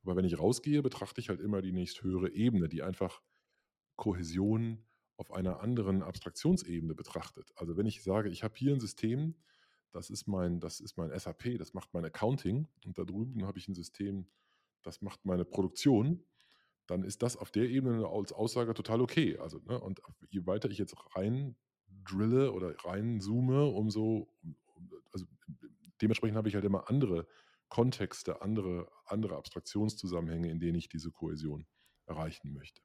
Aber 0.03 0.15
wenn 0.15 0.25
ich 0.25 0.39
rausgehe, 0.39 0.81
betrachte 0.81 1.21
ich 1.21 1.29
halt 1.29 1.39
immer 1.39 1.61
die 1.61 1.71
nächsthöhere 1.71 2.31
Ebene, 2.31 2.67
die 2.67 2.81
einfach 2.81 3.21
Kohäsion 3.95 4.85
auf 5.17 5.31
einer 5.31 5.61
anderen 5.61 6.01
Abstraktionsebene 6.01 6.95
betrachtet. 6.95 7.51
Also 7.55 7.77
wenn 7.77 7.85
ich 7.85 8.03
sage, 8.03 8.29
ich 8.29 8.43
habe 8.43 8.55
hier 8.57 8.73
ein 8.73 8.79
System, 8.79 9.35
das 9.91 10.09
ist 10.09 10.27
mein, 10.27 10.59
das 10.59 10.79
ist 10.79 10.97
mein 10.97 11.17
SAP, 11.17 11.57
das 11.57 11.73
macht 11.73 11.93
mein 11.93 12.05
Accounting 12.05 12.67
und 12.85 12.97
da 12.97 13.03
drüben 13.03 13.45
habe 13.45 13.59
ich 13.59 13.67
ein 13.67 13.75
System, 13.75 14.27
das 14.83 15.01
macht 15.01 15.25
meine 15.25 15.45
Produktion, 15.45 16.25
dann 16.87 17.03
ist 17.03 17.21
das 17.21 17.37
auf 17.37 17.51
der 17.51 17.69
Ebene 17.69 18.07
als 18.07 18.33
Aussage 18.33 18.73
total 18.73 19.01
okay. 19.01 19.37
Also, 19.37 19.59
ne, 19.59 19.79
und 19.79 20.01
je 20.29 20.45
weiter 20.45 20.69
ich 20.69 20.77
jetzt 20.77 20.95
rein 21.15 21.55
drille 22.03 22.51
oder 22.51 22.75
rein 22.85 23.19
zoome, 23.19 23.65
umso, 23.65 24.33
also 25.11 25.25
dementsprechend 26.01 26.37
habe 26.37 26.49
ich 26.49 26.55
halt 26.55 26.65
immer 26.65 26.89
andere 26.89 27.27
Kontexte, 27.69 28.41
andere, 28.41 28.91
andere 29.05 29.37
Abstraktionszusammenhänge, 29.37 30.49
in 30.49 30.59
denen 30.59 30.75
ich 30.75 30.89
diese 30.89 31.11
Kohäsion 31.11 31.65
erreichen 32.05 32.53
möchte. 32.53 32.81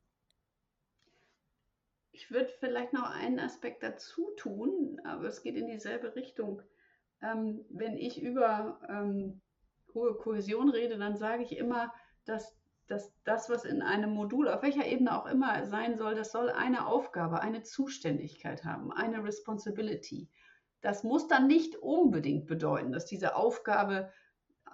Ich 2.13 2.31
würde 2.31 2.51
vielleicht 2.61 2.93
noch 2.93 3.11
einen 3.11 3.41
Aspekt 3.41 3.83
dazu 3.83 4.31
tun, 4.37 5.01
aber 5.05 5.25
es 5.25 5.43
geht 5.43 5.57
in 5.57 5.67
dieselbe 5.67 6.15
Richtung 6.15 6.63
ähm, 7.23 7.65
wenn 7.71 7.97
ich 7.97 8.23
über 8.23 8.81
ähm, 8.89 9.41
hohe 9.95 10.15
Kohäsion 10.15 10.69
rede, 10.69 10.99
dann 10.99 11.17
sage 11.17 11.43
ich 11.43 11.57
immer, 11.57 11.93
dass 12.25 12.57
dass 12.87 13.13
das, 13.25 13.51
was 13.51 13.65
in 13.65 13.83
einem 13.83 14.11
Modul, 14.11 14.49
auf 14.49 14.63
welcher 14.63 14.87
Ebene 14.87 15.21
auch 15.21 15.27
immer 15.27 15.67
sein 15.67 15.97
soll, 15.97 16.15
das 16.15 16.31
soll 16.31 16.51
eine 16.51 16.87
Aufgabe, 16.87 17.41
eine 17.41 17.63
Zuständigkeit 17.63 18.65
haben, 18.65 18.93
eine 18.93 19.25
Responsibility. 19.25 20.29
Das 20.83 21.03
muss 21.03 21.27
dann 21.27 21.47
nicht 21.47 21.77
unbedingt 21.77 22.47
bedeuten, 22.47 22.93
dass 22.93 23.07
diese 23.07 23.35
Aufgabe 23.35 24.13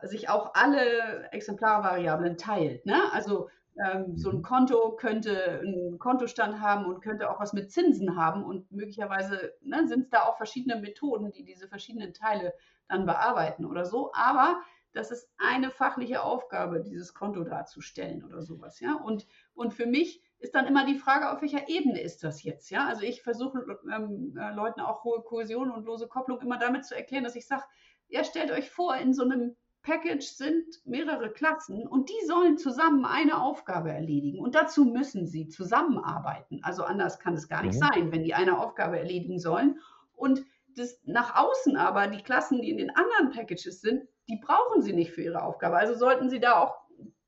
sich 0.03 0.29
auch 0.29 0.53
alle 0.55 1.31
Exemplarvariablen 1.33 2.37
teilt. 2.37 2.85
Ne? 2.85 3.01
Also 3.13 3.49
ähm, 3.79 4.17
so 4.17 4.31
ein 4.31 4.39
mhm. 4.39 4.43
Konto 4.43 4.97
könnte 4.97 5.61
einen 5.61 5.99
Kontostand 5.99 6.61
haben 6.61 6.87
und 6.87 7.01
könnte 7.01 7.31
auch 7.31 7.41
was 7.41 7.53
mit 7.53 7.71
Zinsen 7.71 8.17
haben 8.17 8.45
und 8.45 8.71
möglicherweise 8.71 9.55
ne, 9.63 9.87
sind 9.89 10.03
es 10.03 10.11
da 10.11 10.25
auch 10.25 10.37
verschiedene 10.37 10.81
Methoden, 10.81 11.33
die 11.33 11.45
diese 11.45 11.69
verschiedenen 11.69 12.13
Teile 12.13 12.53
dann 12.89 13.07
bearbeiten 13.07 13.65
oder 13.65 13.85
so. 13.87 14.13
Aber 14.15 14.61
das 14.93 15.11
ist 15.11 15.31
eine 15.39 15.71
fachliche 15.71 16.23
Aufgabe, 16.23 16.83
dieses 16.83 17.15
Konto 17.15 17.45
darzustellen 17.45 18.25
oder 18.25 18.43
sowas, 18.43 18.81
ja. 18.81 18.95
Und, 18.95 19.27
und 19.55 19.73
für 19.73 19.87
mich 19.87 20.23
ist 20.39 20.55
dann 20.55 20.67
immer 20.67 20.85
die 20.85 20.99
Frage, 20.99 21.31
auf 21.31 21.41
welcher 21.41 21.69
Ebene 21.69 22.01
ist 22.01 22.23
das 22.23 22.43
jetzt, 22.43 22.71
ja. 22.71 22.87
Also 22.87 23.03
ich 23.03 23.23
versuche 23.23 23.65
ähm, 23.91 24.37
äh, 24.39 24.53
Leuten 24.53 24.81
auch 24.81 25.03
hohe 25.05 25.23
Kohäsion 25.23 25.71
und 25.71 25.87
lose 25.87 26.09
Kopplung 26.09 26.41
immer 26.41 26.59
damit 26.59 26.85
zu 26.85 26.95
erklären, 26.95 27.25
dass 27.25 27.37
ich 27.37 27.47
sage, 27.47 27.65
ja, 28.09 28.23
stellt 28.23 28.51
euch 28.51 28.71
vor, 28.71 28.95
in 28.97 29.15
so 29.15 29.23
einem 29.23 29.57
Package 29.83 30.25
sind 30.25 30.65
mehrere 30.85 31.31
Klassen 31.31 31.87
und 31.87 32.09
die 32.09 32.27
sollen 32.27 32.57
zusammen 32.57 33.05
eine 33.05 33.43
Aufgabe 33.43 33.91
erledigen. 33.91 34.39
Und 34.39 34.55
dazu 34.55 34.85
müssen 34.85 35.27
sie 35.27 35.49
zusammenarbeiten. 35.49 36.61
Also 36.63 36.85
anders 36.85 37.19
kann 37.19 37.35
es 37.35 37.49
gar 37.49 37.63
nicht 37.63 37.75
mhm. 37.75 37.87
sein, 37.93 38.13
wenn 38.13 38.23
die 38.23 38.35
eine 38.35 38.59
Aufgabe 38.59 38.99
erledigen 38.99 39.41
sollen. 39.41 39.81
Und 40.15 40.45
das 40.77 41.01
nach 41.05 41.35
außen 41.35 41.77
aber, 41.77 42.07
die 42.07 42.23
Klassen, 42.23 42.63
die 42.63 42.71
in 42.71 42.79
den 42.79 42.91
anderen 42.91 43.31
Packages 43.31 43.81
sind, 43.81 44.09
die 44.29 44.37
brauchen 44.37 44.83
sie 44.83 44.93
nicht 44.93 45.11
für 45.11 45.23
ihre 45.23 45.43
Aufgabe. 45.43 45.77
Also 45.77 45.95
sollten 45.95 46.31
sie 46.31 46.41
da 46.41 46.61
auch 46.61 46.83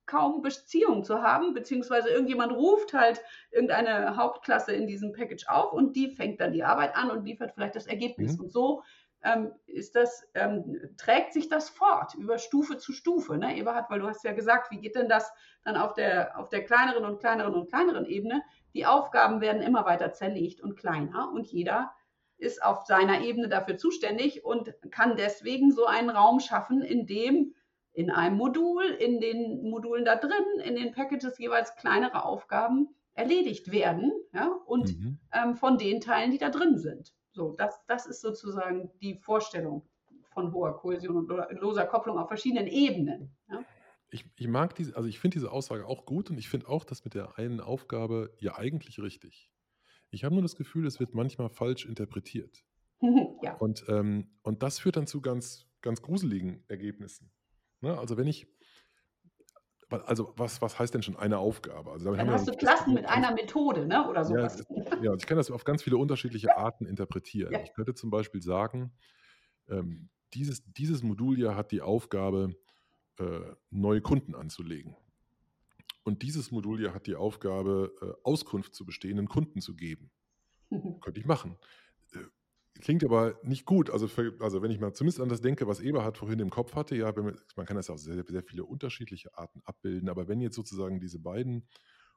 kaum 0.06 0.42
Beziehung 0.42 1.02
zu 1.02 1.22
haben, 1.22 1.54
beziehungsweise 1.54 2.10
irgendjemand 2.10 2.52
ruft 2.52 2.92
halt 2.92 3.22
irgendeine 3.50 4.16
Hauptklasse 4.16 4.72
in 4.72 4.86
diesem 4.86 5.12
Package 5.12 5.48
auf 5.48 5.72
und 5.72 5.96
die 5.96 6.10
fängt 6.10 6.40
dann 6.40 6.52
die 6.52 6.62
Arbeit 6.62 6.94
an 6.94 7.10
und 7.10 7.24
liefert 7.24 7.52
vielleicht 7.54 7.74
das 7.74 7.86
Ergebnis. 7.86 8.34
Mhm. 8.34 8.44
Und 8.44 8.52
so 8.52 8.82
ist 9.66 9.96
das, 9.96 10.28
ähm, 10.34 10.80
trägt 10.98 11.32
sich 11.32 11.48
das 11.48 11.70
fort 11.70 12.14
über 12.14 12.38
Stufe 12.38 12.76
zu 12.76 12.92
Stufe, 12.92 13.38
ne, 13.38 13.56
Eberhard, 13.56 13.90
weil 13.90 14.00
du 14.00 14.06
hast 14.06 14.24
ja 14.24 14.32
gesagt, 14.32 14.70
wie 14.70 14.78
geht 14.78 14.96
denn 14.96 15.08
das 15.08 15.32
dann 15.64 15.76
auf 15.76 15.94
der, 15.94 16.38
auf 16.38 16.50
der 16.50 16.64
kleineren 16.64 17.04
und 17.04 17.20
kleineren 17.20 17.54
und 17.54 17.68
kleineren 17.68 18.04
Ebene? 18.04 18.42
Die 18.74 18.86
Aufgaben 18.86 19.40
werden 19.40 19.62
immer 19.62 19.86
weiter 19.86 20.12
zerlegt 20.12 20.60
und 20.60 20.76
kleiner 20.76 21.30
und 21.32 21.46
jeder 21.46 21.92
ist 22.36 22.62
auf 22.62 22.84
seiner 22.84 23.22
Ebene 23.22 23.48
dafür 23.48 23.78
zuständig 23.78 24.44
und 24.44 24.74
kann 24.90 25.16
deswegen 25.16 25.70
so 25.70 25.86
einen 25.86 26.10
Raum 26.10 26.40
schaffen, 26.40 26.82
in 26.82 27.06
dem 27.06 27.54
in 27.94 28.10
einem 28.10 28.36
Modul, 28.36 28.84
in 28.84 29.20
den 29.20 29.70
Modulen 29.70 30.04
da 30.04 30.16
drin, 30.16 30.60
in 30.64 30.74
den 30.74 30.92
Packages 30.92 31.38
jeweils 31.38 31.76
kleinere 31.76 32.24
Aufgaben 32.24 32.88
erledigt 33.14 33.70
werden 33.70 34.12
ja, 34.32 34.48
und 34.66 34.98
mhm. 34.98 35.18
ähm, 35.32 35.54
von 35.54 35.78
den 35.78 36.00
Teilen, 36.00 36.32
die 36.32 36.38
da 36.38 36.50
drin 36.50 36.76
sind. 36.76 37.14
So, 37.34 37.52
das, 37.52 37.84
das 37.86 38.06
ist 38.06 38.20
sozusagen 38.20 38.90
die 39.00 39.16
Vorstellung 39.16 39.82
von 40.32 40.52
hoher 40.52 40.76
Kohäsion 40.76 41.16
und 41.16 41.28
loser 41.60 41.84
Kopplung 41.84 42.16
auf 42.16 42.28
verschiedenen 42.28 42.68
Ebenen. 42.68 43.36
Ja? 43.50 43.64
Ich, 44.10 44.24
ich 44.36 44.46
mag 44.46 44.74
diese, 44.76 44.96
also 44.96 45.08
ich 45.08 45.18
finde 45.18 45.34
diese 45.34 45.50
Aussage 45.50 45.86
auch 45.86 46.06
gut 46.06 46.30
und 46.30 46.38
ich 46.38 46.48
finde 46.48 46.68
auch 46.68 46.84
das 46.84 47.04
mit 47.04 47.14
der 47.14 47.36
einen 47.36 47.60
Aufgabe 47.60 48.32
ja 48.38 48.56
eigentlich 48.56 49.00
richtig. 49.00 49.50
Ich 50.10 50.22
habe 50.22 50.34
nur 50.34 50.42
das 50.42 50.54
Gefühl, 50.54 50.86
es 50.86 51.00
wird 51.00 51.14
manchmal 51.14 51.48
falsch 51.48 51.86
interpretiert. 51.86 52.64
ja. 53.42 53.56
Und, 53.56 53.84
ähm, 53.88 54.38
und 54.42 54.62
das 54.62 54.78
führt 54.78 54.96
dann 54.96 55.08
zu 55.08 55.20
ganz, 55.20 55.66
ganz 55.80 56.02
gruseligen 56.02 56.62
Ergebnissen. 56.68 57.32
Ne? 57.80 57.98
Also 57.98 58.16
wenn 58.16 58.28
ich, 58.28 58.46
also 59.90 60.32
was, 60.36 60.60
was 60.62 60.78
heißt 60.78 60.94
denn 60.94 61.02
schon 61.02 61.16
eine 61.16 61.38
Aufgabe? 61.38 61.90
Also 61.92 62.14
dann 62.14 62.30
hast 62.30 62.48
du 62.48 62.52
Klassen 62.52 62.94
mit 62.94 63.06
einer 63.06 63.32
Methode, 63.32 63.86
ne? 63.86 64.08
oder 64.08 64.24
sowas. 64.24 64.64
Ja, 64.68 65.02
ja, 65.02 65.14
ich 65.14 65.26
kann 65.26 65.36
das 65.36 65.50
auf 65.50 65.64
ganz 65.64 65.82
viele 65.82 65.96
unterschiedliche 65.96 66.56
Arten 66.56 66.86
interpretieren. 66.86 67.52
Ja. 67.52 67.60
Ich 67.62 67.72
könnte 67.72 67.94
zum 67.94 68.10
Beispiel 68.10 68.42
sagen, 68.42 68.92
ähm, 69.68 70.08
dieses, 70.34 70.62
dieses 70.72 71.02
Modul 71.02 71.36
hier 71.36 71.56
hat 71.56 71.70
die 71.72 71.80
Aufgabe, 71.80 72.54
äh, 73.18 73.40
neue 73.70 74.00
Kunden 74.00 74.34
anzulegen. 74.34 74.96
Und 76.02 76.22
dieses 76.22 76.50
Modul 76.50 76.78
hier 76.78 76.94
hat 76.94 77.06
die 77.06 77.14
Aufgabe, 77.14 77.92
äh, 78.02 78.12
Auskunft 78.24 78.74
zu 78.74 78.84
bestehenden 78.84 79.28
Kunden 79.28 79.60
zu 79.60 79.74
geben. 79.74 80.10
Mhm. 80.70 81.00
Könnte 81.00 81.20
ich 81.20 81.26
machen. 81.26 81.56
Äh, 82.12 82.18
klingt 82.80 83.04
aber 83.04 83.38
nicht 83.42 83.64
gut. 83.64 83.90
Also, 83.90 84.08
für, 84.08 84.34
also, 84.40 84.62
wenn 84.62 84.70
ich 84.70 84.80
mal 84.80 84.92
zumindest 84.92 85.20
an 85.20 85.28
das 85.28 85.40
denke, 85.40 85.66
was 85.66 85.80
Eberhard 85.80 86.18
vorhin 86.18 86.40
im 86.40 86.50
Kopf 86.50 86.74
hatte, 86.74 86.96
ja, 86.96 87.12
man 87.12 87.66
kann 87.66 87.76
das 87.76 87.90
auf 87.90 87.98
sehr, 87.98 88.24
sehr 88.26 88.42
viele 88.42 88.64
unterschiedliche 88.64 89.36
Arten 89.36 89.60
abbilden, 89.64 90.08
aber 90.08 90.28
wenn 90.28 90.40
jetzt 90.40 90.56
sozusagen 90.56 91.00
diese 91.00 91.18
beiden 91.18 91.66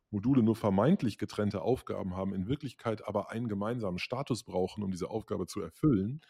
Module 0.09 0.41
nur 0.41 0.55
vermeintlich 0.55 1.17
getrennte 1.17 1.61
Aufgaben 1.61 2.15
haben, 2.15 2.33
in 2.33 2.47
Wirklichkeit 2.47 3.05
aber 3.07 3.31
einen 3.31 3.49
gemeinsamen 3.49 3.99
Status 3.99 4.43
brauchen, 4.43 4.83
um 4.83 4.91
diese 4.91 5.09
Aufgabe 5.09 5.47
zu 5.47 5.61
erfüllen, 5.61 6.21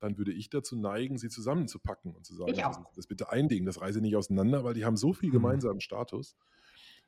dann 0.00 0.18
würde 0.18 0.32
ich 0.32 0.50
dazu 0.50 0.76
neigen, 0.76 1.16
sie 1.16 1.28
zusammenzupacken 1.28 2.14
und 2.14 2.26
zu 2.26 2.34
sagen, 2.34 2.54
das, 2.54 2.80
das, 2.94 3.06
bitte 3.06 3.30
ein 3.30 3.48
Ding, 3.48 3.64
das 3.64 3.80
reise 3.80 4.00
nicht 4.00 4.16
auseinander, 4.16 4.64
weil 4.64 4.74
die 4.74 4.84
haben 4.84 4.96
so 4.96 5.12
viel 5.12 5.28
mhm. 5.28 5.34
gemeinsamen 5.34 5.80
Status. 5.80 6.36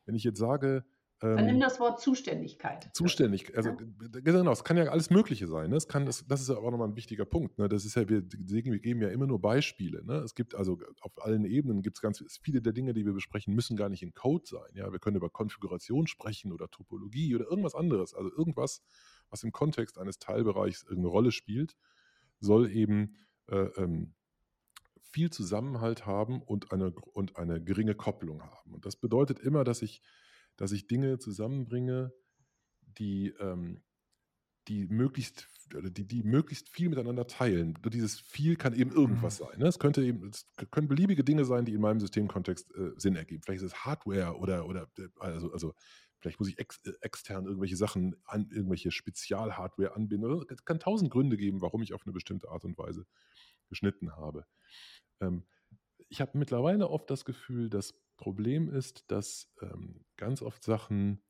Wenn 0.06 0.14
ich 0.14 0.24
jetzt 0.24 0.38
sage, 0.38 0.84
Dann 1.20 1.46
nimm 1.46 1.60
das 1.60 1.80
Wort 1.80 2.00
Zuständigkeit. 2.00 2.90
Zuständigkeit. 2.92 3.56
Also, 3.56 3.74
genau, 4.22 4.52
es 4.52 4.62
kann 4.62 4.76
ja 4.76 4.84
alles 4.84 5.10
Mögliche 5.10 5.46
sein. 5.46 5.70
Ne? 5.70 5.76
Es 5.76 5.88
kann, 5.88 6.04
das, 6.04 6.26
das 6.26 6.42
ist 6.42 6.48
ja 6.48 6.56
auch 6.56 6.70
nochmal 6.70 6.88
ein 6.88 6.96
wichtiger 6.96 7.24
Punkt. 7.24 7.56
Ne? 7.56 7.68
Das 7.68 7.84
ist 7.84 7.94
ja, 7.94 8.08
wir, 8.08 8.22
wir 8.30 8.78
geben 8.78 9.00
ja 9.00 9.08
immer 9.08 9.26
nur 9.26 9.40
Beispiele. 9.40 10.04
Ne? 10.04 10.16
Es 10.16 10.34
gibt 10.34 10.54
also 10.54 10.78
auf 11.00 11.12
allen 11.24 11.44
Ebenen 11.44 11.82
gibt 11.82 11.96
es 11.96 12.02
ganz 12.02 12.22
viele 12.42 12.60
der 12.60 12.72
Dinge, 12.72 12.92
die 12.92 13.06
wir 13.06 13.14
besprechen, 13.14 13.54
müssen 13.54 13.76
gar 13.76 13.88
nicht 13.88 14.02
in 14.02 14.12
Code 14.12 14.44
sein. 14.46 14.70
Ja? 14.74 14.92
Wir 14.92 14.98
können 14.98 15.16
über 15.16 15.30
Konfiguration 15.30 16.06
sprechen 16.06 16.52
oder 16.52 16.68
Topologie 16.68 17.34
oder 17.34 17.46
irgendwas 17.48 17.74
anderes. 17.74 18.14
Also 18.14 18.30
irgendwas, 18.30 18.82
was 19.30 19.42
im 19.44 19.52
Kontext 19.52 19.98
eines 19.98 20.18
Teilbereichs 20.18 20.82
irgendeine 20.82 21.08
Rolle 21.08 21.32
spielt, 21.32 21.76
soll 22.40 22.70
eben 22.70 23.16
äh, 23.46 23.68
ähm, 23.76 24.14
viel 25.00 25.30
Zusammenhalt 25.30 26.06
haben 26.06 26.42
und 26.42 26.72
eine, 26.72 26.90
und 26.90 27.36
eine 27.36 27.62
geringe 27.62 27.94
Kopplung 27.94 28.42
haben. 28.42 28.74
Und 28.74 28.84
das 28.84 28.96
bedeutet 28.96 29.38
immer, 29.38 29.62
dass 29.62 29.80
ich, 29.80 30.02
dass 30.56 30.72
ich 30.72 30.86
Dinge 30.86 31.18
zusammenbringe, 31.18 32.12
die, 32.98 33.34
ähm, 33.40 33.82
die 34.68 34.86
möglichst 34.86 35.48
die, 35.72 36.06
die 36.06 36.22
möglichst 36.22 36.68
viel 36.68 36.88
miteinander 36.88 37.26
teilen. 37.26 37.78
Dieses 37.92 38.20
viel 38.20 38.56
kann 38.56 38.74
eben 38.74 38.90
irgendwas 38.90 39.40
mhm. 39.40 39.44
sein. 39.44 39.58
Ne? 39.58 39.66
Es 39.66 39.78
könnte 39.78 40.02
eben, 40.02 40.28
es 40.28 40.46
können 40.70 40.88
beliebige 40.88 41.24
Dinge 41.24 41.44
sein, 41.44 41.64
die 41.64 41.74
in 41.74 41.80
meinem 41.80 42.00
Systemkontext 42.00 42.74
äh, 42.74 42.90
Sinn 42.96 43.16
ergeben. 43.16 43.42
Vielleicht 43.42 43.62
ist 43.62 43.72
es 43.72 43.84
Hardware 43.84 44.36
oder, 44.36 44.66
oder 44.66 44.88
äh, 44.98 45.08
also, 45.18 45.52
also 45.52 45.74
vielleicht 46.18 46.38
muss 46.38 46.48
ich 46.48 46.58
ex, 46.58 46.80
äh, 46.84 46.92
extern 47.00 47.46
irgendwelche 47.46 47.76
Sachen 47.76 48.16
an 48.24 48.48
irgendwelche 48.50 48.90
Spezialhardware 48.90 49.94
anbinden. 49.94 50.44
Es 50.48 50.64
kann 50.64 50.78
tausend 50.78 51.10
Gründe 51.10 51.36
geben, 51.36 51.60
warum 51.60 51.82
ich 51.82 51.94
auf 51.94 52.02
eine 52.04 52.12
bestimmte 52.12 52.50
Art 52.50 52.64
und 52.64 52.78
Weise 52.78 53.06
geschnitten 53.68 54.12
habe. 54.12 54.46
Ähm, 55.20 55.44
ich 56.08 56.20
habe 56.20 56.38
mittlerweile 56.38 56.90
oft 56.90 57.10
das 57.10 57.24
Gefühl, 57.24 57.70
das 57.70 57.94
Problem 58.16 58.68
ist, 58.68 59.04
dass 59.10 59.50
ähm, 59.60 60.04
ganz 60.16 60.42
oft 60.42 60.62
Sachen 60.62 61.22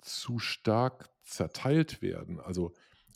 zu 0.00 0.38
stark 0.38 1.10
zerteilt 1.22 2.02
werden. 2.02 2.40
Also, 2.40 2.72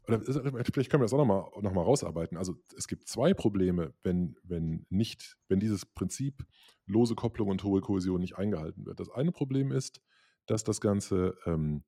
oder 0.06 0.20
vielleicht 0.20 0.90
können 0.90 1.00
wir 1.00 1.06
das 1.06 1.12
auch 1.12 1.18
nochmal 1.18 1.50
noch 1.60 1.72
mal 1.72 1.82
rausarbeiten. 1.82 2.38
Also 2.38 2.54
es 2.76 2.86
gibt 2.86 3.08
zwei 3.08 3.34
Probleme, 3.34 3.92
wenn, 4.02 4.36
wenn 4.44 4.86
nicht, 4.88 5.36
wenn 5.48 5.58
dieses 5.58 5.84
Prinzip 5.84 6.46
lose 6.86 7.16
Kopplung 7.16 7.48
und 7.48 7.64
hohe 7.64 7.80
Kohäsion 7.80 8.20
nicht 8.20 8.36
eingehalten 8.36 8.86
wird. 8.86 9.00
Das 9.00 9.10
eine 9.10 9.32
Problem 9.32 9.72
ist, 9.72 10.00
dass 10.46 10.62
das 10.62 10.80
Ganze 10.80 11.36
ähm, 11.44 11.82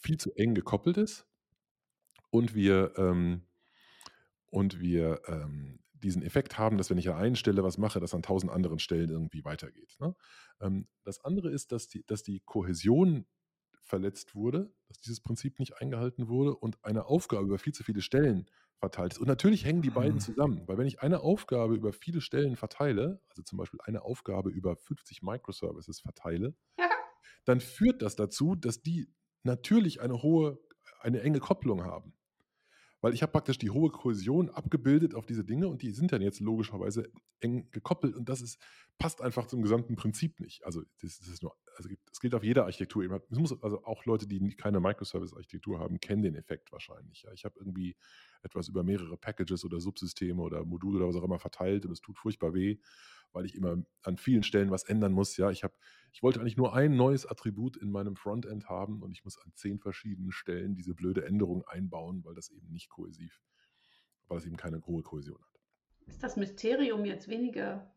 viel 0.00 0.18
zu 0.18 0.32
eng 0.32 0.54
gekoppelt 0.54 0.96
ist 0.96 1.26
und 2.30 2.54
wir, 2.54 2.92
ähm, 2.96 3.46
und 4.46 4.80
wir 4.80 5.20
ähm, 5.26 5.79
diesen 6.00 6.22
Effekt 6.22 6.58
haben, 6.58 6.78
dass 6.78 6.90
wenn 6.90 6.98
ich 6.98 7.08
an 7.08 7.16
einer 7.16 7.36
Stelle 7.36 7.62
was 7.62 7.78
mache, 7.78 8.00
das 8.00 8.14
an 8.14 8.22
tausend 8.22 8.52
anderen 8.52 8.78
Stellen 8.78 9.10
irgendwie 9.10 9.44
weitergeht. 9.44 9.96
Ne? 10.00 10.14
Ähm, 10.60 10.88
das 11.04 11.24
andere 11.24 11.50
ist, 11.50 11.72
dass 11.72 11.88
die, 11.88 12.04
dass 12.06 12.22
die 12.22 12.40
Kohäsion 12.40 13.26
verletzt 13.82 14.34
wurde, 14.34 14.72
dass 14.88 15.00
dieses 15.00 15.20
Prinzip 15.20 15.58
nicht 15.58 15.80
eingehalten 15.80 16.28
wurde 16.28 16.54
und 16.54 16.82
eine 16.84 17.06
Aufgabe 17.06 17.46
über 17.46 17.58
viel 17.58 17.74
zu 17.74 17.82
viele 17.82 18.02
Stellen 18.02 18.46
verteilt 18.78 19.12
ist. 19.12 19.18
Und 19.18 19.26
natürlich 19.26 19.64
hängen 19.64 19.82
die 19.82 19.90
beiden 19.90 20.14
hm. 20.14 20.20
zusammen, 20.20 20.62
weil 20.66 20.78
wenn 20.78 20.86
ich 20.86 21.00
eine 21.00 21.20
Aufgabe 21.20 21.74
über 21.74 21.92
viele 21.92 22.20
Stellen 22.20 22.56
verteile, 22.56 23.20
also 23.28 23.42
zum 23.42 23.58
Beispiel 23.58 23.80
eine 23.82 24.02
Aufgabe 24.02 24.50
über 24.50 24.76
50 24.76 25.22
Microservices 25.22 26.00
verteile, 26.00 26.54
dann 27.44 27.60
führt 27.60 28.02
das 28.02 28.16
dazu, 28.16 28.54
dass 28.54 28.80
die 28.80 29.12
natürlich 29.42 30.00
eine 30.00 30.22
hohe, 30.22 30.58
eine 31.00 31.20
enge 31.22 31.40
Kopplung 31.40 31.84
haben 31.84 32.14
weil 33.00 33.14
ich 33.14 33.22
habe 33.22 33.32
praktisch 33.32 33.58
die 33.58 33.70
hohe 33.70 33.90
Kohäsion 33.90 34.50
abgebildet 34.50 35.14
auf 35.14 35.26
diese 35.26 35.44
Dinge 35.44 35.68
und 35.68 35.82
die 35.82 35.90
sind 35.90 36.12
dann 36.12 36.22
jetzt 36.22 36.40
logischerweise 36.40 37.10
eng 37.40 37.68
gekoppelt 37.70 38.14
und 38.14 38.28
das 38.28 38.40
ist, 38.42 38.60
passt 38.98 39.22
einfach 39.22 39.46
zum 39.46 39.62
gesamten 39.62 39.96
Prinzip 39.96 40.40
nicht. 40.40 40.64
Also 40.64 40.82
das, 41.00 41.18
das 41.18 41.28
ist 41.28 41.42
nur, 41.42 41.56
also 41.76 41.88
es 42.12 42.20
gilt 42.20 42.34
auf 42.34 42.44
jeder 42.44 42.64
Architektur. 42.64 43.02
Es 43.30 43.38
muss 43.38 43.62
also 43.62 43.84
auch 43.84 44.04
Leute, 44.04 44.26
die 44.26 44.54
keine 44.56 44.80
Microservice-Architektur 44.80 45.78
haben, 45.78 46.00
kennen 46.00 46.22
den 46.22 46.34
Effekt 46.34 46.72
wahrscheinlich. 46.72 47.22
Ja. 47.22 47.32
Ich 47.32 47.44
habe 47.44 47.54
irgendwie 47.58 47.96
etwas 48.42 48.68
über 48.68 48.82
mehrere 48.82 49.16
Packages 49.16 49.64
oder 49.64 49.80
Subsysteme 49.80 50.42
oder 50.42 50.64
Module 50.64 50.98
oder 50.98 51.08
was 51.08 51.16
auch 51.16 51.24
immer 51.24 51.38
verteilt 51.38 51.86
und 51.86 51.92
es 51.92 52.00
tut 52.00 52.18
furchtbar 52.18 52.54
weh, 52.54 52.78
weil 53.32 53.44
ich 53.44 53.54
immer 53.54 53.76
an 54.02 54.16
vielen 54.16 54.42
Stellen 54.42 54.70
was 54.70 54.84
ändern 54.84 55.12
muss. 55.12 55.36
Ja, 55.36 55.50
ich 55.50 55.62
habe, 55.62 55.74
ich 56.12 56.22
wollte 56.22 56.40
eigentlich 56.40 56.56
nur 56.56 56.74
ein 56.74 56.96
neues 56.96 57.26
Attribut 57.26 57.76
in 57.76 57.90
meinem 57.90 58.16
Frontend 58.16 58.68
haben 58.68 59.02
und 59.02 59.12
ich 59.12 59.24
muss 59.24 59.38
an 59.38 59.52
zehn 59.54 59.78
verschiedenen 59.78 60.32
Stellen 60.32 60.74
diese 60.74 60.94
blöde 60.94 61.24
Änderung 61.24 61.64
einbauen, 61.66 62.24
weil 62.24 62.34
das 62.34 62.50
eben 62.50 62.68
nicht 62.70 62.88
kohäsiv, 62.88 63.40
weil 64.28 64.38
das 64.38 64.46
eben 64.46 64.56
keine 64.56 64.84
hohe 64.86 65.02
Kohäsion 65.02 65.38
hat. 65.38 65.60
Ist 66.06 66.22
das 66.22 66.36
Mysterium 66.36 67.04
jetzt 67.04 67.28
weniger 67.28 67.94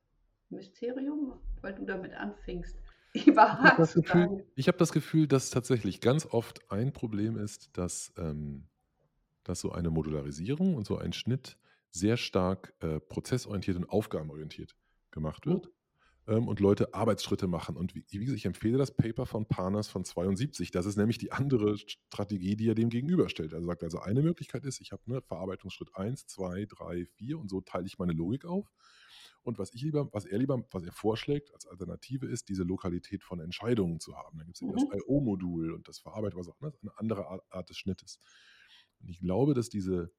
Mysterium, 0.50 1.40
weil 1.62 1.74
du 1.74 1.86
damit 1.86 2.14
anfingst? 2.14 2.78
Ich 3.16 3.28
habe 3.28 3.78
das, 3.78 3.94
Gefühl, 3.94 4.44
hab 4.58 4.78
das 4.80 4.92
Gefühl, 4.92 5.28
dass 5.28 5.52
tatsächlich 5.52 6.02
ganz 6.02 6.26
oft 6.26 6.72
ein 6.72 6.94
Problem 6.94 7.38
ist, 7.38 7.78
dass, 7.78 8.12
ähm, 8.18 8.68
dass 9.44 9.60
so 9.60 9.72
eine 9.72 9.92
Modularisierung 9.92 10.74
und 10.74 10.88
so 10.88 10.98
ein 10.98 11.14
Schnitt 11.14 11.60
sehr 11.92 12.18
stark 12.18 12.74
äh, 12.80 13.00
prozessorientiert 13.00 13.78
und 13.78 13.88
aufgabenorientiert 13.88 14.76
gemacht 15.14 15.46
wird 15.46 15.70
ähm, 16.28 16.48
und 16.48 16.60
Leute 16.60 16.94
Arbeitsschritte 16.94 17.48
machen. 17.48 17.78
Und 17.78 17.96
wie, 17.96 18.04
wie 18.10 18.20
gesagt, 18.20 18.38
ich 18.38 18.46
empfehle 18.46 18.78
das 18.78 18.96
Paper 18.96 19.26
von 19.26 19.48
Parnas 19.48 19.88
von 19.88 20.06
72. 20.06 20.72
Das 20.72 20.86
ist 20.86 20.98
nämlich 20.98 21.18
die 21.18 21.32
andere 21.32 21.78
Strategie, 21.78 22.56
die 22.56 22.70
er 22.70 22.76
dem 22.76 22.90
gegenüberstellt. 22.90 23.54
Er 23.54 23.62
sagt 23.62 23.84
also, 23.84 24.00
eine 24.00 24.22
Möglichkeit 24.22 24.66
ist, 24.66 24.82
ich 24.82 24.92
habe 24.92 25.02
ne, 25.06 25.22
Verarbeitungsschritt 25.22 25.96
1, 25.96 26.28
2, 26.28 26.66
3, 26.66 27.06
4 27.06 27.40
und 27.40 27.50
so 27.50 27.62
teile 27.62 27.86
ich 27.86 27.98
meine 27.98 28.14
Logik 28.14 28.46
auf. 28.46 28.72
Und 29.44 29.60
was 29.60 29.74
ich 29.74 29.82
lieber, 29.82 30.08
was 30.14 30.26
er 30.26 30.38
lieber, 30.38 30.64
was 30.72 30.84
er 30.84 30.94
vorschlägt 30.94 31.54
als 31.54 31.66
Alternative 31.66 32.26
ist, 32.26 32.48
diese 32.48 32.64
Lokalität 32.64 33.24
von 33.24 33.42
Entscheidungen 33.42 34.00
zu 34.00 34.16
haben. 34.16 34.38
Dann 34.38 34.48
gibt 34.48 34.56
es 34.56 34.62
mhm. 34.62 34.74
das 34.74 35.02
IO-Modul 35.02 35.74
und 35.74 35.88
das 35.90 36.00
Verarbeitung, 36.00 36.40
was 36.40 36.48
auch 36.48 36.60
ne, 36.62 36.74
eine 36.82 36.98
andere 36.98 37.42
Art 37.50 37.70
des 37.70 37.78
Schnittes. 37.78 38.20
Und 39.02 39.10
ich 39.10 39.20
glaube, 39.20 39.54
dass 39.54 39.68
diese, 39.68 40.14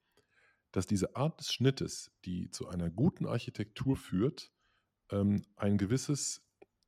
dass 0.72 0.86
diese 0.86 1.16
Art 1.16 1.40
des 1.40 1.50
Schnittes, 1.54 2.12
die 2.26 2.50
zu 2.50 2.68
einer 2.68 2.90
guten 2.90 3.24
Architektur 3.24 3.96
führt, 3.96 4.53
ähm, 5.10 5.44
ein 5.56 5.78
gewisses 5.78 6.42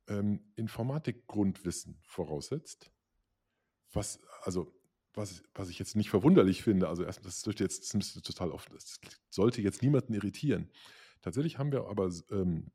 ähm, 0.07 0.51
Informatikgrundwissen 0.55 1.99
voraussetzt. 2.01 2.91
Was, 3.93 4.19
also, 4.41 4.73
was, 5.13 5.43
was 5.53 5.69
ich 5.69 5.79
jetzt 5.79 5.95
nicht 5.95 6.09
verwunderlich 6.09 6.63
finde, 6.63 6.87
also 6.87 7.03
erstmal, 7.03 7.25
das 7.29 7.45
ist 7.45 7.59
jetzt 7.59 7.93
das 7.93 8.15
ist 8.15 8.25
total 8.25 8.51
offen, 8.51 8.73
das 8.73 8.99
sollte 9.29 9.61
jetzt 9.61 9.81
niemanden 9.81 10.13
irritieren. 10.13 10.69
Tatsächlich 11.21 11.57
haben 11.57 11.71
wir 11.71 11.85
aber 11.85 12.11
ähm, 12.31 12.71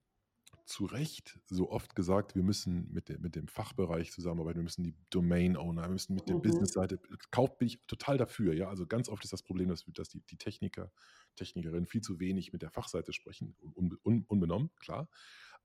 zu 0.64 0.84
Recht 0.84 1.38
so 1.46 1.70
oft 1.70 1.94
gesagt, 1.94 2.34
wir 2.34 2.42
müssen 2.42 2.92
mit, 2.92 3.08
de, 3.08 3.18
mit 3.18 3.36
dem 3.36 3.48
Fachbereich 3.48 4.12
zusammenarbeiten, 4.12 4.58
wir 4.58 4.64
müssen 4.64 4.84
die 4.84 4.94
Domain-Owner, 5.10 5.82
wir 5.82 5.90
müssen 5.90 6.14
mit 6.14 6.28
der 6.28 6.36
mhm. 6.36 6.42
Business-Seite, 6.42 7.00
kauft 7.30 7.58
bin 7.58 7.68
ich 7.68 7.80
total 7.86 8.18
dafür, 8.18 8.54
ja, 8.54 8.68
also 8.68 8.86
ganz 8.86 9.08
oft 9.08 9.24
ist 9.24 9.32
das 9.32 9.42
Problem, 9.42 9.68
dass, 9.68 9.84
dass 9.88 10.08
die, 10.08 10.20
die 10.20 10.36
Techniker, 10.36 10.90
Technikerinnen 11.36 11.86
viel 11.86 12.00
zu 12.00 12.20
wenig 12.20 12.52
mit 12.52 12.62
der 12.62 12.70
Fachseite 12.70 13.12
sprechen, 13.12 13.56
un, 13.74 13.96
un, 14.04 14.24
unbenommen, 14.28 14.70
klar, 14.78 15.08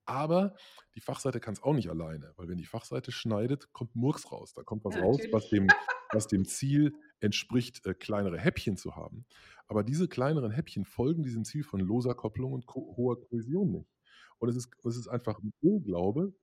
aber 0.08 0.56
die 0.96 1.02
Fachseite 1.02 1.42
kann 1.42 1.54
es 1.54 1.62
auch 1.62 1.74
nicht 1.74 1.90
alleine, 1.90 2.32
weil 2.38 2.48
wenn 2.48 2.58
die 2.58 2.66
Fachseite 2.66 3.12
schneidet, 3.12 3.74
kommt 3.74 3.94
Murks 3.96 4.32
raus, 4.32 4.54
da 4.54 4.64
kommt 4.64 4.86
was 4.86 4.96
ja, 4.96 5.02
raus, 5.02 5.20
was 5.32 5.50
dem, 5.50 5.68
was 6.14 6.28
dem 6.28 6.46
Ziel 6.46 6.94
entspricht, 7.20 7.86
äh, 7.86 7.94
kleinere 7.94 8.40
Häppchen 8.40 8.78
zu 8.78 8.96
haben. 8.96 9.26
Aber 9.68 9.84
diese 9.84 10.08
kleineren 10.08 10.52
Häppchen 10.52 10.86
folgen 10.86 11.24
diesem 11.24 11.44
Ziel 11.44 11.64
von 11.64 11.82
loser 11.82 12.16
Kopplung 12.16 12.54
und 12.54 12.66
hoher 12.68 13.20
Kohäsion 13.20 13.72
nicht. 13.72 13.97
Und 14.40 14.50
es 14.50 14.56
ist, 14.56 14.70
es 14.86 14.98
ist 14.98 15.08
einfach 15.08 15.40
ein 15.40 15.54
Irrglaube, 15.62 16.34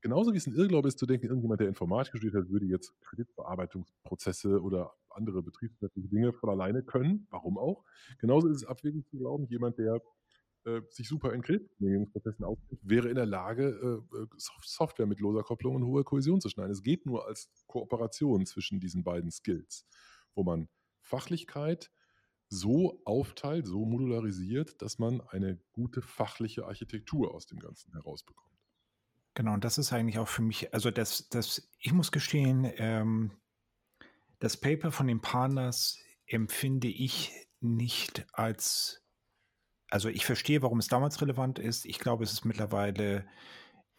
genauso 0.00 0.32
wie 0.32 0.36
es 0.36 0.46
ein 0.46 0.54
Irrglaube 0.54 0.88
ist 0.88 0.98
zu 0.98 1.06
denken, 1.06 1.26
irgendjemand, 1.26 1.60
der 1.60 1.68
Informatik 1.68 2.16
studiert 2.16 2.34
hat, 2.34 2.50
würde 2.50 2.66
jetzt 2.66 2.92
Kreditbearbeitungsprozesse 3.02 4.60
oder 4.60 4.92
andere 5.10 5.42
betriebswirtschaftliche 5.42 6.08
Dinge 6.08 6.32
von 6.32 6.50
alleine 6.50 6.82
können. 6.82 7.26
Warum 7.30 7.58
auch? 7.58 7.84
Genauso 8.18 8.48
ist 8.48 8.58
es 8.58 8.64
abwegig 8.64 9.06
zu 9.08 9.18
glauben, 9.18 9.46
jemand, 9.48 9.78
der 9.78 10.00
äh, 10.64 10.80
sich 10.90 11.08
super 11.08 11.32
in 11.32 11.42
Kreditgenehmigungsprozessen 11.42 12.44
auskennt, 12.44 12.80
wäre 12.82 13.08
in 13.08 13.16
der 13.16 13.26
Lage, 13.26 14.02
äh, 14.12 14.16
äh 14.16 14.26
Software 14.36 15.06
mit 15.06 15.20
loser 15.20 15.42
Kopplung 15.42 15.74
und 15.76 15.84
hoher 15.84 16.04
Kohäsion 16.04 16.40
zu 16.40 16.48
schneiden. 16.48 16.72
Es 16.72 16.82
geht 16.82 17.06
nur 17.06 17.26
als 17.26 17.50
Kooperation 17.66 18.46
zwischen 18.46 18.80
diesen 18.80 19.02
beiden 19.02 19.30
Skills, 19.30 19.86
wo 20.34 20.44
man 20.44 20.68
Fachlichkeit 21.00 21.90
so 22.50 23.00
aufteilt, 23.04 23.66
so 23.66 23.84
modularisiert, 23.84 24.82
dass 24.82 24.98
man 24.98 25.20
eine 25.20 25.58
gute 25.72 26.02
fachliche 26.02 26.66
Architektur 26.66 27.32
aus 27.32 27.46
dem 27.46 27.60
Ganzen 27.60 27.92
herausbekommt. 27.92 28.50
Genau, 29.34 29.54
und 29.54 29.64
das 29.64 29.78
ist 29.78 29.92
eigentlich 29.92 30.18
auch 30.18 30.28
für 30.28 30.42
mich, 30.42 30.74
also 30.74 30.90
das, 30.90 31.28
das 31.28 31.70
ich 31.78 31.92
muss 31.92 32.10
gestehen, 32.10 32.70
ähm, 32.76 33.30
das 34.40 34.56
Paper 34.56 34.90
von 34.90 35.06
den 35.06 35.20
Partners 35.20 35.98
empfinde 36.26 36.88
ich 36.88 37.32
nicht 37.60 38.26
als, 38.32 39.04
also 39.88 40.08
ich 40.08 40.26
verstehe, 40.26 40.62
warum 40.62 40.78
es 40.78 40.88
damals 40.88 41.20
relevant 41.22 41.58
ist. 41.58 41.86
Ich 41.86 42.00
glaube, 42.00 42.24
es 42.24 42.32
ist 42.32 42.44
mittlerweile 42.44 43.26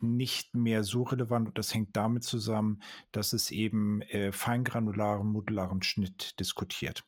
nicht 0.02 0.56
mehr 0.56 0.84
so 0.84 1.04
relevant 1.04 1.50
und 1.50 1.58
das 1.58 1.74
hängt 1.74 1.96
damit 1.96 2.24
zusammen, 2.24 2.82
dass 3.12 3.34
es 3.34 3.52
eben 3.52 4.02
äh, 4.04 4.32
feingranularen, 4.32 5.28
modularen 5.28 5.82
Schnitt 5.82 6.40
diskutiert. 6.40 7.04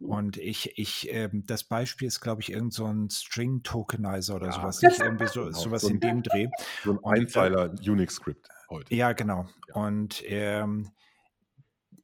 Mhm. 0.00 0.08
Und 0.08 0.36
ich, 0.36 0.78
ich, 0.78 1.12
äh, 1.12 1.28
das 1.32 1.64
Beispiel 1.64 2.08
ist, 2.08 2.20
glaube 2.20 2.42
ich, 2.42 2.52
irgend 2.52 2.72
so 2.72 2.86
ein 2.86 3.10
String 3.10 3.62
Tokenizer 3.62 4.36
oder 4.36 4.46
ja. 4.46 4.52
sowas. 4.52 4.82
Nicht 4.82 5.00
irgendwie 5.00 5.26
so, 5.26 5.44
genau. 5.44 5.58
sowas 5.58 5.82
so 5.82 5.88
in 5.88 6.00
dem 6.00 6.22
Dreh. 6.22 6.48
So 6.84 6.92
ein 6.92 6.98
äh, 6.98 7.20
Einzeiler 7.20 7.74
Unix-Script 7.86 8.48
heute. 8.70 8.94
Ja, 8.94 9.12
genau. 9.12 9.46
Ja. 9.68 9.74
Und 9.74 10.22
ähm, 10.26 10.90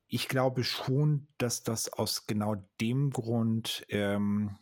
ich 0.09 0.29
glaube 0.29 0.65
schon, 0.65 1.29
dass 1.39 1.63
das 1.63 1.93
aus 1.93 2.27
genau 2.27 2.57
dem 2.81 3.11
Grund 3.11 3.85
ähm, 3.89 4.59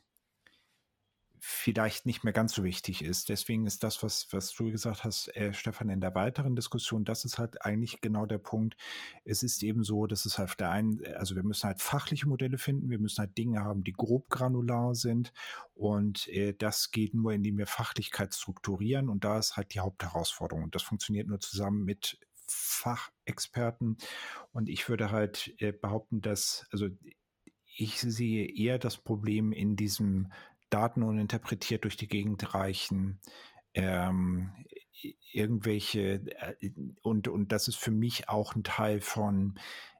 vielleicht 1.46 2.06
nicht 2.06 2.24
mehr 2.24 2.32
ganz 2.32 2.54
so 2.54 2.64
wichtig 2.64 3.04
ist. 3.04 3.28
Deswegen 3.28 3.66
ist 3.66 3.82
das, 3.82 4.02
was, 4.02 4.28
was 4.30 4.50
du 4.54 4.70
gesagt 4.70 5.04
hast, 5.04 5.28
äh, 5.36 5.52
Stefan, 5.52 5.90
in 5.90 6.00
der 6.00 6.14
weiteren 6.14 6.56
Diskussion, 6.56 7.04
das 7.04 7.26
ist 7.26 7.38
halt 7.38 7.60
eigentlich 7.60 8.00
genau 8.00 8.24
der 8.24 8.38
Punkt. 8.38 8.78
Es 9.26 9.42
ist 9.42 9.62
eben 9.62 9.84
so, 9.84 10.06
dass 10.06 10.24
es 10.24 10.38
halt 10.38 10.48
auf 10.48 10.56
der 10.56 10.70
einen, 10.70 11.04
also 11.16 11.36
wir 11.36 11.42
müssen 11.42 11.66
halt 11.66 11.82
fachliche 11.82 12.26
Modelle 12.26 12.56
finden, 12.56 12.88
wir 12.88 12.98
müssen 12.98 13.18
halt 13.18 13.36
Dinge 13.36 13.62
haben, 13.62 13.84
die 13.84 13.92
grob 13.92 14.30
granular 14.30 14.94
sind. 14.94 15.34
Und 15.74 16.28
äh, 16.28 16.54
das 16.54 16.92
geht 16.92 17.12
nur, 17.12 17.34
indem 17.34 17.58
wir 17.58 17.66
Fachlichkeit 17.66 18.32
strukturieren. 18.34 19.10
Und 19.10 19.24
da 19.24 19.38
ist 19.38 19.58
halt 19.58 19.74
die 19.74 19.80
Hauptherausforderung. 19.80 20.64
Und 20.64 20.74
das 20.74 20.82
funktioniert 20.82 21.28
nur 21.28 21.40
zusammen 21.40 21.84
mit 21.84 22.18
Fachexperten. 22.46 23.98
Und 24.52 24.70
ich 24.70 24.88
würde 24.88 25.10
halt 25.10 25.54
äh, 25.58 25.72
behaupten, 25.72 26.22
dass, 26.22 26.66
also 26.72 26.88
ich 27.76 28.00
sehe 28.00 28.46
eher 28.46 28.78
das 28.78 28.96
Problem 28.96 29.52
in 29.52 29.76
diesem 29.76 30.32
Daten 30.74 31.04
uninterpretiert 31.04 31.84
durch 31.84 31.96
die 31.96 32.08
Gegend 32.08 32.52
reichen, 32.52 33.20
ähm, 33.74 34.50
irgendwelche, 35.32 36.14
äh, 36.60 36.70
und, 37.00 37.28
und 37.28 37.52
das 37.52 37.68
ist 37.68 37.76
für 37.76 37.92
mich 37.92 38.28
auch 38.28 38.56
ein 38.56 38.64
Teil 38.64 39.00
von 39.00 39.56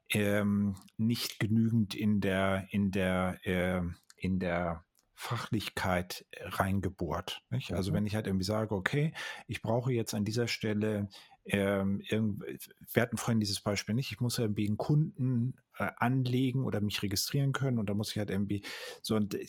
ähm, 0.09 0.75
nicht 0.97 1.39
genügend 1.39 1.95
in 1.95 2.19
der, 2.19 2.67
in 2.71 2.91
der, 2.91 3.39
äh, 3.43 3.81
in 4.17 4.39
der 4.39 4.83
Fachlichkeit 5.13 6.25
reingebohrt. 6.41 7.41
Nicht? 7.51 7.71
Also 7.71 7.91
mhm. 7.91 7.95
wenn 7.95 8.05
ich 8.05 8.15
halt 8.15 8.27
irgendwie 8.27 8.45
sage, 8.45 8.75
okay, 8.75 9.13
ich 9.47 9.61
brauche 9.61 9.93
jetzt 9.93 10.13
an 10.13 10.25
dieser 10.25 10.49
Stelle 10.49 11.07
ähm, 11.45 12.01
wir 12.09 13.01
hatten 13.01 13.17
vorhin 13.17 13.39
dieses 13.39 13.61
Beispiel 13.61 13.93
nicht, 13.93 14.11
ich 14.11 14.19
muss 14.19 14.39
irgendwie 14.39 14.67
einen 14.67 14.77
Kunden 14.77 15.55
äh, 15.77 15.91
anlegen 15.97 16.65
oder 16.65 16.81
mich 16.81 17.03
registrieren 17.03 17.53
können 17.53 17.77
und 17.77 17.87
da 17.87 17.93
muss 17.93 18.11
ich 18.11 18.17
halt 18.17 18.31
irgendwie 18.31 18.63
so 19.03 19.15
und 19.15 19.35
äh, 19.35 19.45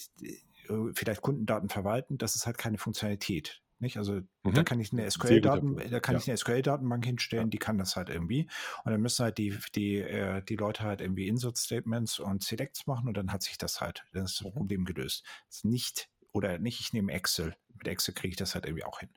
vielleicht 0.94 1.22
Kundendaten 1.22 1.68
verwalten, 1.68 2.18
das 2.18 2.36
ist 2.36 2.46
halt 2.46 2.58
keine 2.58 2.78
Funktionalität. 2.78 3.62
Nicht? 3.78 3.98
Also 3.98 4.14
mhm. 4.14 4.54
da 4.54 4.62
kann 4.62 4.80
ich 4.80 4.92
eine 4.92 5.10
SQL-Daten, 5.10 5.76
da 5.90 6.00
kann 6.00 6.14
ja. 6.14 6.20
ich 6.20 6.28
eine 6.28 6.36
SQL-Datenbank 6.38 7.04
hinstellen, 7.04 7.46
ja. 7.46 7.50
die 7.50 7.58
kann 7.58 7.76
das 7.76 7.96
halt 7.96 8.08
irgendwie. 8.08 8.48
Und 8.84 8.92
dann 8.92 9.02
müssen 9.02 9.24
halt 9.24 9.36
die, 9.36 9.54
die, 9.74 9.96
äh, 9.96 10.42
die 10.42 10.56
Leute 10.56 10.84
halt 10.84 11.02
irgendwie 11.02 11.28
Insert-Statements 11.28 12.18
und 12.18 12.42
Selects 12.42 12.86
machen 12.86 13.06
und 13.08 13.16
dann 13.16 13.32
hat 13.32 13.42
sich 13.42 13.58
das 13.58 13.82
halt, 13.82 14.06
dann 14.12 14.24
ist 14.24 14.40
das 14.40 14.46
mhm. 14.46 14.56
Problem 14.56 14.84
gelöst. 14.86 15.24
Das 15.48 15.58
ist 15.58 15.64
nicht, 15.66 16.08
oder 16.32 16.58
nicht, 16.58 16.80
ich 16.80 16.94
nehme 16.94 17.12
Excel. 17.12 17.54
Mit 17.74 17.86
Excel 17.86 18.14
kriege 18.14 18.30
ich 18.30 18.36
das 18.36 18.54
halt 18.54 18.64
irgendwie 18.64 18.84
auch 18.84 19.00
hin. 19.00 19.10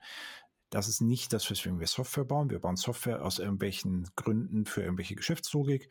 Das 0.72 0.89
ist 0.89 1.02
nicht 1.02 1.32
das, 1.32 1.50
weswegen 1.50 1.80
wir 1.80 1.88
Software 1.88 2.26
bauen. 2.26 2.50
Wir 2.50 2.60
bauen 2.60 2.76
Software 2.76 3.24
aus 3.24 3.39
irgendwelchen 3.39 4.10
Gründen 4.16 4.66
für 4.66 4.82
irgendwelche 4.82 5.16
Geschäftslogik 5.16 5.89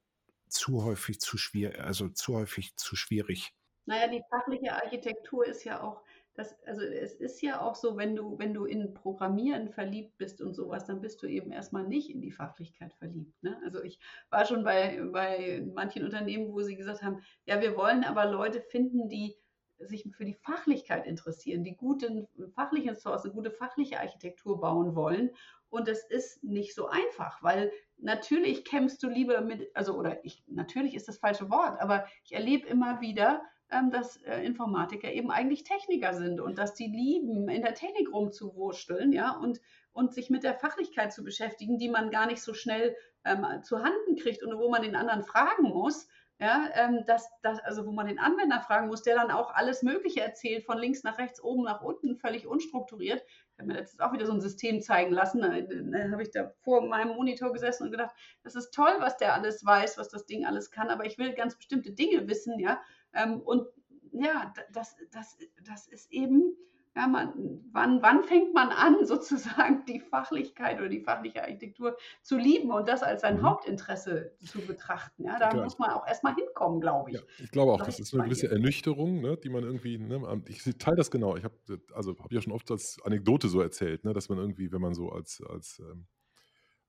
zu 0.49 0.83
häufig 0.83 1.19
zu 1.19 1.37
schwierig, 1.37 1.79
also 1.79 2.09
zu 2.09 2.35
häufig 2.35 2.75
zu 2.75 2.95
schwierig. 2.95 3.53
Naja, 3.85 4.07
die 4.07 4.23
fachliche 4.29 4.73
Architektur 4.73 5.45
ist 5.45 5.63
ja 5.63 5.81
auch, 5.81 6.03
das, 6.35 6.55
also 6.65 6.81
es 6.81 7.13
ist 7.13 7.41
ja 7.41 7.61
auch 7.61 7.75
so, 7.75 7.97
wenn 7.97 8.15
du, 8.15 8.37
wenn 8.37 8.53
du 8.53 8.65
in 8.65 8.93
Programmieren 8.93 9.69
verliebt 9.69 10.17
bist 10.17 10.41
und 10.41 10.53
sowas, 10.53 10.85
dann 10.85 11.01
bist 11.01 11.23
du 11.23 11.27
eben 11.27 11.51
erstmal 11.51 11.87
nicht 11.87 12.09
in 12.09 12.21
die 12.21 12.31
Fachlichkeit 12.31 12.93
verliebt. 12.93 13.41
Ne? 13.41 13.59
Also 13.63 13.81
ich 13.81 13.99
war 14.29 14.45
schon 14.45 14.63
bei, 14.63 15.01
bei 15.11 15.65
manchen 15.73 16.03
Unternehmen, 16.03 16.51
wo 16.51 16.61
sie 16.61 16.75
gesagt 16.75 17.01
haben, 17.01 17.21
ja, 17.45 17.61
wir 17.61 17.77
wollen 17.77 18.03
aber 18.03 18.25
Leute 18.25 18.61
finden, 18.61 19.07
die 19.07 19.35
sich 19.79 20.09
für 20.15 20.25
die 20.25 20.33
Fachlichkeit 20.33 21.05
interessieren, 21.05 21.63
die 21.63 21.75
guten 21.75 22.27
fachlichen 22.53 22.95
Source, 22.95 23.29
gute 23.31 23.51
fachliche 23.51 23.99
Architektur 23.99 24.59
bauen 24.59 24.95
wollen. 24.95 25.31
Und 25.69 25.87
das 25.87 26.05
ist 26.05 26.43
nicht 26.43 26.73
so 26.75 26.87
einfach, 26.87 27.41
weil 27.43 27.71
natürlich 27.97 28.65
kämpfst 28.65 29.01
du 29.03 29.09
lieber 29.09 29.41
mit, 29.41 29.69
also 29.75 29.97
oder 29.97 30.23
ich, 30.23 30.43
natürlich 30.47 30.95
ist 30.95 31.07
das 31.07 31.17
falsche 31.17 31.49
Wort, 31.49 31.79
aber 31.81 32.05
ich 32.23 32.33
erlebe 32.33 32.67
immer 32.67 33.01
wieder, 33.01 33.41
dass 33.69 34.17
äh, 34.23 34.41
Informatiker 34.45 35.11
eben 35.11 35.31
eigentlich 35.31 35.63
Techniker 35.63 36.13
sind 36.13 36.39
und 36.39 36.57
dass 36.57 36.75
die 36.75 36.87
lieben, 36.87 37.49
in 37.49 37.61
der 37.61 37.73
Technik 37.73 38.13
rumzuwurschteln, 38.13 39.11
ja, 39.11 39.31
und, 39.31 39.59
und 39.91 40.13
sich 40.13 40.29
mit 40.29 40.43
der 40.43 40.53
Fachlichkeit 40.53 41.11
zu 41.11 41.23
beschäftigen, 41.23 41.77
die 41.77 41.89
man 41.89 42.11
gar 42.11 42.27
nicht 42.27 42.41
so 42.41 42.53
schnell 42.53 42.95
ähm, 43.23 43.45
zu 43.63 43.83
Handen 43.83 44.15
kriegt 44.17 44.43
und 44.43 44.57
wo 44.57 44.69
man 44.69 44.83
den 44.83 44.95
anderen 44.95 45.23
fragen 45.23 45.63
muss. 45.63 46.07
Ja, 46.37 46.67
ähm, 46.73 47.05
das, 47.07 47.29
das, 47.43 47.59
also 47.59 47.85
wo 47.85 47.93
man 47.93 48.07
den 48.07 48.19
Anwender 48.19 48.59
fragen 48.59 48.87
muss, 48.87 49.03
der 49.03 49.15
dann 49.15 49.31
auch 49.31 49.53
alles 49.53 49.83
Mögliche 49.83 50.19
erzählt, 50.19 50.65
von 50.65 50.77
links 50.77 51.03
nach 51.03 51.17
rechts, 51.17 51.41
oben 51.41 51.63
nach 51.63 51.81
unten, 51.81 52.17
völlig 52.17 52.45
unstrukturiert. 52.45 53.23
Ich 53.25 53.57
habe 53.57 53.69
mir 53.69 53.75
letztens 53.75 54.01
auch 54.01 54.11
wieder 54.11 54.25
so 54.25 54.33
ein 54.33 54.41
System 54.41 54.81
zeigen 54.81 55.13
lassen. 55.13 55.39
Da, 55.41 55.61
da 55.61 56.11
habe 56.11 56.21
ich 56.21 56.31
da 56.31 56.51
vor 56.59 56.85
meinem 56.85 57.15
Monitor 57.15 57.53
gesessen 57.53 57.83
und 57.83 57.91
gedacht, 57.91 58.13
das 58.43 58.55
ist 58.55 58.73
toll, 58.73 58.95
was 58.99 59.15
der 59.15 59.33
alles 59.33 59.65
weiß, 59.65 59.97
was 59.97 60.09
das 60.09 60.25
Ding 60.25 60.45
alles 60.45 60.71
kann, 60.71 60.89
aber 60.89 61.05
ich 61.05 61.17
will 61.17 61.31
ganz 61.33 61.55
bestimmte 61.55 61.93
Dinge 61.93 62.27
wissen, 62.27 62.59
ja. 62.59 62.81
Ähm, 63.15 63.41
und 63.41 63.67
ja, 64.11 64.53
das, 64.73 64.95
das, 65.11 65.37
das 65.65 65.87
ist 65.87 66.11
eben, 66.11 66.55
ja, 66.95 67.07
man, 67.07 67.61
wann, 67.71 68.01
wann 68.01 68.23
fängt 68.23 68.53
man 68.53 68.69
an, 68.69 68.97
sozusagen 69.05 69.85
die 69.85 69.99
Fachlichkeit 69.99 70.79
oder 70.79 70.89
die 70.89 71.01
fachliche 71.01 71.41
Architektur 71.43 71.97
zu 72.21 72.37
lieben 72.37 72.71
und 72.71 72.87
das 72.87 73.03
als 73.03 73.21
sein 73.21 73.37
Mhm. 73.37 73.43
Hauptinteresse 73.43 74.35
zu 74.43 74.65
betrachten? 74.65 75.25
Ja, 75.25 75.39
da 75.39 75.49
Klar. 75.49 75.63
muss 75.63 75.77
man 75.79 75.89
auch 75.91 76.07
erstmal 76.07 76.35
hinkommen, 76.35 76.79
glaube 76.81 77.11
ich. 77.11 77.17
Ja, 77.17 77.21
ich 77.37 77.51
glaube 77.51 77.71
auch, 77.73 77.81
das 77.81 77.99
ich 77.99 77.99
ist 77.99 78.09
so 78.09 78.17
eine 78.17 78.23
gewisse. 78.25 78.49
Ernüchterung, 78.49 79.21
ne, 79.21 79.37
die 79.37 79.49
man 79.49 79.63
irgendwie, 79.63 79.97
ne, 79.97 80.43
ich 80.47 80.63
teile 80.77 80.95
das 80.97 81.11
genau. 81.11 81.35
Ich 81.37 81.43
habe, 81.43 81.55
also 81.93 82.11
habe 82.17 82.27
ich 82.29 82.35
ja 82.35 82.41
schon 82.41 82.53
oft 82.53 82.69
als 82.71 82.99
Anekdote 83.03 83.47
so 83.47 83.61
erzählt, 83.61 84.03
ne, 84.05 84.13
dass 84.13 84.29
man 84.29 84.37
irgendwie, 84.39 84.71
wenn 84.71 84.81
man 84.81 84.93
so 84.95 85.09
als, 85.11 85.41
als, 85.47 85.79
ähm, 85.79 86.07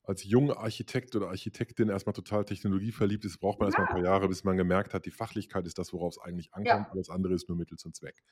als 0.07 0.25
junger 0.25 0.59
Architekt 0.59 1.15
oder 1.17 1.29
Architektin 1.29 1.89
erstmal 1.89 2.13
total 2.13 2.45
technologieverliebt 2.45 3.25
ist, 3.25 3.39
braucht 3.39 3.59
man 3.59 3.69
erstmal 3.69 3.87
ein 3.89 3.91
Ja. 3.91 3.95
paar 3.95 4.05
Jahre, 4.05 4.29
bis 4.29 4.45
man 4.45 4.57
gemerkt 4.57 4.95
hat, 4.95 5.05
die 5.05 5.11
Fachlichkeit 5.11 5.67
ist 5.67 5.79
das, 5.79 5.93
worauf 5.93 6.15
es 6.15 6.19
eigentlich 6.19 6.55
ankommt. 6.55 6.87
Ja. 6.87 6.91
Alles 6.93 7.11
andere 7.11 7.35
ist 7.35 7.49
nur 7.49 7.59
Mittel 7.59 7.77
zum 7.77 7.93
Zweck. 7.93 8.23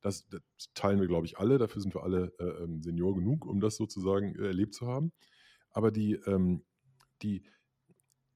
Das, 0.00 0.26
das 0.28 0.42
teilen 0.74 1.00
wir, 1.00 1.08
glaube 1.08 1.26
ich, 1.26 1.36
alle. 1.38 1.58
Dafür 1.58 1.82
sind 1.82 1.94
wir 1.94 2.04
alle 2.04 2.32
äh, 2.38 2.44
ähm, 2.62 2.82
Senior 2.82 3.14
genug, 3.16 3.46
um 3.46 3.60
das 3.60 3.76
sozusagen 3.76 4.34
äh, 4.36 4.46
erlebt 4.46 4.74
zu 4.74 4.86
haben. 4.86 5.12
Aber 5.70 5.90
die, 5.90 6.14
ähm, 6.26 6.64
die, 7.22 7.44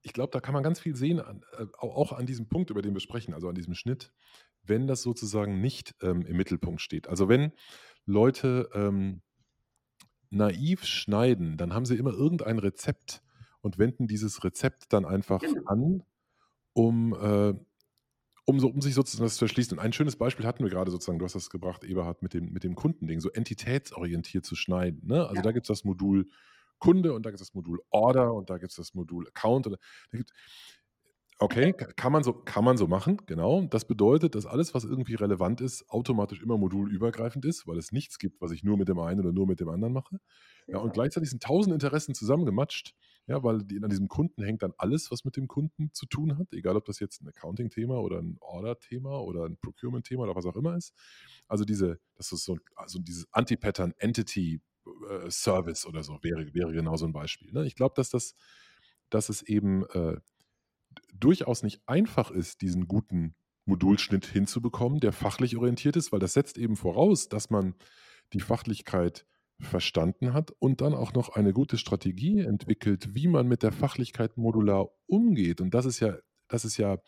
ich 0.02 0.12
glaube, 0.12 0.30
da 0.32 0.40
kann 0.40 0.54
man 0.54 0.64
ganz 0.64 0.80
viel 0.80 0.96
sehen, 0.96 1.20
an, 1.20 1.44
äh, 1.56 1.66
au- 1.78 1.92
auch 1.92 2.12
an 2.12 2.26
diesem 2.26 2.48
Punkt, 2.48 2.70
über 2.70 2.82
den 2.82 2.94
wir 2.94 3.00
sprechen, 3.00 3.32
also 3.32 3.48
an 3.48 3.54
diesem 3.54 3.74
Schnitt, 3.74 4.12
wenn 4.62 4.88
das 4.88 5.02
sozusagen 5.02 5.60
nicht 5.60 5.94
ähm, 6.02 6.22
im 6.22 6.36
Mittelpunkt 6.36 6.80
steht. 6.80 7.08
Also 7.08 7.28
wenn 7.28 7.52
Leute 8.06 8.68
ähm, 8.72 9.22
naiv 10.30 10.84
schneiden, 10.84 11.56
dann 11.56 11.72
haben 11.74 11.86
sie 11.86 11.96
immer 11.96 12.12
irgendein 12.12 12.58
Rezept 12.58 13.22
und 13.60 13.78
wenden 13.78 14.06
dieses 14.06 14.44
Rezept 14.44 14.92
dann 14.92 15.04
einfach 15.04 15.40
Genau. 15.40 15.62
an, 15.66 16.02
um, 16.74 17.12
äh, 17.14 17.54
um, 18.46 18.60
so, 18.60 18.68
um 18.68 18.80
sich 18.80 18.94
sozusagen 18.94 19.24
das 19.26 19.36
zu 19.36 19.44
erschließen. 19.44 19.76
Und 19.78 19.84
ein 19.84 19.92
schönes 19.92 20.16
Beispiel 20.16 20.46
hatten 20.46 20.62
wir 20.64 20.70
gerade 20.70 20.90
sozusagen, 20.90 21.18
du 21.18 21.24
hast 21.24 21.34
das 21.34 21.50
gebracht, 21.50 21.84
Eberhard, 21.84 22.22
mit 22.22 22.34
dem, 22.34 22.52
mit 22.52 22.64
dem 22.64 22.74
Kundending, 22.74 23.20
so 23.20 23.30
entitätsorientiert 23.30 24.44
zu 24.46 24.56
schneiden. 24.56 25.06
Ne? 25.06 25.22
Also 25.22 25.36
Ja. 25.36 25.42
da 25.42 25.52
gibt 25.52 25.64
es 25.64 25.68
das 25.68 25.84
Modul 25.84 26.28
Kunde 26.78 27.12
und 27.12 27.26
da 27.26 27.30
gibt 27.30 27.40
es 27.40 27.48
das 27.48 27.54
Modul 27.54 27.80
Order 27.90 28.32
und 28.34 28.50
da 28.50 28.58
gibt 28.58 28.70
es 28.70 28.76
das 28.76 28.94
Modul 28.94 29.26
Account. 29.28 29.66
Und 29.66 29.78
da 30.12 30.16
gibt, 30.16 30.32
Okay, 31.40 31.72
ka- 31.72 31.92
kann 31.94 32.12
man, 32.12 32.24
so, 32.24 32.32
kann 32.32 32.64
man 32.64 32.76
so 32.76 32.88
machen, 32.88 33.18
genau. 33.26 33.62
Das 33.62 33.84
bedeutet, 33.84 34.34
dass 34.34 34.44
alles, 34.44 34.74
was 34.74 34.82
irgendwie 34.82 35.14
relevant 35.14 35.60
ist, 35.60 35.88
automatisch 35.88 36.42
immer 36.42 36.58
modulübergreifend 36.58 37.44
ist, 37.44 37.64
weil 37.68 37.78
es 37.78 37.92
nichts 37.92 38.18
gibt, 38.18 38.40
was 38.40 38.50
ich 38.50 38.64
nur 38.64 38.76
mit 38.76 38.88
dem 38.88 38.98
einen 38.98 39.20
oder 39.20 39.30
nur 39.32 39.46
mit 39.46 39.60
dem 39.60 39.68
anderen 39.68 39.92
mache. 39.92 40.18
Ja, 40.66 40.78
und 40.78 40.92
gleichzeitig 40.92 41.30
sind 41.30 41.40
tausend 41.40 41.72
Interessen 41.72 42.12
zusammengematscht, 42.12 42.94
ja, 43.28 43.40
weil 43.44 43.62
die, 43.62 43.80
an 43.80 43.88
diesem 43.88 44.08
Kunden 44.08 44.42
hängt 44.42 44.62
dann 44.64 44.72
alles, 44.78 45.12
was 45.12 45.24
mit 45.24 45.36
dem 45.36 45.46
Kunden 45.46 45.90
zu 45.92 46.06
tun 46.06 46.38
hat, 46.38 46.52
egal 46.52 46.76
ob 46.76 46.84
das 46.86 46.98
jetzt 46.98 47.22
ein 47.22 47.28
Accounting-Thema 47.28 48.00
oder 48.00 48.18
ein 48.18 48.36
Order-Thema 48.40 49.20
oder 49.20 49.44
ein 49.44 49.56
Procurement-Thema 49.58 50.24
oder 50.24 50.34
was 50.34 50.44
auch 50.44 50.56
immer 50.56 50.76
ist. 50.76 50.92
Also 51.46 51.64
diese, 51.64 52.00
das 52.16 52.32
ist 52.32 52.44
so 52.44 52.58
also 52.74 52.98
dieses 52.98 53.32
Anti-Pattern 53.32 53.94
Entity 53.98 54.60
äh, 54.86 55.28
oder 55.86 56.02
so 56.02 56.18
wäre, 56.22 56.52
wäre 56.52 56.72
genau 56.72 56.96
so 56.96 57.06
ein 57.06 57.12
Beispiel. 57.12 57.52
Ne? 57.52 57.64
Ich 57.64 57.76
glaube, 57.76 57.94
dass 57.96 58.10
das, 58.10 58.34
dass 59.10 59.28
es 59.28 59.42
eben 59.42 59.84
äh, 59.90 60.16
durchaus 61.14 61.62
nicht 61.62 61.80
einfach 61.86 62.30
ist, 62.30 62.60
diesen 62.60 62.86
guten 62.86 63.34
Modulschnitt 63.64 64.24
hinzubekommen, 64.26 65.00
der 65.00 65.12
fachlich 65.12 65.56
orientiert 65.56 65.96
ist, 65.96 66.10
weil 66.12 66.20
das 66.20 66.32
setzt 66.32 66.58
eben 66.58 66.76
voraus, 66.76 67.28
dass 67.28 67.50
man 67.50 67.74
die 68.32 68.40
Fachlichkeit 68.40 69.26
verstanden 69.60 70.32
hat 70.32 70.52
und 70.58 70.80
dann 70.80 70.94
auch 70.94 71.12
noch 71.12 71.30
eine 71.30 71.52
gute 71.52 71.78
Strategie 71.78 72.40
entwickelt, 72.40 73.14
wie 73.14 73.28
man 73.28 73.48
mit 73.48 73.62
der 73.62 73.72
Fachlichkeit 73.72 74.36
modular 74.36 74.88
umgeht. 75.06 75.60
Und 75.60 75.74
das 75.74 75.84
ist 75.84 76.00
ja, 76.00 76.16
das 76.48 76.64
ist 76.64 76.76
ja 76.76 76.98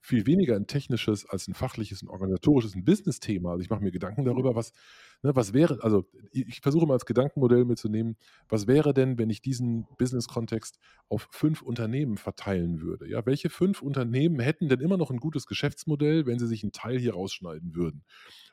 viel 0.00 0.26
weniger 0.26 0.56
ein 0.56 0.66
technisches 0.66 1.26
als 1.26 1.48
ein 1.48 1.54
fachliches, 1.54 2.02
ein 2.02 2.08
organisatorisches, 2.08 2.74
ein 2.74 2.84
Business-Thema. 2.84 3.52
Also 3.52 3.62
ich 3.62 3.70
mache 3.70 3.82
mir 3.82 3.90
Gedanken 3.90 4.24
darüber, 4.24 4.54
was, 4.54 4.72
ne, 5.22 5.34
was 5.34 5.52
wäre, 5.52 5.82
also 5.82 6.06
ich, 6.30 6.46
ich 6.48 6.60
versuche 6.60 6.86
mal 6.86 6.94
als 6.94 7.06
Gedankenmodell 7.06 7.64
mitzunehmen, 7.64 8.16
was 8.48 8.66
wäre 8.66 8.94
denn, 8.94 9.18
wenn 9.18 9.30
ich 9.30 9.42
diesen 9.42 9.86
Business-Kontext 9.98 10.78
auf 11.08 11.28
fünf 11.30 11.62
Unternehmen 11.62 12.16
verteilen 12.16 12.80
würde? 12.80 13.08
Ja, 13.08 13.26
welche 13.26 13.50
fünf 13.50 13.82
Unternehmen 13.82 14.40
hätten 14.40 14.68
denn 14.68 14.80
immer 14.80 14.96
noch 14.96 15.10
ein 15.10 15.18
gutes 15.18 15.46
Geschäftsmodell, 15.46 16.26
wenn 16.26 16.38
sie 16.38 16.46
sich 16.46 16.62
einen 16.62 16.72
Teil 16.72 16.98
hier 16.98 17.14
rausschneiden 17.14 17.74
würden? 17.74 18.04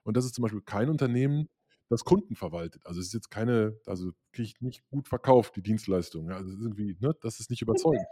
Und 0.03 0.17
das 0.17 0.25
ist 0.25 0.35
zum 0.35 0.43
Beispiel 0.43 0.61
kein 0.61 0.89
Unternehmen, 0.89 1.49
das 1.89 2.03
Kunden 2.03 2.36
verwaltet. 2.36 2.86
Also 2.86 2.99
es 2.99 3.07
ist 3.07 3.13
jetzt 3.13 3.29
keine, 3.29 3.77
also 3.86 4.11
kriege 4.31 4.47
ich 4.47 4.61
nicht 4.61 4.88
gut 4.89 5.07
verkauft, 5.07 5.55
die 5.55 5.61
Dienstleistung. 5.61 6.31
Also 6.31 6.49
irgendwie, 6.49 6.97
ne, 6.99 7.15
das 7.21 7.39
ist 7.39 7.49
nicht 7.49 7.61
überzeugend. 7.61 8.05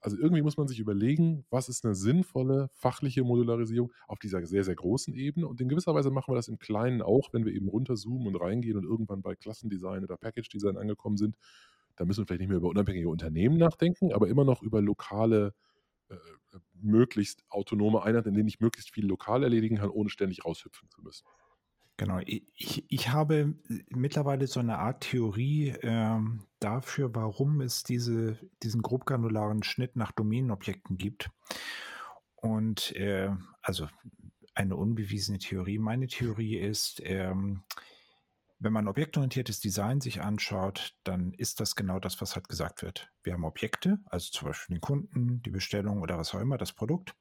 Also 0.00 0.18
irgendwie 0.18 0.42
muss 0.42 0.58
man 0.58 0.68
sich 0.68 0.78
überlegen, 0.78 1.46
was 1.48 1.70
ist 1.70 1.84
eine 1.84 1.94
sinnvolle 1.94 2.68
fachliche 2.74 3.24
Modularisierung 3.24 3.92
auf 4.06 4.18
dieser 4.18 4.44
sehr, 4.44 4.64
sehr 4.64 4.74
großen 4.74 5.14
Ebene. 5.14 5.48
Und 5.48 5.60
in 5.60 5.68
gewisser 5.68 5.94
Weise 5.94 6.10
machen 6.10 6.32
wir 6.32 6.36
das 6.36 6.48
im 6.48 6.58
Kleinen 6.58 7.00
auch, 7.00 7.32
wenn 7.32 7.46
wir 7.46 7.52
eben 7.52 7.68
runterzoomen 7.68 8.28
und 8.28 8.36
reingehen 8.36 8.76
und 8.76 8.84
irgendwann 8.84 9.22
bei 9.22 9.34
Klassendesign 9.34 10.04
oder 10.04 10.18
Package 10.18 10.50
Design 10.50 10.76
angekommen 10.76 11.16
sind. 11.16 11.36
Da 11.96 12.04
müssen 12.04 12.20
wir 12.20 12.26
vielleicht 12.26 12.40
nicht 12.40 12.48
mehr 12.48 12.58
über 12.58 12.68
unabhängige 12.68 13.08
Unternehmen 13.08 13.56
nachdenken, 13.56 14.12
aber 14.12 14.28
immer 14.28 14.44
noch 14.44 14.62
über 14.62 14.82
lokale, 14.82 15.54
äh, 16.10 16.16
möglichst 16.74 17.42
autonome 17.48 18.02
Einheiten, 18.02 18.28
in 18.28 18.34
denen 18.34 18.48
ich 18.48 18.60
möglichst 18.60 18.90
viel 18.90 19.06
lokal 19.06 19.42
erledigen 19.42 19.76
kann, 19.76 19.88
ohne 19.88 20.10
ständig 20.10 20.44
raushüpfen 20.44 20.90
zu 20.90 21.00
müssen. 21.00 21.24
Genau, 21.96 22.18
ich, 22.26 22.84
ich- 22.88 23.08
habe 23.10 23.54
mittlerweile 23.90 24.46
so 24.48 24.58
eine 24.58 24.78
Art 24.78 25.02
Theorie 25.04 25.74
ähm, 25.82 26.44
dafür, 26.58 27.14
warum 27.14 27.60
es 27.60 27.84
diese, 27.84 28.36
diesen 28.64 28.82
grobgranularen 28.82 29.62
Schnitt 29.62 29.94
nach 29.94 30.10
Domänenobjekten 30.10 30.96
gibt. 30.98 31.30
Und 32.34 32.92
äh, 32.96 33.30
also 33.62 33.88
eine 34.54 34.76
unbewiesene 34.76 35.38
Theorie. 35.38 35.78
Meine 35.78 36.06
Theorie 36.08 36.56
ist, 36.58 37.00
ähm, 37.04 37.62
wenn 38.58 38.72
man 38.72 38.88
objektorientiertes 38.88 39.60
Design 39.60 40.00
sich 40.00 40.20
anschaut, 40.22 40.96
dann 41.04 41.32
ist 41.32 41.60
das 41.60 41.76
genau 41.76 42.00
das, 42.00 42.20
was 42.20 42.34
halt 42.34 42.48
gesagt 42.48 42.82
wird. 42.82 43.10
Wir 43.22 43.34
haben 43.34 43.44
Objekte, 43.44 43.98
also 44.06 44.30
zum 44.30 44.48
Beispiel 44.48 44.76
den 44.76 44.80
Kunden, 44.80 45.42
die 45.42 45.50
Bestellung 45.50 46.00
oder 46.02 46.18
was 46.18 46.34
auch 46.34 46.40
immer, 46.40 46.56
das 46.58 46.72
Produkt. 46.72 47.14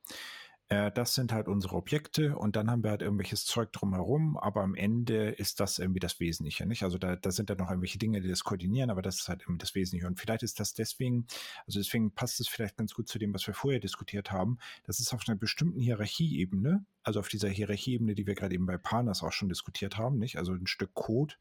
Äh, 0.69 0.91
das 0.91 1.13
sind 1.13 1.31
halt 1.31 1.47
unsere 1.47 1.75
Objekte 1.75 2.37
und 2.37 2.55
dann 2.55 2.69
haben 2.69 2.83
wir 2.83 2.91
halt 2.91 3.01
irgendwelches 3.01 3.45
Zeug 3.45 3.71
drumherum, 3.73 4.37
aber 4.37 4.61
am 4.61 4.75
Ende 4.75 5.29
ist 5.29 5.59
das 5.59 5.79
irgendwie 5.79 5.99
das 5.99 6.19
Wesentliche, 6.19 6.65
nicht? 6.65 6.83
Also 6.83 6.97
da, 6.97 7.15
da 7.15 7.31
sind 7.31 7.49
dann 7.49 7.57
noch 7.57 7.69
irgendwelche 7.69 7.97
Dinge, 7.97 8.21
die 8.21 8.29
das 8.29 8.43
koordinieren, 8.43 8.89
aber 8.89 9.01
das 9.01 9.19
ist 9.19 9.29
halt 9.29 9.41
irgendwie 9.41 9.59
das 9.59 9.75
Wesentliche. 9.75 10.07
Und 10.07 10.19
vielleicht 10.19 10.43
ist 10.43 10.59
das 10.59 10.73
deswegen, 10.73 11.27
also 11.67 11.79
deswegen 11.79 12.13
passt 12.13 12.39
es 12.39 12.47
vielleicht 12.47 12.77
ganz 12.77 12.93
gut 12.93 13.07
zu 13.07 13.19
dem, 13.19 13.33
was 13.33 13.45
wir 13.45 13.53
vorher 13.53 13.79
diskutiert 13.79 14.31
haben. 14.31 14.57
Das 14.85 14.99
ist 14.99 15.13
auf 15.13 15.23
einer 15.27 15.37
bestimmten 15.37 15.79
Hierarchieebene, 15.79 16.85
also 17.03 17.19
auf 17.19 17.27
dieser 17.27 17.49
Hierarchieebene, 17.49 18.15
die 18.15 18.25
wir 18.25 18.35
gerade 18.35 18.55
eben 18.55 18.65
bei 18.65 18.77
Panas 18.77 19.23
auch 19.23 19.33
schon 19.33 19.49
diskutiert 19.49 19.97
haben, 19.97 20.17
nicht? 20.17 20.37
Also 20.37 20.53
ein 20.53 20.67
Stück 20.67 20.93
Code, 20.93 21.35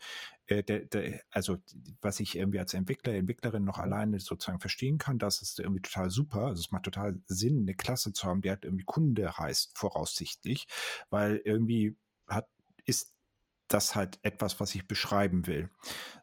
äh, 0.53 0.63
der, 0.63 0.81
der, 0.81 1.21
also 1.31 1.59
was 2.01 2.21
ich 2.21 2.37
irgendwie 2.37 2.59
als 2.59 2.75
Entwickler, 2.75 3.15
Entwicklerin 3.15 3.65
noch 3.65 3.79
alleine 3.79 4.21
sozusagen 4.21 4.61
verstehen 4.61 4.99
kann, 4.99 5.19
das 5.19 5.43
ist 5.43 5.59
irgendwie 5.59 5.83
total 5.83 6.11
super. 6.11 6.47
Also 6.47 6.61
es 6.61 6.71
macht 6.71 6.85
total 6.85 7.21
Sinn, 7.27 7.63
eine 7.63 7.75
Klasse 7.75 8.13
zu 8.13 8.27
haben, 8.27 8.43
die 8.43 8.51
halt 8.51 8.65
irgendwie 8.65 8.85
Kunde 8.85 9.37
heißt, 9.37 9.77
voraussichtlich, 9.77 10.67
weil 11.11 11.41
irgendwie 11.45 11.97
hat, 12.29 12.49
ist 12.85 13.15
das 13.69 13.95
halt 13.95 14.19
etwas, 14.23 14.61
was 14.61 14.75
ich 14.75 14.87
beschreiben 14.87 15.47
will. 15.47 15.71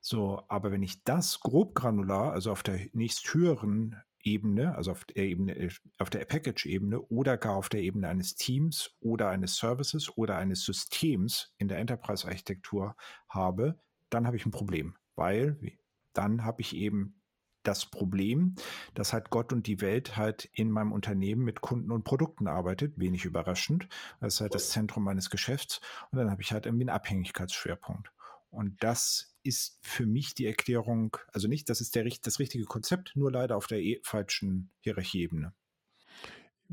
So, 0.02 0.44
aber 0.48 0.72
wenn 0.72 0.84
ich 0.84 1.04
das 1.04 1.40
grob 1.40 1.74
granular, 1.74 2.32
also 2.34 2.52
auf 2.52 2.64
der 2.64 2.80
nächsthöheren 2.94 3.96
Ebene, 4.22 4.76
also 4.76 4.92
auf 4.92 5.06
der 5.06 5.24
Ebene, 5.24 5.56
äh, 5.56 5.70
auf 5.98 6.10
der 6.10 6.26
Package-Ebene 6.26 7.02
oder 7.02 7.38
gar 7.38 7.56
auf 7.56 7.70
der 7.70 7.82
Ebene 7.82 8.08
eines 8.08 8.36
Teams 8.36 8.92
oder 9.00 9.30
eines 9.30 9.56
Services 9.56 10.16
oder 10.18 10.36
eines 10.36 10.66
Systems 10.66 11.54
in 11.58 11.70
der 11.70 11.80
Enterprise-Architektur 11.80 12.96
habe, 13.30 13.80
dann 14.10 14.26
habe 14.26 14.38
ich 14.38 14.46
ein 14.46 14.52
Problem, 14.52 14.96
weil 15.16 15.58
dann 16.14 16.44
habe 16.44 16.62
ich 16.62 16.76
eben 16.76 17.20
das 17.64 17.86
Problem, 17.86 18.56
dass 18.94 19.14
halt 19.14 19.30
Gott 19.30 19.52
und 19.52 19.68
die 19.68 19.82
Welt 19.82 20.18
halt 20.18 20.50
in 20.54 20.72
meinem 20.72 20.92
Unternehmen 20.92 21.44
mit 21.44 21.62
Kunden 21.62 21.92
und 21.92 22.04
Produkten 22.04 22.48
arbeitet, 22.48 22.98
wenig 22.98 23.26
überraschend. 23.26 23.88
Das 24.22 24.36
ist 24.36 24.42
halt 24.42 24.56
das 24.56 24.70
Zentrum 24.70 25.04
meines 25.04 25.30
Geschäfts. 25.30 25.82
Und 26.12 26.18
dann 26.18 26.32
habe 26.32 26.42
ich 26.42 26.52
halt 26.52 26.66
irgendwie 26.66 26.84
einen 26.84 26.96
Abhängigkeitsschwerpunkt. 26.96 28.12
Und 28.50 28.82
das 28.84 29.36
ist 29.44 29.78
für 29.82 30.06
mich 30.06 30.34
die 30.34 30.46
Erklärung, 30.46 31.16
also 31.34 31.48
nicht, 31.48 31.70
das 31.70 31.82
ist 31.82 31.96
der, 31.96 32.10
das 32.24 32.40
richtige 32.40 32.66
Konzept, 32.66 33.16
nur 33.16 33.32
leider 33.32 33.56
auf 33.56 33.68
der 33.68 33.82
e 33.82 34.00
falschen 34.04 34.72
Hierarchieebene. 34.80 35.54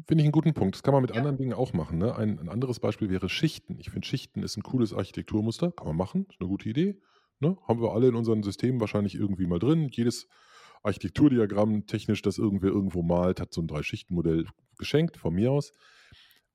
Finde 0.07 0.23
ich 0.23 0.27
einen 0.27 0.33
guten 0.33 0.55
Punkt. 0.55 0.75
Das 0.75 0.83
kann 0.83 0.93
man 0.93 1.03
mit 1.03 1.11
ja. 1.11 1.17
anderen 1.17 1.39
Dingen 1.39 1.55
auch 1.55 1.73
machen. 1.73 1.99
Ne? 1.99 2.15
Ein, 2.15 2.39
ein, 2.39 2.49
anderes 2.49 2.81
Beispiel 2.81 3.09
wäre 3.09 3.29
Schichten. 3.29 3.79
Ich 3.79 3.91
finde, 3.91 4.07
Schichten 4.07 4.43
ist 4.43 4.57
ein 4.57 4.63
cooles 4.63 4.93
Architekturmuster. 4.93 5.73
Kann 5.73 5.87
man 5.87 5.97
machen. 5.97 6.27
Ist 6.31 6.41
eine 6.41 6.49
gute 6.49 6.69
Idee. 6.69 7.01
Ne? 7.41 7.57
Haben 7.67 7.81
wir 7.81 7.93
alle 7.93 8.09
in 8.09 8.15
unseren 8.15 8.43
Systemen 8.43 8.81
wahrscheinlich 8.81 9.15
irgendwie 9.15 9.47
mal 9.47 9.59
drin. 9.59 9.89
Jedes 9.91 10.29
Architekturdiagramm 10.83 11.87
technisch, 11.87 12.23
das 12.23 12.39
irgendwer 12.39 12.71
irgendwo 12.71 13.03
malt, 13.03 13.41
hat 13.41 13.53
so 13.53 13.61
ein 13.61 13.67
Drei-Schichten-Modell 13.67 14.47
geschenkt, 14.79 15.17
von 15.17 15.35
mir 15.35 15.53
aus. 15.53 15.73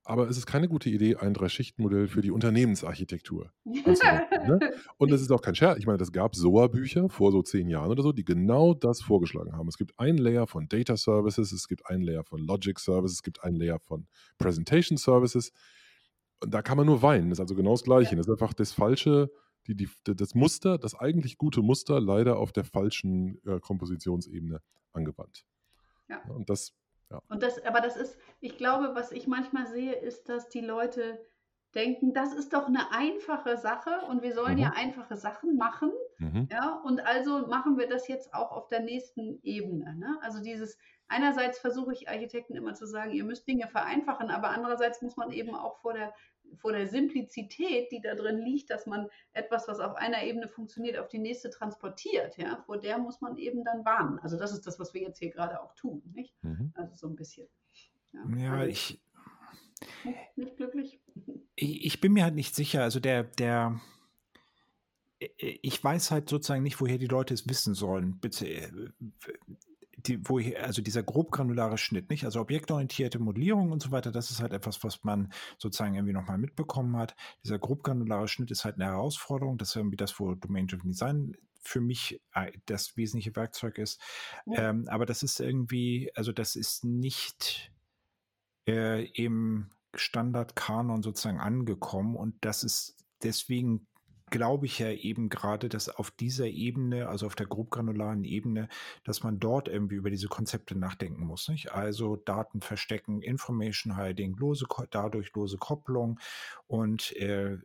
Aber 0.03 0.27
es 0.27 0.38
ist 0.38 0.47
keine 0.47 0.67
gute 0.67 0.89
Idee, 0.89 1.17
ein 1.17 1.34
Drei-Schichten-Modell 1.34 2.07
für 2.07 2.21
die 2.21 2.32
Unternehmensarchitektur 2.32 3.51
ne? 3.65 4.59
Und 4.97 5.11
es 5.11 5.21
ist 5.21 5.32
auch 5.32 5.41
kein 5.41 5.53
Scherz. 5.53 5.77
Ich 5.77 5.86
meine, 5.86 5.99
das 5.99 6.11
gab 6.11 6.36
SOA-Bücher 6.36 7.09
vor 7.09 7.32
so 7.32 7.43
zehn 7.43 7.67
Jahren 7.67 7.91
oder 7.91 8.01
so, 8.01 8.11
die 8.11 8.25
genau 8.25 8.73
das 8.73 9.01
vorgeschlagen 9.01 9.53
haben. 9.53 9.67
Es 9.67 9.77
gibt 9.77 9.99
ein 9.99 10.17
Layer 10.17 10.47
von 10.47 10.67
Data 10.67 10.97
Services, 10.97 11.51
es 11.51 11.67
gibt 11.67 11.86
ein 11.88 12.01
Layer 12.01 12.23
von 12.23 12.41
Logic 12.41 12.79
Services, 12.79 13.17
es 13.17 13.23
gibt 13.23 13.43
ein 13.43 13.55
Layer 13.55 13.79
von 13.79 14.07
Presentation 14.39 14.97
Services. 14.97 15.51
Und 16.39 16.51
da 16.51 16.63
kann 16.63 16.77
man 16.77 16.88
nur 16.88 17.03
weinen. 17.03 17.29
Das 17.29 17.38
ist 17.38 17.41
also 17.41 17.55
genau 17.55 17.71
das 17.71 17.84
Gleiche. 17.84 18.15
Das 18.15 18.25
ist 18.25 18.32
einfach 18.32 18.53
das 18.53 18.71
falsche 18.71 19.29
die, 19.68 19.76
die, 19.76 19.89
das 20.05 20.36
Muster, 20.36 20.78
das 20.78 20.95
eigentlich 20.95 21.38
gute 21.38 21.62
Muster, 21.62 21.99
leider 21.99 22.38
auf 22.38 22.51
der 22.51 22.64
falschen 22.64 23.41
äh, 23.45 23.59
Kompositionsebene 23.59 24.62
angewandt. 24.93 25.45
Ja. 26.09 26.22
Und 26.28 26.49
das, 26.49 26.74
ja. 27.09 27.22
Und 27.28 27.43
das, 27.43 27.64
aber 27.66 27.82
das 27.82 27.97
ist, 27.97 28.18
ich 28.39 28.57
glaube, 28.57 28.95
was 28.95 29.12
ich 29.12 29.28
manchmal 29.28 29.68
sehe, 29.68 29.93
ist, 29.93 30.30
dass 30.30 30.49
die 30.49 30.62
Leute 30.62 31.20
denken, 31.76 32.14
das 32.14 32.34
ist 32.34 32.53
doch 32.53 32.68
eine 32.68 32.91
einfache 32.91 33.57
Sache 33.57 34.01
und 34.09 34.22
wir 34.22 34.34
sollen 34.34 34.55
mhm. 34.55 34.64
ja 34.64 34.74
einfache 34.76 35.16
Sachen 35.16 35.55
machen. 35.55 35.91
Mhm. 36.18 36.49
Ja, 36.51 36.82
und 36.84 37.05
also 37.05 37.47
machen 37.47 37.78
wir 37.78 37.88
das 37.88 38.07
jetzt 38.07 38.34
auch 38.34 38.51
auf 38.51 38.68
der 38.68 38.82
nächsten 38.82 39.39
Ebene. 39.43 39.95
Ne? 39.95 40.18
Also 40.22 40.41
dieses, 40.41 40.78
einerseits 41.07 41.59
versuche 41.59 41.93
ich 41.93 42.09
Architekten 42.09 42.55
immer 42.55 42.74
zu 42.74 42.86
sagen, 42.88 43.12
ihr 43.12 43.24
müsst 43.24 43.47
Dinge 43.47 43.68
vereinfachen, 43.68 44.30
aber 44.30 44.49
andererseits 44.49 45.01
muss 45.01 45.16
man 45.16 45.32
eben 45.32 45.55
auch 45.55 45.78
vor 45.80 45.93
der 45.93 46.14
vor 46.58 46.72
der 46.72 46.88
Simplizität, 46.88 47.91
die 47.91 48.02
da 48.02 48.16
drin 48.16 48.39
liegt, 48.39 48.70
dass 48.70 48.86
man 48.86 49.08
etwas, 49.34 49.68
was 49.68 49.80
auf 49.80 49.95
einer 49.95 50.24
Ebene 50.24 50.47
funktioniert, 50.47 50.97
auf 50.97 51.08
die 51.08 51.20
nächste 51.20 51.49
transportiert, 51.49 52.38
ja, 52.38 52.62
vor 52.66 52.78
der 52.78 52.97
muss 52.97 53.22
man 53.22 53.38
eben 53.38 53.64
dann 53.64 53.86
warnen. 53.86 54.20
Also 54.20 54.38
das 54.38 54.52
ist 54.52 54.66
das, 54.68 54.80
was 54.80 54.93
wir 54.93 55.02
jetzt 55.02 55.20
hier 55.20 55.32
gerade 55.32 55.62
auch 55.62 55.74
tun, 55.76 56.02
nicht? 56.14 56.36
Mhm. 56.43 56.72
Also 56.76 56.95
so 56.95 57.08
ein 57.08 57.16
bisschen. 57.16 57.47
Ja, 58.14 58.38
ja 58.38 58.54
also 58.54 58.68
ich. 58.68 59.02
Nicht, 60.04 60.38
nicht 60.38 60.58
glücklich? 60.58 60.99
Ich, 61.56 61.86
ich, 61.86 62.02
bin 62.02 62.14
mir 62.14 62.24
halt 62.24 62.34
nicht 62.34 62.56
sicher. 62.56 62.82
Also 62.82 62.99
der, 62.99 63.24
der, 63.24 63.80
ich 65.38 65.84
weiß 65.84 66.10
halt 66.10 66.30
sozusagen 66.30 66.64
nicht, 66.64 66.82
woher 66.82 66.97
die 66.97 67.08
Leute 67.08 67.36
es 67.36 67.47
wissen 67.47 67.76
sollen. 67.76 68.20
Bitte, 68.20 68.47
äh, 68.47 68.72
die, 70.08 70.28
wo 70.28 70.39
hier, 70.39 70.64
also 70.64 70.82
dieser 70.82 71.04
grobgranulare 71.04 71.78
Schnitt, 71.78 72.10
nicht? 72.10 72.26
Also 72.26 72.41
objektorientierte 72.41 73.20
Modellierung 73.20 73.72
und 73.72 73.82
so 73.82 73.91
weiter, 73.91 74.12
das 74.12 74.32
ist 74.32 74.41
halt 74.41 74.54
etwas, 74.54 74.84
was 74.84 75.04
man 75.04 75.32
sozusagen 75.58 75.95
irgendwie 75.95 76.14
nochmal 76.14 76.38
mitbekommen 76.38 76.97
hat. 76.97 77.16
Dieser 77.43 77.60
grobgranulare 77.60 78.28
Schnitt 78.28 78.52
ist 78.52 78.66
halt 78.66 78.76
eine 78.76 78.86
Herausforderung. 78.86 79.58
Das 79.58 79.70
ist 79.70 79.76
irgendwie 79.76 79.97
das, 79.97 80.20
wo 80.20 80.36
Domain-Driven 80.36 80.91
Design 80.91 81.38
für 81.62 81.82
mich 81.82 82.22
äh, 82.34 82.52
das 82.66 82.97
wesentliche 82.97 83.36
Werkzeug 83.36 83.78
ist. 83.78 84.02
Ja. 84.45 84.70
Ähm, 84.70 84.88
aber 84.88 85.06
das 85.06 85.24
ist 85.24 85.39
irgendwie, 85.39 86.12
also 86.16 86.32
das 86.32 86.56
ist 86.56 86.84
nicht 86.84 87.72
äh, 88.68 89.06
im 89.12 89.70
Standardkanon 89.93 91.04
sozusagen 91.04 91.39
angekommen 91.39 92.16
und 92.16 92.36
das 92.41 92.64
ist 92.64 92.95
deswegen 93.24 93.88
glaube 94.32 94.65
ich 94.65 94.79
ja 94.79 94.89
eben 94.89 95.29
gerade, 95.29 95.69
dass 95.69 95.89
auf 95.89 96.09
dieser 96.09 96.47
Ebene, 96.47 97.07
also 97.07 97.27
auf 97.27 97.36
der 97.36 97.45
grobgranularen 97.45 98.23
Ebene, 98.23 98.67
dass 99.03 99.21
man 99.21 99.39
dort 99.39 99.67
irgendwie 99.67 99.95
über 99.95 100.09
diese 100.09 100.27
Konzepte 100.27 100.75
nachdenken 100.75 101.25
muss. 101.25 101.47
Nicht? 101.49 101.71
Also 101.71 102.15
Daten 102.15 102.61
verstecken, 102.61 103.21
Information 103.21 103.95
Hiding, 103.95 104.36
lose, 104.38 104.65
dadurch 104.89 105.32
lose 105.34 105.57
Kopplung 105.57 106.19
und 106.65 107.15
äh, 107.17 107.57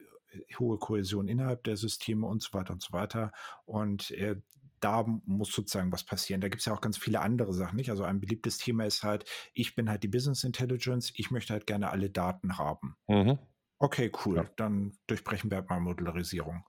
hohe 0.58 0.78
Kohäsion 0.78 1.28
innerhalb 1.28 1.64
der 1.64 1.78
Systeme 1.78 2.26
und 2.26 2.42
so 2.42 2.52
weiter 2.52 2.74
und 2.74 2.82
so 2.82 2.92
weiter. 2.92 3.32
Und 3.64 4.10
äh, 4.10 4.36
da 4.80 5.04
muss 5.24 5.52
sozusagen 5.52 5.90
was 5.92 6.04
passieren. 6.04 6.40
Da 6.40 6.48
gibt 6.48 6.60
es 6.60 6.66
ja 6.66 6.74
auch 6.74 6.80
ganz 6.80 6.98
viele 6.98 7.20
andere 7.20 7.54
Sachen, 7.54 7.76
nicht? 7.76 7.90
Also 7.90 8.04
ein 8.04 8.20
beliebtes 8.20 8.58
Thema 8.58 8.84
ist 8.84 9.02
halt, 9.02 9.24
ich 9.54 9.74
bin 9.74 9.88
halt 9.88 10.02
die 10.02 10.08
Business 10.08 10.44
Intelligence, 10.44 11.12
ich 11.16 11.30
möchte 11.30 11.54
halt 11.54 11.66
gerne 11.66 11.90
alle 11.90 12.10
Daten 12.10 12.58
haben. 12.58 12.96
Mhm. 13.08 13.38
Okay, 13.78 14.10
cool. 14.24 14.36
Ja. 14.36 14.50
Dann 14.56 14.96
durchbrechen 15.06 15.50
wir 15.50 15.58
halt 15.58 15.68
mal 15.68 15.80
Modularisierung. 15.80 16.64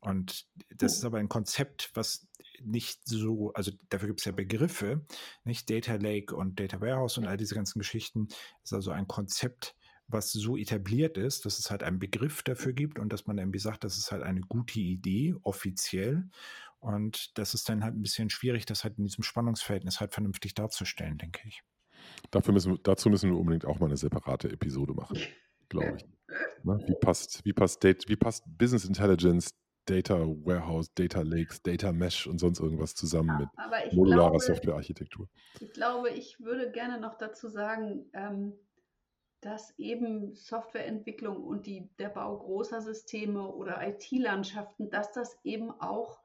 Und 0.00 0.46
das 0.74 0.96
ist 0.96 1.04
aber 1.04 1.18
ein 1.18 1.28
Konzept, 1.28 1.90
was 1.94 2.28
nicht 2.62 3.00
so, 3.04 3.52
also 3.52 3.72
dafür 3.88 4.08
gibt 4.08 4.20
es 4.20 4.24
ja 4.24 4.32
Begriffe, 4.32 5.04
nicht 5.44 5.68
Data 5.70 5.94
Lake 5.94 6.34
und 6.34 6.58
Data 6.58 6.80
Warehouse 6.80 7.18
und 7.18 7.26
all 7.26 7.36
diese 7.36 7.54
ganzen 7.54 7.78
Geschichten. 7.78 8.28
Das 8.28 8.64
ist 8.64 8.72
also 8.72 8.90
ein 8.90 9.08
Konzept, 9.08 9.76
was 10.06 10.32
so 10.32 10.56
etabliert 10.56 11.18
ist, 11.18 11.44
dass 11.44 11.58
es 11.58 11.70
halt 11.70 11.82
einen 11.82 11.98
Begriff 11.98 12.42
dafür 12.42 12.72
gibt 12.72 12.98
und 12.98 13.12
dass 13.12 13.26
man 13.26 13.38
irgendwie 13.38 13.58
sagt, 13.58 13.84
das 13.84 13.98
ist 13.98 14.10
halt 14.10 14.22
eine 14.22 14.40
gute 14.40 14.80
Idee, 14.80 15.34
offiziell. 15.42 16.28
Und 16.80 17.36
das 17.36 17.54
ist 17.54 17.68
dann 17.68 17.84
halt 17.84 17.94
ein 17.94 18.02
bisschen 18.02 18.30
schwierig, 18.30 18.64
das 18.64 18.84
halt 18.84 18.98
in 18.98 19.04
diesem 19.04 19.24
Spannungsverhältnis 19.24 20.00
halt 20.00 20.14
vernünftig 20.14 20.54
darzustellen, 20.54 21.18
denke 21.18 21.40
ich. 21.46 21.62
Dafür 22.30 22.54
müssen, 22.54 22.78
dazu 22.84 23.10
müssen 23.10 23.30
wir 23.30 23.38
unbedingt 23.38 23.66
auch 23.66 23.80
mal 23.80 23.86
eine 23.86 23.96
separate 23.96 24.50
Episode 24.50 24.94
machen, 24.94 25.18
glaube 25.68 25.96
ich. 25.98 26.17
Ne? 26.62 26.78
Wie, 26.86 26.94
passt, 26.94 27.44
wie, 27.44 27.52
passt 27.52 27.82
Data, 27.84 28.08
wie 28.08 28.16
passt 28.16 28.44
Business 28.58 28.84
Intelligence, 28.84 29.50
Data 29.86 30.14
Warehouse, 30.18 30.92
Data 30.94 31.22
Lakes, 31.22 31.62
Data 31.62 31.92
Mesh 31.92 32.26
und 32.26 32.38
sonst 32.38 32.60
irgendwas 32.60 32.94
zusammen 32.94 33.38
mit 33.38 33.92
modularer 33.92 34.38
Softwarearchitektur? 34.38 35.28
Ich 35.60 35.72
glaube, 35.72 36.10
ich 36.10 36.40
würde 36.40 36.70
gerne 36.70 37.00
noch 37.00 37.16
dazu 37.16 37.48
sagen, 37.48 38.10
ähm, 38.12 38.52
dass 39.40 39.78
eben 39.78 40.34
Softwareentwicklung 40.34 41.42
und 41.42 41.66
die, 41.66 41.88
der 41.98 42.08
Bau 42.08 42.36
großer 42.36 42.82
Systeme 42.82 43.48
oder 43.48 43.80
IT-Landschaften, 43.86 44.90
dass 44.90 45.12
das 45.12 45.38
eben 45.44 45.70
auch 45.70 46.20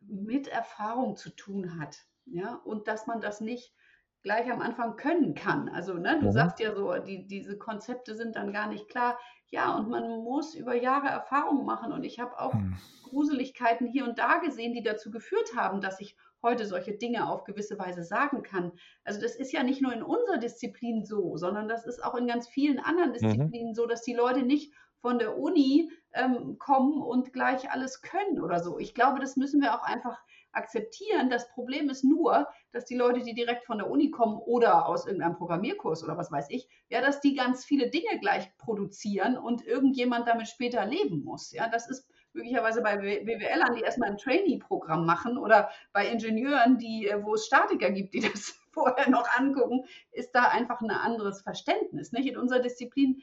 mit 0.00 0.48
Erfahrung 0.48 1.16
zu 1.16 1.30
tun 1.30 1.78
hat. 1.78 1.98
Ja? 2.24 2.54
Und 2.64 2.88
dass 2.88 3.06
man 3.06 3.20
das 3.20 3.40
nicht 3.40 3.74
gleich 4.22 4.50
am 4.50 4.60
Anfang 4.60 4.96
können 4.96 5.34
kann. 5.34 5.68
Also, 5.68 5.94
ne, 5.94 6.18
du 6.20 6.26
mhm. 6.26 6.32
sagst 6.32 6.58
ja 6.58 6.74
so, 6.74 6.96
die, 6.98 7.26
diese 7.26 7.56
Konzepte 7.56 8.14
sind 8.14 8.36
dann 8.36 8.52
gar 8.52 8.68
nicht 8.68 8.88
klar. 8.88 9.18
Ja, 9.50 9.74
und 9.76 9.88
man 9.88 10.22
muss 10.22 10.54
über 10.54 10.74
Jahre 10.74 11.08
Erfahrung 11.08 11.64
machen. 11.64 11.92
Und 11.92 12.04
ich 12.04 12.20
habe 12.20 12.38
auch 12.38 12.54
mhm. 12.54 12.76
Gruseligkeiten 13.04 13.86
hier 13.86 14.04
und 14.04 14.18
da 14.18 14.38
gesehen, 14.38 14.74
die 14.74 14.82
dazu 14.82 15.10
geführt 15.10 15.56
haben, 15.56 15.80
dass 15.80 16.00
ich 16.00 16.16
heute 16.42 16.66
solche 16.66 16.92
Dinge 16.92 17.28
auf 17.28 17.44
gewisse 17.44 17.78
Weise 17.78 18.04
sagen 18.04 18.42
kann. 18.42 18.72
Also 19.04 19.20
das 19.20 19.34
ist 19.34 19.52
ja 19.52 19.62
nicht 19.62 19.82
nur 19.82 19.92
in 19.92 20.02
unserer 20.02 20.38
Disziplin 20.38 21.04
so, 21.04 21.36
sondern 21.36 21.68
das 21.68 21.84
ist 21.84 22.04
auch 22.04 22.14
in 22.14 22.26
ganz 22.26 22.48
vielen 22.48 22.78
anderen 22.78 23.10
mhm. 23.10 23.14
Disziplinen 23.14 23.70
mhm. 23.70 23.74
so, 23.74 23.86
dass 23.86 24.02
die 24.02 24.14
Leute 24.14 24.42
nicht 24.42 24.72
von 25.00 25.18
der 25.18 25.38
Uni 25.38 25.90
ähm, 26.12 26.58
kommen 26.58 27.02
und 27.02 27.32
gleich 27.32 27.70
alles 27.70 28.02
können 28.02 28.40
oder 28.40 28.60
so. 28.60 28.78
Ich 28.78 28.94
glaube, 28.94 29.20
das 29.20 29.36
müssen 29.36 29.60
wir 29.60 29.74
auch 29.74 29.82
einfach 29.82 30.20
akzeptieren. 30.52 31.30
Das 31.30 31.48
Problem 31.50 31.90
ist 31.90 32.04
nur, 32.04 32.48
dass 32.72 32.84
die 32.84 32.96
Leute, 32.96 33.20
die 33.20 33.34
direkt 33.34 33.64
von 33.64 33.78
der 33.78 33.90
Uni 33.90 34.10
kommen 34.10 34.38
oder 34.38 34.86
aus 34.86 35.06
irgendeinem 35.06 35.36
Programmierkurs 35.36 36.04
oder 36.04 36.16
was 36.16 36.30
weiß 36.30 36.46
ich, 36.50 36.68
ja, 36.88 37.00
dass 37.00 37.20
die 37.20 37.34
ganz 37.34 37.64
viele 37.64 37.90
Dinge 37.90 38.18
gleich 38.20 38.56
produzieren 38.56 39.36
und 39.36 39.64
irgendjemand 39.66 40.28
damit 40.28 40.48
später 40.48 40.84
leben 40.84 41.22
muss. 41.24 41.52
Ja, 41.52 41.68
das 41.68 41.88
ist 41.88 42.08
möglicherweise 42.32 42.82
bei 42.82 42.96
BWLern, 42.96 43.74
die 43.74 43.82
erstmal 43.82 44.10
ein 44.10 44.18
Trainee-Programm 44.18 45.04
machen 45.06 45.38
oder 45.38 45.70
bei 45.92 46.06
Ingenieuren, 46.08 46.78
die, 46.78 47.08
äh, 47.08 47.22
wo 47.22 47.34
es 47.34 47.46
Statiker 47.46 47.90
gibt, 47.90 48.14
die 48.14 48.20
das 48.32 48.54
vorher 48.70 49.10
noch 49.10 49.26
angucken, 49.36 49.84
ist 50.12 50.32
da 50.32 50.48
einfach 50.48 50.80
ein 50.80 50.90
anderes 50.90 51.42
Verständnis. 51.42 52.12
Nicht? 52.12 52.28
In 52.28 52.36
unserer 52.36 52.60
Disziplin, 52.60 53.22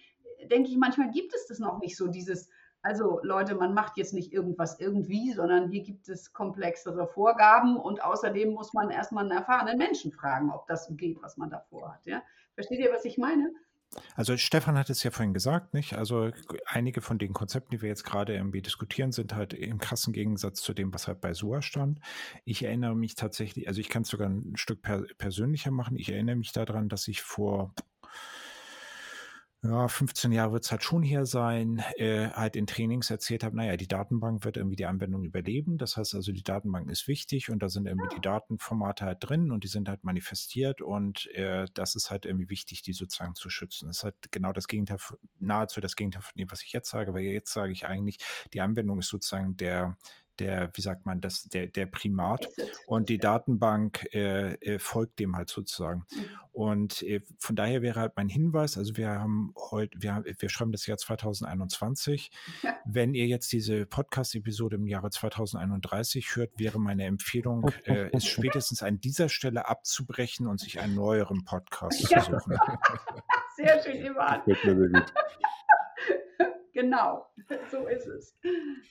denke 0.52 0.70
ich, 0.70 0.78
manchmal 0.78 1.12
gibt 1.12 1.34
es 1.34 1.48
das 1.48 1.60
noch 1.60 1.80
nicht 1.80 1.96
so, 1.96 2.08
dieses 2.08 2.50
Also 2.86 3.20
Leute, 3.24 3.56
man 3.56 3.74
macht 3.74 3.98
jetzt 3.98 4.14
nicht 4.14 4.32
irgendwas 4.32 4.80
irgendwie, 4.80 5.34
sondern 5.34 5.72
hier 5.72 5.82
gibt 5.82 6.08
es 6.08 6.34
komplexere 6.34 7.08
Vorgaben 7.08 7.78
und 7.78 8.04
außerdem 8.04 8.54
muss 8.54 8.74
man 8.74 8.92
erstmal 8.92 9.24
einen 9.24 9.36
erfahrenen 9.36 9.80
Menschen 9.80 10.12
fragen, 10.12 10.52
ob 10.52 10.68
das 10.68 10.88
geht, 10.92 11.20
was 11.24 11.36
man 11.36 11.50
da 11.50 11.62
vorhat. 11.72 12.06
Ja? 12.06 12.22
Versteht 12.54 12.78
ihr, 12.78 12.94
was 12.94 13.04
ich 13.04 13.18
meine? 13.18 13.52
Also 14.16 14.38
Stefan 14.38 14.78
hat 14.78 14.92
es 14.92 15.02
ja 15.02 15.10
vorhin 15.10 15.34
gesagt, 15.34 15.74
nicht? 15.74 15.98
Also 15.98 16.30
einige 16.68 17.02
von 17.02 17.18
den 17.18 17.34
Konzepten, 17.34 17.72
die 17.72 17.82
wir 17.82 17.90
jetzt 17.90 18.04
gerade 18.04 18.36
irgendwie 18.36 18.62
diskutieren, 18.62 19.12
sind 19.12 19.34
halt 19.34 19.56
im 19.56 19.80
krassen 19.80 20.14
Gegensatz 20.14 20.62
zu 20.62 20.76
dem, 20.76 20.94
was 20.94 21.08
halt 21.08 21.22
bei 21.22 21.34
SUA 21.34 21.64
stand. 21.64 22.00
Ich 22.44 22.62
erinnere 22.64 22.96
mich 22.96 23.16
tatsächlich, 23.16 23.68
also 23.68 23.82
ich 23.82 23.90
kann 23.90 24.04
es 24.04 24.10
sogar 24.10 24.30
ein 24.30 24.58
Stück 24.58 24.84
per 24.84 25.06
persönlicher 25.18 25.72
machen. 25.72 25.98
Ich 25.98 26.12
erinnere 26.12 26.36
mich 26.36 26.52
daran, 26.52 26.88
dass 26.88 27.08
ich 27.08 27.24
vor 27.24 27.74
ja, 29.70 29.88
15 29.88 30.32
Jahre 30.32 30.52
wird 30.54 30.64
es 30.64 30.72
halt 30.72 30.84
schon 30.84 31.02
hier 31.02 31.26
sein, 31.26 31.84
äh, 31.98 32.30
halt 32.30 32.56
in 32.56 32.68
Trainings 32.68 33.10
erzählt 33.10 33.44
habe, 33.44 33.56
naja, 33.56 33.78
die 33.78 33.88
Datenbank 33.88 34.46
wird 34.46 34.58
irgendwie 34.58 34.76
die 34.76 34.86
Anwendung 34.86 35.24
überleben. 35.24 35.78
Das 35.78 35.98
heißt 35.98 36.16
also, 36.16 36.32
die 36.32 36.44
Datenbank 36.44 36.90
ist 36.90 37.08
wichtig 37.08 37.50
und 37.50 37.62
da 37.62 37.70
sind 37.70 37.88
irgendwie 37.88 38.14
die 38.16 38.22
Datenformate 38.22 39.06
halt 39.06 39.18
drin 39.22 39.52
und 39.52 39.64
die 39.64 39.68
sind 39.68 39.90
halt 39.90 40.04
manifestiert 40.04 40.82
und 40.82 41.28
äh, 41.34 41.66
das 41.74 41.96
ist 41.96 42.12
halt 42.12 42.26
irgendwie 42.26 42.50
wichtig, 42.50 42.82
die 42.82 42.94
sozusagen 42.94 43.36
zu 43.36 43.50
schützen. 43.50 43.88
Das 43.88 43.98
ist 43.98 44.04
halt 44.04 44.32
genau 44.32 44.54
das 44.54 44.68
Gegenteil, 44.68 44.98
nahezu 45.40 45.82
das 45.82 45.96
Gegenteil 45.96 46.22
von 46.22 46.38
dem, 46.38 46.52
was 46.52 46.62
ich 46.62 46.72
jetzt 46.72 46.90
sage, 46.90 47.14
weil 47.14 47.24
jetzt 47.24 47.52
sage 47.54 47.72
ich 47.72 47.86
eigentlich, 47.86 48.20
die 48.54 48.62
Anwendung 48.62 49.00
ist 49.00 49.10
sozusagen 49.10 49.58
der, 49.58 49.98
der, 50.40 50.70
wie 50.74 50.82
sagt 50.82 51.06
man, 51.06 51.22
das, 51.22 51.44
der, 51.46 51.68
der 51.68 51.86
Primat 51.86 52.48
und 52.88 53.10
die 53.10 53.18
Datenbank 53.18 54.08
äh, 54.14 54.54
äh, 54.56 54.80
folgt 54.80 55.20
dem 55.20 55.36
halt 55.36 55.50
sozusagen. 55.50 56.06
Mhm. 56.12 56.26
Und 56.52 57.04
äh, 57.04 57.22
von 57.38 57.56
daher 57.56 57.82
wäre 57.82 58.00
halt 58.00 58.14
mein 58.16 58.30
Hinweis, 58.30 58.78
also 58.78 58.98
wir 58.98 59.10
haben 59.10 59.54
heute, 59.72 60.02
wir, 60.02 60.24
wir 60.26 60.50
schreiben 60.50 60.72
das 60.72 60.86
Jahr 60.86 60.98
2021. 60.98 62.32
Ja. 62.62 62.78
Wenn 62.86 63.14
ihr 63.14 63.28
jetzt 63.28 63.52
diese 63.52 63.86
Podcast-Episode 63.86 64.78
im 64.78 64.88
Jahre 64.88 65.10
2031 65.10 66.36
hört, 66.36 66.58
wäre 66.58 66.80
meine 66.80 67.06
Empfehlung, 67.06 67.70
äh, 67.86 68.10
es 68.14 68.26
spätestens 68.26 68.84
an 68.84 69.00
dieser 69.00 69.30
Stelle 69.30 69.68
abzubrechen 69.68 70.48
und 70.48 70.60
sich 70.60 70.80
einen 70.80 70.96
neueren 70.96 71.44
Podcast 71.46 72.10
ja. 72.10 72.22
zu 72.22 72.32
suchen. 72.32 72.58
Sehr 73.56 73.84
schön, 73.84 74.06
Ivan. 74.06 74.42
Genau, 76.74 77.26
so 77.72 77.88
ist 77.88 78.06
es. 78.06 78.36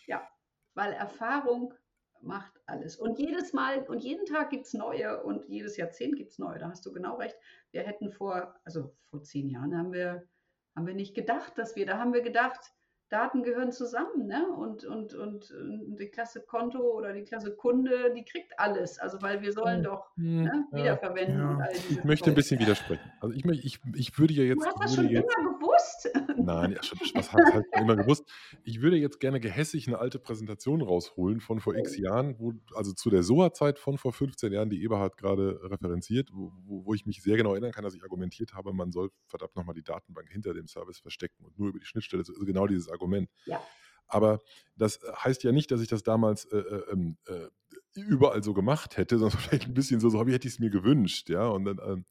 Ja 0.07 0.27
weil 0.75 0.93
Erfahrung 0.93 1.75
macht 2.21 2.61
alles. 2.67 2.97
Und 2.97 3.19
jedes 3.19 3.53
Mal 3.53 3.81
und 3.83 4.03
jeden 4.03 4.27
Tag 4.27 4.51
gibt 4.51 4.67
es 4.67 4.75
neue 4.75 5.23
und 5.23 5.47
jedes 5.49 5.77
Jahrzehnt 5.77 6.17
gibt 6.17 6.33
es 6.33 6.39
neue. 6.39 6.59
Da 6.59 6.69
hast 6.69 6.85
du 6.87 6.93
genau 6.93 7.17
recht. 7.17 7.37
Wir 7.71 7.83
hätten 7.83 8.11
vor, 8.11 8.55
also 8.65 8.95
vor 9.11 9.23
zehn 9.23 9.49
Jahren 9.49 9.77
haben 9.77 9.93
wir, 9.93 10.27
haben 10.75 10.87
wir 10.87 10.95
nicht 10.95 11.15
gedacht, 11.15 11.59
dass 11.59 11.77
wir, 11.77 11.87
da 11.87 11.99
haben 11.99 12.13
wir 12.13 12.23
gedacht, 12.23 12.73
Daten 13.15 13.45
gehören 13.45 13.71
zusammen, 13.71 14.27
ne? 14.27 14.45
Und, 14.59 14.85
und, 14.85 15.15
und, 15.15 15.55
die 16.01 16.09
Klasse 16.09 16.41
Konto 16.41 16.81
oder 16.81 17.13
die 17.13 17.23
Klasse 17.23 17.55
Kunde, 17.55 18.13
die 18.13 18.25
kriegt 18.25 18.59
alles. 18.59 18.99
Also 18.99 19.23
weil 19.23 19.41
wir 19.41 19.53
sollen 19.53 19.85
doch 19.85 20.11
hm, 20.17 20.43
ne, 20.43 20.67
wiederverwenden 20.73 21.39
ja. 21.39 21.51
und 21.51 21.63
all 21.63 21.73
diese 21.73 22.01
Ich 22.01 22.05
möchte 22.05 22.31
ein 22.31 22.35
bisschen 22.35 22.59
widersprechen. 22.59 23.13
Also 23.21 23.33
ich, 23.33 23.45
ich, 23.65 23.81
ich 23.95 24.19
würde 24.19 24.35
ja 24.35 24.43
jetzt. 24.43 24.65
Du 24.65 24.67
hast 24.67 24.83
das 24.83 24.95
schon 24.97 25.09
jetzt, 25.09 25.33
immer 25.39 25.53
gewusst. 25.55 26.11
Nein, 26.37 26.73
ja, 26.73 26.83
schon, 26.83 26.99
was 27.15 27.33
habe 27.33 27.43
ich 27.47 27.55
halt 27.55 27.67
immer 27.81 27.95
gewusst. 27.95 28.25
Ich 28.65 28.83
würde 28.83 28.97
jetzt 28.97 29.21
gerne 29.21 29.39
gehässig 29.39 29.87
eine 29.87 29.99
alte 29.99 30.19
Präsentation 30.19 30.83
rausholen 30.83 31.41
von 31.41 31.61
vor 31.61 31.77
x. 31.77 31.97
Jahren, 31.97 32.35
wo, 32.41 32.53
also 32.75 32.93
zu 32.93 33.11
der 33.11 33.23
SOA-Zeit 33.23 33.79
von 33.79 33.97
vor 33.97 34.13
15 34.13 34.53
Jahren, 34.53 34.71
die 34.71 34.83
Eberhard 34.83 35.17
gerade 35.17 35.61
referenziert, 35.63 36.31
wo, 36.33 36.53
wo, 36.65 36.95
ich 36.95 37.07
mich 37.07 37.23
sehr 37.23 37.37
genau 37.37 37.53
erinnern 37.53 37.71
kann, 37.71 37.85
dass 37.85 37.95
ich 37.95 38.03
argumentiert 38.03 38.55
habe, 38.55 38.73
man 38.73 38.91
soll 38.91 39.11
verdammt 39.27 39.55
nochmal 39.55 39.75
die 39.75 39.85
Datenbank 39.85 40.29
hinter 40.31 40.53
dem 40.53 40.67
Service 40.67 40.99
verstecken 40.99 41.45
und 41.45 41.57
nur 41.59 41.69
über 41.69 41.79
die 41.79 41.87
Schnittstelle, 41.87 42.25
also 42.27 42.45
genau 42.45 42.67
dieses 42.67 42.89
Argument. 42.89 43.04
Ja. 43.47 43.63
Aber 44.07 44.41
das 44.77 45.01
heißt 45.25 45.43
ja 45.43 45.53
nicht, 45.53 45.71
dass 45.71 45.81
ich 45.81 45.89
das 45.89 46.03
damals 46.03 46.45
äh, 46.47 46.59
äh, 46.59 46.93
ähm, 46.93 47.17
äh, 47.27 47.49
überall 47.95 48.43
so 48.43 48.55
gemacht 48.55 48.97
hätte, 48.97 49.19
sondern 49.19 49.39
vielleicht 49.39 49.67
ein 49.67 49.75
bisschen 49.75 50.01
so, 50.01 50.09
so 50.09 50.21
hätte 50.21 50.47
ich 50.47 50.55
es 50.55 50.59
mir 50.61 50.71
gewünscht, 50.71 51.31
ja. 51.31 51.49
Und 51.49 51.65
dann, 51.65 51.79
ähm, 51.85 52.05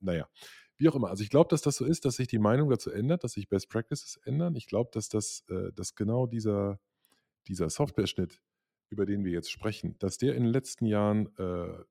naja, 0.00 0.28
wie 0.76 0.88
auch 0.88 0.94
immer. 0.94 1.08
Also 1.08 1.22
ich 1.22 1.30
glaube, 1.30 1.48
dass 1.48 1.62
das 1.62 1.76
so 1.76 1.84
ist, 1.84 2.04
dass 2.04 2.16
sich 2.16 2.28
die 2.28 2.38
Meinung 2.38 2.68
dazu 2.68 2.90
ändert, 2.90 3.24
dass 3.24 3.32
sich 3.32 3.48
Best 3.48 3.68
Practices 3.68 4.16
ändern. 4.24 4.56
Ich 4.56 4.66
glaube, 4.66 4.90
dass 4.92 5.08
das, 5.08 5.44
äh, 5.48 5.72
dass 5.72 5.94
genau 5.94 6.26
dieser, 6.26 6.80
dieser 7.46 7.70
Software-Schnitt, 7.70 8.40
über 8.90 9.06
den 9.06 9.24
wir 9.24 9.32
jetzt 9.32 9.50
sprechen, 9.50 9.96
dass 9.98 10.18
der 10.18 10.34
in 10.34 10.44
den 10.44 10.52
letzten 10.52 10.86
Jahren 10.86 11.34
äh, 11.38 11.84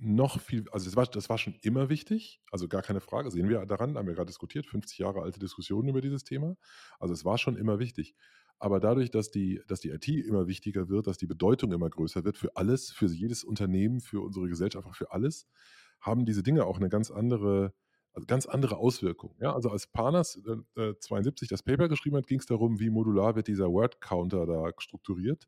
noch 0.00 0.40
viel, 0.40 0.68
also 0.70 0.86
das 0.86 0.96
war, 0.96 1.06
das 1.06 1.28
war 1.28 1.38
schon 1.38 1.54
immer 1.62 1.88
wichtig, 1.90 2.40
also 2.50 2.68
gar 2.68 2.82
keine 2.82 3.00
Frage, 3.00 3.30
sehen 3.30 3.48
wir 3.48 3.64
daran, 3.66 3.96
haben 3.96 4.06
wir 4.06 4.14
gerade 4.14 4.28
diskutiert, 4.28 4.66
50 4.66 4.98
Jahre 4.98 5.22
alte 5.22 5.38
Diskussionen 5.38 5.88
über 5.88 6.00
dieses 6.00 6.24
Thema. 6.24 6.56
Also 6.98 7.12
es 7.12 7.24
war 7.24 7.38
schon 7.38 7.56
immer 7.56 7.78
wichtig. 7.78 8.14
Aber 8.58 8.80
dadurch, 8.80 9.10
dass 9.10 9.30
die, 9.30 9.62
dass 9.66 9.80
die 9.80 9.90
IT 9.90 10.08
immer 10.08 10.46
wichtiger 10.46 10.88
wird, 10.88 11.06
dass 11.06 11.18
die 11.18 11.26
Bedeutung 11.26 11.72
immer 11.72 11.88
größer 11.88 12.24
wird 12.24 12.36
für 12.36 12.56
alles, 12.56 12.90
für 12.90 13.06
jedes 13.06 13.44
Unternehmen, 13.44 14.00
für 14.00 14.20
unsere 14.20 14.48
Gesellschaft, 14.48 14.88
für 14.96 15.12
alles, 15.12 15.46
haben 16.00 16.24
diese 16.24 16.42
Dinge 16.42 16.64
auch 16.64 16.76
eine 16.76 16.88
ganz 16.88 17.10
andere, 17.10 17.74
also 18.12 18.26
ganz 18.26 18.46
andere 18.46 18.76
Auswirkungen. 18.78 19.34
Ja? 19.40 19.54
Also 19.54 19.70
als 19.70 19.86
Panas 19.86 20.40
äh, 20.76 20.94
72 20.98 21.48
das 21.48 21.62
Paper 21.62 21.88
geschrieben 21.88 22.16
hat, 22.16 22.26
ging 22.26 22.40
es 22.40 22.46
darum, 22.46 22.80
wie 22.80 22.90
modular 22.90 23.36
wird 23.36 23.46
dieser 23.46 23.70
Word-Counter 23.70 24.46
da 24.46 24.72
strukturiert. 24.78 25.46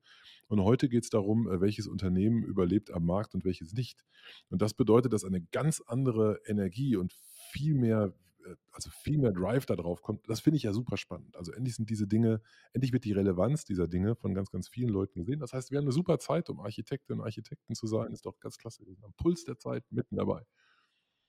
Und 0.48 0.62
heute 0.62 0.88
geht 0.88 1.04
es 1.04 1.10
darum, 1.10 1.48
äh, 1.48 1.60
welches 1.60 1.88
Unternehmen 1.88 2.44
überlebt 2.44 2.92
am 2.92 3.04
Markt 3.04 3.34
und 3.34 3.44
welches 3.44 3.72
nicht. 3.72 4.04
Und 4.48 4.62
das 4.62 4.74
bedeutet, 4.74 5.12
dass 5.12 5.24
eine 5.24 5.40
ganz 5.40 5.80
andere 5.86 6.40
Energie 6.46 6.96
und 6.96 7.12
viel 7.50 7.74
mehr, 7.74 8.14
äh, 8.44 8.54
also 8.70 8.90
viel 8.90 9.18
mehr 9.18 9.32
Drive 9.32 9.66
da 9.66 9.74
drauf 9.74 10.00
kommt. 10.00 10.28
Das 10.28 10.38
finde 10.38 10.56
ich 10.58 10.62
ja 10.62 10.72
super 10.72 10.96
spannend. 10.96 11.36
Also 11.36 11.50
endlich 11.50 11.74
sind 11.74 11.90
diese 11.90 12.06
Dinge, 12.06 12.42
endlich 12.74 12.92
wird 12.92 13.04
die 13.04 13.12
Relevanz 13.12 13.64
dieser 13.64 13.88
Dinge 13.88 14.14
von 14.14 14.34
ganz, 14.34 14.52
ganz 14.52 14.68
vielen 14.68 14.90
Leuten 14.90 15.18
gesehen. 15.18 15.40
Das 15.40 15.52
heißt, 15.52 15.72
wir 15.72 15.78
haben 15.78 15.86
eine 15.86 15.92
super 15.92 16.20
Zeit, 16.20 16.48
um 16.48 16.60
Architektinnen 16.60 17.20
und 17.20 17.24
Architekten 17.26 17.74
zu 17.74 17.88
sein. 17.88 18.12
Ist 18.12 18.24
doch 18.24 18.38
ganz 18.38 18.56
klasse. 18.56 18.84
Am 19.02 19.14
Puls 19.14 19.44
der 19.44 19.58
Zeit 19.58 19.84
mitten 19.90 20.14
dabei. 20.14 20.44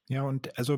Ja, 0.09 0.23
und 0.23 0.57
also 0.59 0.77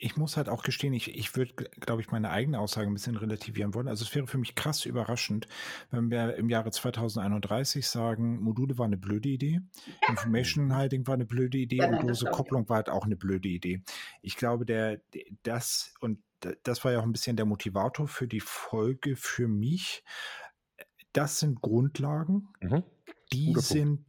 ich 0.00 0.16
muss 0.16 0.36
halt 0.36 0.48
auch 0.48 0.62
gestehen, 0.62 0.94
ich, 0.94 1.14
ich 1.14 1.36
würde, 1.36 1.52
glaube 1.78 2.00
ich, 2.00 2.10
meine 2.10 2.30
eigene 2.30 2.58
Aussage 2.58 2.88
ein 2.88 2.94
bisschen 2.94 3.16
relativieren 3.16 3.74
wollen. 3.74 3.86
Also 3.86 4.04
es 4.04 4.14
wäre 4.14 4.26
für 4.26 4.38
mich 4.38 4.54
krass 4.54 4.86
überraschend, 4.86 5.46
wenn 5.90 6.10
wir 6.10 6.36
im 6.36 6.48
Jahre 6.48 6.70
2031 6.70 7.86
sagen, 7.86 8.40
Module 8.42 8.78
war 8.78 8.86
eine 8.86 8.96
blöde 8.96 9.28
Idee, 9.28 9.60
Information 10.08 10.76
Hiding 10.76 11.06
war 11.06 11.14
eine 11.14 11.26
blöde 11.26 11.58
Idee 11.58 11.76
ja, 11.76 11.88
und 11.88 12.02
lose 12.02 12.24
Kopplung 12.26 12.68
war 12.68 12.76
halt 12.76 12.88
auch 12.88 13.04
eine 13.04 13.16
blöde 13.16 13.48
Idee. 13.48 13.82
Ich 14.22 14.36
glaube, 14.36 14.64
der, 14.64 15.00
das 15.42 15.92
und 16.00 16.18
das 16.62 16.82
war 16.84 16.92
ja 16.92 17.00
auch 17.00 17.04
ein 17.04 17.12
bisschen 17.12 17.36
der 17.36 17.44
Motivator 17.44 18.08
für 18.08 18.26
die 18.26 18.40
Folge 18.40 19.16
für 19.16 19.48
mich. 19.48 20.02
Das 21.12 21.38
sind 21.40 21.60
Grundlagen, 21.60 22.48
mhm. 22.62 22.84
die 23.32 23.54
sind 23.58 24.06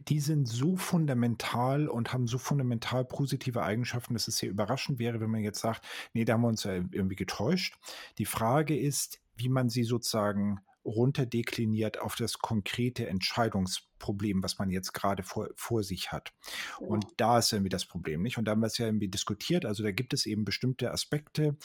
die 0.00 0.20
sind 0.20 0.46
so 0.46 0.76
fundamental 0.76 1.88
und 1.88 2.12
haben 2.12 2.26
so 2.26 2.38
fundamental 2.38 3.04
positive 3.04 3.62
Eigenschaften, 3.62 4.14
dass 4.14 4.28
es 4.28 4.38
sehr 4.38 4.50
überraschend 4.50 4.98
wäre, 4.98 5.20
wenn 5.20 5.30
man 5.30 5.42
jetzt 5.42 5.60
sagt, 5.60 5.86
nee, 6.12 6.24
da 6.24 6.34
haben 6.34 6.42
wir 6.42 6.48
uns 6.48 6.64
ja 6.64 6.74
irgendwie 6.74 7.16
getäuscht. 7.16 7.76
Die 8.18 8.24
Frage 8.24 8.78
ist, 8.78 9.20
wie 9.36 9.48
man 9.48 9.68
sie 9.68 9.84
sozusagen 9.84 10.60
runterdekliniert 10.84 12.00
auf 12.00 12.16
das 12.16 12.38
konkrete 12.38 13.08
Entscheidungsproblem, 13.08 14.42
was 14.42 14.58
man 14.58 14.70
jetzt 14.70 14.94
gerade 14.94 15.22
vor, 15.22 15.48
vor 15.54 15.82
sich 15.82 16.12
hat. 16.12 16.32
Und 16.78 17.06
da 17.18 17.38
ist 17.38 17.52
irgendwie 17.52 17.68
das 17.68 17.84
Problem, 17.84 18.22
nicht? 18.22 18.38
Und 18.38 18.46
da 18.46 18.52
haben 18.52 18.60
wir 18.60 18.66
es 18.68 18.78
ja 18.78 18.86
irgendwie 18.86 19.08
diskutiert. 19.08 19.66
Also 19.66 19.82
da 19.82 19.90
gibt 19.90 20.14
es 20.14 20.24
eben 20.24 20.44
bestimmte 20.44 20.90
Aspekte. 20.90 21.56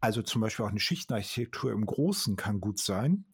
Also 0.00 0.22
zum 0.22 0.40
Beispiel 0.40 0.64
auch 0.64 0.70
eine 0.70 0.80
Schichtenarchitektur 0.80 1.72
im 1.72 1.84
Großen 1.84 2.36
kann 2.36 2.60
gut 2.60 2.78
sein 2.78 3.24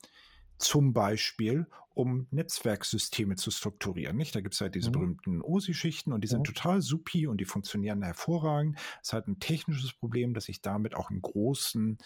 zum 0.59 0.93
Beispiel, 0.93 1.67
um 1.95 2.27
Netzwerksysteme 2.31 3.37
zu 3.37 3.51
strukturieren. 3.51 4.17
Nicht? 4.17 4.35
Da 4.35 4.41
gibt 4.43 4.55
es 4.55 4.61
halt 4.61 4.75
diese 4.75 4.91
mhm. 4.91 4.93
berühmten 4.93 5.43
OSI-Schichten 5.43 6.13
und 6.13 6.23
die 6.23 6.29
sind 6.29 6.47
ja. 6.47 6.53
total 6.53 6.83
supi 6.83 7.27
und 7.27 7.41
die 7.41 7.47
funktionieren 7.47 8.03
hervorragend. 8.03 8.79
Es 9.03 9.15
hat 9.15 9.27
ein 9.29 9.41
technisches 9.41 9.95
Problem, 9.95 10.35
dass 10.35 10.49
ich 10.51 10.61
damit 10.61 10.95
auch 10.95 11.11
im 11.11 11.23
Großen 11.23 11.97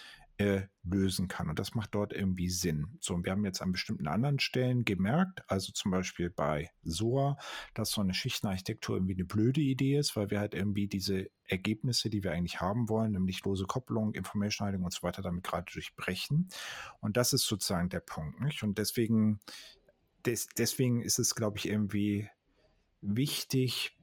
äh, 0.40 0.66
lösen 0.82 1.28
kann. 1.28 1.50
Und 1.50 1.58
das 1.58 1.74
macht 1.74 1.94
dort 1.94 2.14
irgendwie 2.14 2.48
Sinn. 2.48 2.96
So, 3.00 3.12
und 3.12 3.26
wir 3.26 3.32
haben 3.32 3.44
jetzt 3.44 3.60
an 3.60 3.72
bestimmten 3.72 4.08
anderen 4.08 4.38
Stellen 4.38 4.86
gemerkt, 4.86 5.42
also 5.46 5.70
zum 5.72 5.90
Beispiel 5.90 6.30
bei 6.30 6.70
SOA, 6.82 7.36
dass 7.74 7.90
so 7.90 8.00
eine 8.00 8.14
Schichtenarchitektur 8.14 8.96
irgendwie 8.96 9.14
eine 9.14 9.26
blöde 9.26 9.60
Idee 9.60 9.98
ist, 9.98 10.16
weil 10.16 10.30
wir 10.30 10.40
halt 10.40 10.54
irgendwie 10.54 10.88
diese 10.88 11.28
Ergebnisse, 11.44 12.08
die 12.08 12.24
wir 12.24 12.32
eigentlich 12.32 12.58
haben 12.58 12.88
wollen, 12.88 13.12
nämlich 13.12 13.44
lose 13.44 13.66
Kopplung, 13.66 14.14
Information 14.14 14.66
Hiding 14.66 14.82
und 14.82 14.94
so 14.94 15.02
weiter, 15.02 15.20
damit 15.20 15.44
gerade 15.44 15.70
durchbrechen. 15.70 16.48
Und 17.00 17.18
das 17.18 17.34
ist 17.34 17.46
sozusagen 17.46 17.90
der 17.90 18.00
Punkt. 18.00 18.40
Nicht? 18.40 18.62
Und 18.62 18.78
deswegen, 18.78 19.40
des, 20.24 20.48
deswegen 20.56 21.02
ist 21.02 21.18
es, 21.18 21.34
glaube 21.34 21.58
ich, 21.58 21.68
irgendwie 21.68 22.30
wichtig, 23.02 23.94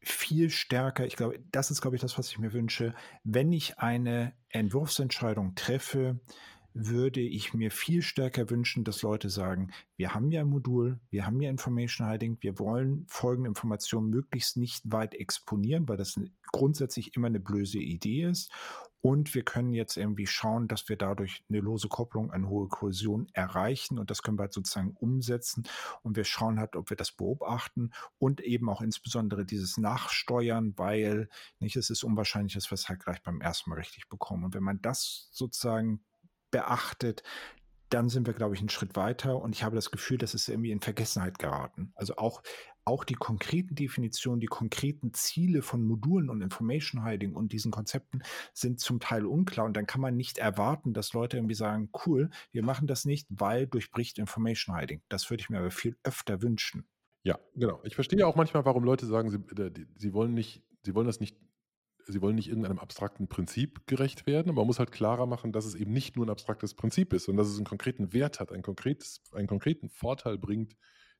viel 0.00 0.50
stärker, 0.50 1.06
ich 1.06 1.16
glaube, 1.16 1.40
das 1.50 1.70
ist, 1.70 1.80
glaube 1.80 1.96
ich, 1.96 2.02
das, 2.02 2.18
was 2.18 2.30
ich 2.30 2.38
mir 2.38 2.52
wünsche, 2.52 2.94
wenn 3.24 3.52
ich 3.52 3.78
eine 3.78 4.32
Entwurfsentscheidung 4.48 5.54
treffe, 5.54 6.20
würde 6.74 7.20
ich 7.20 7.54
mir 7.54 7.70
viel 7.70 8.02
stärker 8.02 8.50
wünschen, 8.50 8.84
dass 8.84 9.02
Leute 9.02 9.30
sagen, 9.30 9.72
wir 9.96 10.14
haben 10.14 10.30
ja 10.30 10.42
ein 10.42 10.48
Modul, 10.48 11.00
wir 11.10 11.26
haben 11.26 11.40
ja 11.40 11.50
Information 11.50 12.08
Hiding, 12.08 12.38
wir 12.40 12.58
wollen 12.58 13.04
folgende 13.08 13.48
Informationen 13.48 14.10
möglichst 14.10 14.56
nicht 14.56 14.82
weit 14.84 15.14
exponieren, 15.14 15.88
weil 15.88 15.96
das 15.96 16.14
grundsätzlich 16.52 17.16
immer 17.16 17.26
eine 17.26 17.40
blöde 17.40 17.78
Idee 17.78 18.24
ist. 18.24 18.52
Und 19.00 19.34
wir 19.34 19.44
können 19.44 19.74
jetzt 19.74 19.96
irgendwie 19.96 20.26
schauen, 20.26 20.66
dass 20.66 20.88
wir 20.88 20.96
dadurch 20.96 21.44
eine 21.48 21.60
lose 21.60 21.88
Kopplung, 21.88 22.32
eine 22.32 22.48
hohe 22.48 22.68
Kohäsion 22.68 23.28
erreichen. 23.32 23.98
Und 23.98 24.10
das 24.10 24.22
können 24.22 24.38
wir 24.38 24.42
halt 24.42 24.52
sozusagen 24.52 24.96
umsetzen. 24.98 25.64
Und 26.02 26.16
wir 26.16 26.24
schauen 26.24 26.58
halt, 26.58 26.74
ob 26.74 26.90
wir 26.90 26.96
das 26.96 27.12
beobachten 27.12 27.92
und 28.18 28.40
eben 28.40 28.68
auch 28.68 28.80
insbesondere 28.80 29.44
dieses 29.44 29.76
Nachsteuern, 29.76 30.74
weil 30.76 31.28
nicht, 31.60 31.76
es 31.76 31.90
ist 31.90 32.02
unwahrscheinlich, 32.02 32.54
dass 32.54 32.70
wir 32.70 32.74
es 32.74 32.88
halt 32.88 33.04
gleich 33.04 33.22
beim 33.22 33.40
ersten 33.40 33.70
Mal 33.70 33.76
richtig 33.76 34.08
bekommen. 34.08 34.44
Und 34.44 34.54
wenn 34.54 34.64
man 34.64 34.82
das 34.82 35.28
sozusagen 35.30 36.00
beachtet, 36.50 37.22
dann 37.90 38.08
sind 38.08 38.26
wir, 38.26 38.34
glaube 38.34 38.54
ich, 38.54 38.60
einen 38.60 38.68
Schritt 38.68 38.96
weiter 38.96 39.40
und 39.40 39.54
ich 39.54 39.62
habe 39.62 39.76
das 39.76 39.90
Gefühl, 39.90 40.18
das 40.18 40.34
ist 40.34 40.48
irgendwie 40.48 40.70
in 40.70 40.80
Vergessenheit 40.80 41.38
geraten. 41.38 41.92
Also 41.94 42.16
auch, 42.16 42.42
auch 42.84 43.04
die 43.04 43.14
konkreten 43.14 43.74
Definitionen, 43.74 44.40
die 44.40 44.46
konkreten 44.46 45.12
Ziele 45.14 45.62
von 45.62 45.84
Modulen 45.84 46.30
und 46.30 46.42
Information 46.42 47.04
Hiding 47.04 47.34
und 47.34 47.52
diesen 47.52 47.70
Konzepten 47.70 48.22
sind 48.52 48.80
zum 48.80 49.00
Teil 49.00 49.26
unklar 49.26 49.66
und 49.66 49.76
dann 49.76 49.86
kann 49.86 50.00
man 50.00 50.16
nicht 50.16 50.38
erwarten, 50.38 50.92
dass 50.92 51.12
Leute 51.12 51.36
irgendwie 51.36 51.54
sagen, 51.54 51.90
cool, 52.06 52.30
wir 52.52 52.62
machen 52.62 52.86
das 52.86 53.04
nicht, 53.04 53.26
weil 53.30 53.66
durchbricht 53.66 54.18
Information 54.18 54.76
Hiding. 54.76 55.02
Das 55.08 55.28
würde 55.30 55.42
ich 55.42 55.50
mir 55.50 55.58
aber 55.58 55.70
viel 55.70 55.96
öfter 56.02 56.42
wünschen. 56.42 56.86
Ja, 57.24 57.38
genau. 57.54 57.80
Ich 57.84 57.94
verstehe 57.94 58.26
auch 58.26 58.36
manchmal, 58.36 58.64
warum 58.64 58.84
Leute 58.84 59.06
sagen, 59.06 59.30
sie, 59.30 59.86
sie 59.96 60.12
wollen 60.14 60.34
nicht, 60.34 60.62
sie 60.82 60.94
wollen 60.94 61.06
das 61.06 61.20
nicht 61.20 61.36
sie 62.12 62.22
wollen 62.22 62.36
nicht 62.36 62.48
irgendeinem 62.48 62.78
abstrakten 62.78 63.28
Prinzip 63.28 63.86
gerecht 63.86 64.26
werden, 64.26 64.50
aber 64.50 64.62
man 64.62 64.66
muss 64.66 64.78
halt 64.78 64.92
klarer 64.92 65.26
machen, 65.26 65.52
dass 65.52 65.64
es 65.64 65.74
eben 65.74 65.92
nicht 65.92 66.16
nur 66.16 66.26
ein 66.26 66.30
abstraktes 66.30 66.74
Prinzip 66.74 67.12
ist, 67.12 67.24
sondern 67.24 67.44
dass 67.44 67.52
es 67.52 67.58
einen 67.58 67.66
konkreten 67.66 68.12
Wert 68.12 68.40
hat, 68.40 68.52
ein 68.52 68.62
konkretes, 68.62 69.22
einen 69.32 69.46
konkreten 69.46 69.88
Vorteil 69.88 70.38
bringt, 70.38 70.76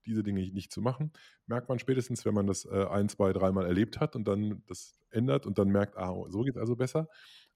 diese 0.06 0.22
Dinge 0.22 0.40
nicht 0.40 0.72
zu 0.72 0.80
machen. 0.80 1.12
Merkt 1.46 1.68
man 1.68 1.78
spätestens, 1.78 2.24
wenn 2.24 2.34
man 2.34 2.46
das 2.46 2.64
äh, 2.64 2.86
ein, 2.86 3.08
zwei, 3.08 3.32
dreimal 3.32 3.66
erlebt 3.66 4.00
hat 4.00 4.16
und 4.16 4.26
dann 4.26 4.62
das 4.66 4.98
ändert 5.10 5.46
und 5.46 5.58
dann 5.58 5.68
merkt, 5.68 5.96
ah, 5.96 6.14
so 6.28 6.42
geht 6.42 6.56
es 6.56 6.60
also 6.60 6.76
besser. 6.76 7.08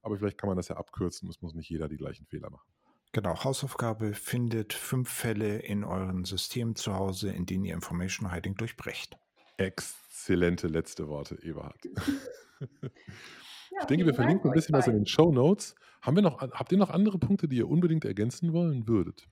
Aber 0.02 0.16
vielleicht 0.18 0.38
kann 0.38 0.48
man 0.48 0.56
das 0.56 0.68
ja 0.68 0.76
abkürzen, 0.76 1.28
es 1.28 1.40
muss 1.40 1.54
nicht 1.54 1.70
jeder 1.70 1.88
die 1.88 1.96
gleichen 1.96 2.26
Fehler 2.26 2.50
machen. 2.50 2.68
Genau, 3.12 3.44
Hausaufgabe 3.44 4.14
findet 4.14 4.72
fünf 4.72 5.10
Fälle 5.10 5.58
in 5.58 5.84
euren 5.84 6.24
Systemen 6.24 6.76
zu 6.76 6.94
Hause, 6.94 7.30
in 7.30 7.44
denen 7.44 7.64
ihr 7.64 7.74
Information 7.74 8.32
Hiding 8.32 8.54
durchbrecht. 8.54 9.18
Exzellente 9.58 10.66
letzte 10.66 11.08
Worte, 11.08 11.38
Eberhard. 11.42 11.76
ich 12.62 13.86
denke, 13.86 14.06
wir 14.06 14.14
verlinken 14.14 14.50
ein 14.50 14.54
bisschen 14.54 14.74
was 14.74 14.86
in 14.86 14.94
den 14.94 15.06
Show 15.06 15.32
Notes. 15.32 15.74
Haben 16.00 16.16
wir 16.16 16.22
noch, 16.22 16.40
habt 16.40 16.72
ihr 16.72 16.78
noch 16.78 16.90
andere 16.90 17.18
Punkte, 17.18 17.48
die 17.48 17.56
ihr 17.56 17.68
unbedingt 17.68 18.04
ergänzen 18.04 18.52
wollen 18.52 18.88
würdet? 18.88 19.28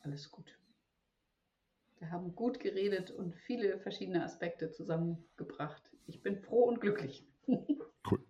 Alles 0.00 0.30
gut. 0.30 0.58
Wir 1.98 2.10
haben 2.10 2.34
gut 2.34 2.60
geredet 2.60 3.10
und 3.10 3.34
viele 3.34 3.78
verschiedene 3.78 4.22
Aspekte 4.22 4.70
zusammengebracht. 4.70 5.82
Ich 6.06 6.22
bin 6.22 6.38
froh 6.38 6.64
und 6.64 6.80
glücklich. 6.80 7.26
cool. 7.48 8.24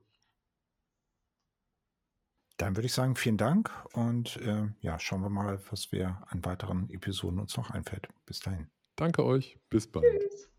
Dann 2.57 2.77
würde 2.77 2.87
ich 2.87 2.95
sagen, 2.95 3.15
vielen 3.15 3.37
Dank 3.37 3.71
und 3.93 4.37
äh, 4.39 4.69
ja, 4.81 4.99
schauen 4.99 5.23
wir 5.23 5.29
mal, 5.29 5.61
was 5.71 5.93
wir 5.93 6.23
an 6.29 6.45
weiteren 6.45 6.89
Episoden 6.91 7.39
uns 7.39 7.57
noch 7.57 7.71
einfällt. 7.71 8.09
Bis 8.27 8.41
dahin. 8.41 8.69
Danke 8.97 9.25
euch. 9.25 9.59
Bis 9.69 9.87
bald. 9.87 10.05
Tschüss. 10.05 10.51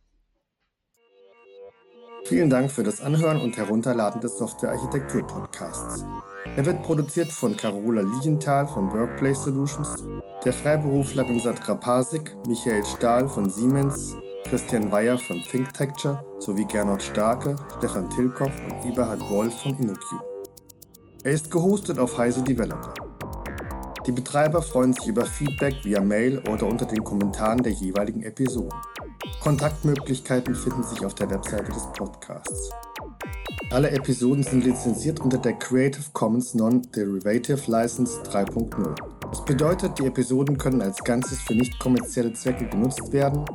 Vielen 2.25 2.49
Dank 2.49 2.71
für 2.71 2.83
das 2.83 3.01
Anhören 3.01 3.41
und 3.41 3.57
Herunterladen 3.57 4.21
des 4.21 4.37
Software 4.37 4.71
Architektur 4.71 5.25
Podcasts. 5.25 6.05
Er 6.55 6.65
wird 6.65 6.83
produziert 6.83 7.31
von 7.31 7.55
Carola 7.55 8.01
Lienthal 8.01 8.67
von 8.67 8.91
Workplace 8.91 9.43
Solutions, 9.45 10.03
der 10.45 10.53
Freiberufler 10.53 11.25
Sandra 11.39 11.75
Pasik, 11.75 12.35
Michael 12.47 12.85
Stahl 12.85 13.27
von 13.27 13.49
Siemens, 13.49 14.15
Christian 14.45 14.91
Weyer 14.91 15.17
von 15.17 15.41
ThinkTecture 15.41 16.23
sowie 16.39 16.65
Gernot 16.65 17.01
Starke, 17.01 17.55
Stefan 17.77 18.09
Tilkoff 18.09 18.51
und 18.65 18.91
Eberhard 18.91 19.21
Wolf 19.29 19.53
von 19.61 19.77
InnoQ. 19.79 20.21
Er 21.23 21.31
ist 21.31 21.49
gehostet 21.49 21.99
auf 21.99 22.17
Heise 22.17 22.43
Developer. 22.43 22.93
Die 24.05 24.11
Betreiber 24.11 24.61
freuen 24.61 24.93
sich 24.93 25.07
über 25.07 25.25
Feedback 25.25 25.75
via 25.83 26.01
Mail 26.01 26.39
oder 26.49 26.65
unter 26.67 26.85
den 26.85 27.03
Kommentaren 27.03 27.61
der 27.61 27.73
jeweiligen 27.73 28.23
Episoden. 28.23 28.71
Kontaktmöglichkeiten 29.41 30.55
finden 30.55 30.83
sich 30.83 31.05
auf 31.05 31.13
der 31.13 31.29
Webseite 31.29 31.71
des 31.71 31.83
Podcasts. 31.93 32.71
Alle 33.71 33.91
Episoden 33.91 34.43
sind 34.43 34.63
lizenziert 34.63 35.19
unter 35.19 35.37
der 35.37 35.53
Creative 35.53 36.05
Commons 36.13 36.55
Non-Derivative 36.55 37.69
License 37.69 38.19
3.0. 38.23 38.95
Das 39.29 39.45
bedeutet, 39.45 39.99
die 39.99 40.07
Episoden 40.07 40.57
können 40.57 40.81
als 40.81 41.03
Ganzes 41.03 41.39
für 41.41 41.53
nicht 41.53 41.77
kommerzielle 41.79 42.33
Zwecke 42.33 42.67
genutzt 42.67 43.13
werden. 43.13 43.45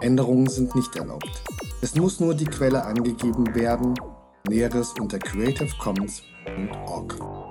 Änderungen 0.00 0.48
sind 0.48 0.74
nicht 0.74 0.96
erlaubt. 0.96 1.42
Es 1.82 1.94
muss 1.94 2.18
nur 2.18 2.34
die 2.34 2.46
Quelle 2.46 2.82
angegeben 2.84 3.54
werden. 3.54 3.92
Näheres 4.48 4.94
unter 4.98 5.18
creativecommons.org. 5.18 7.47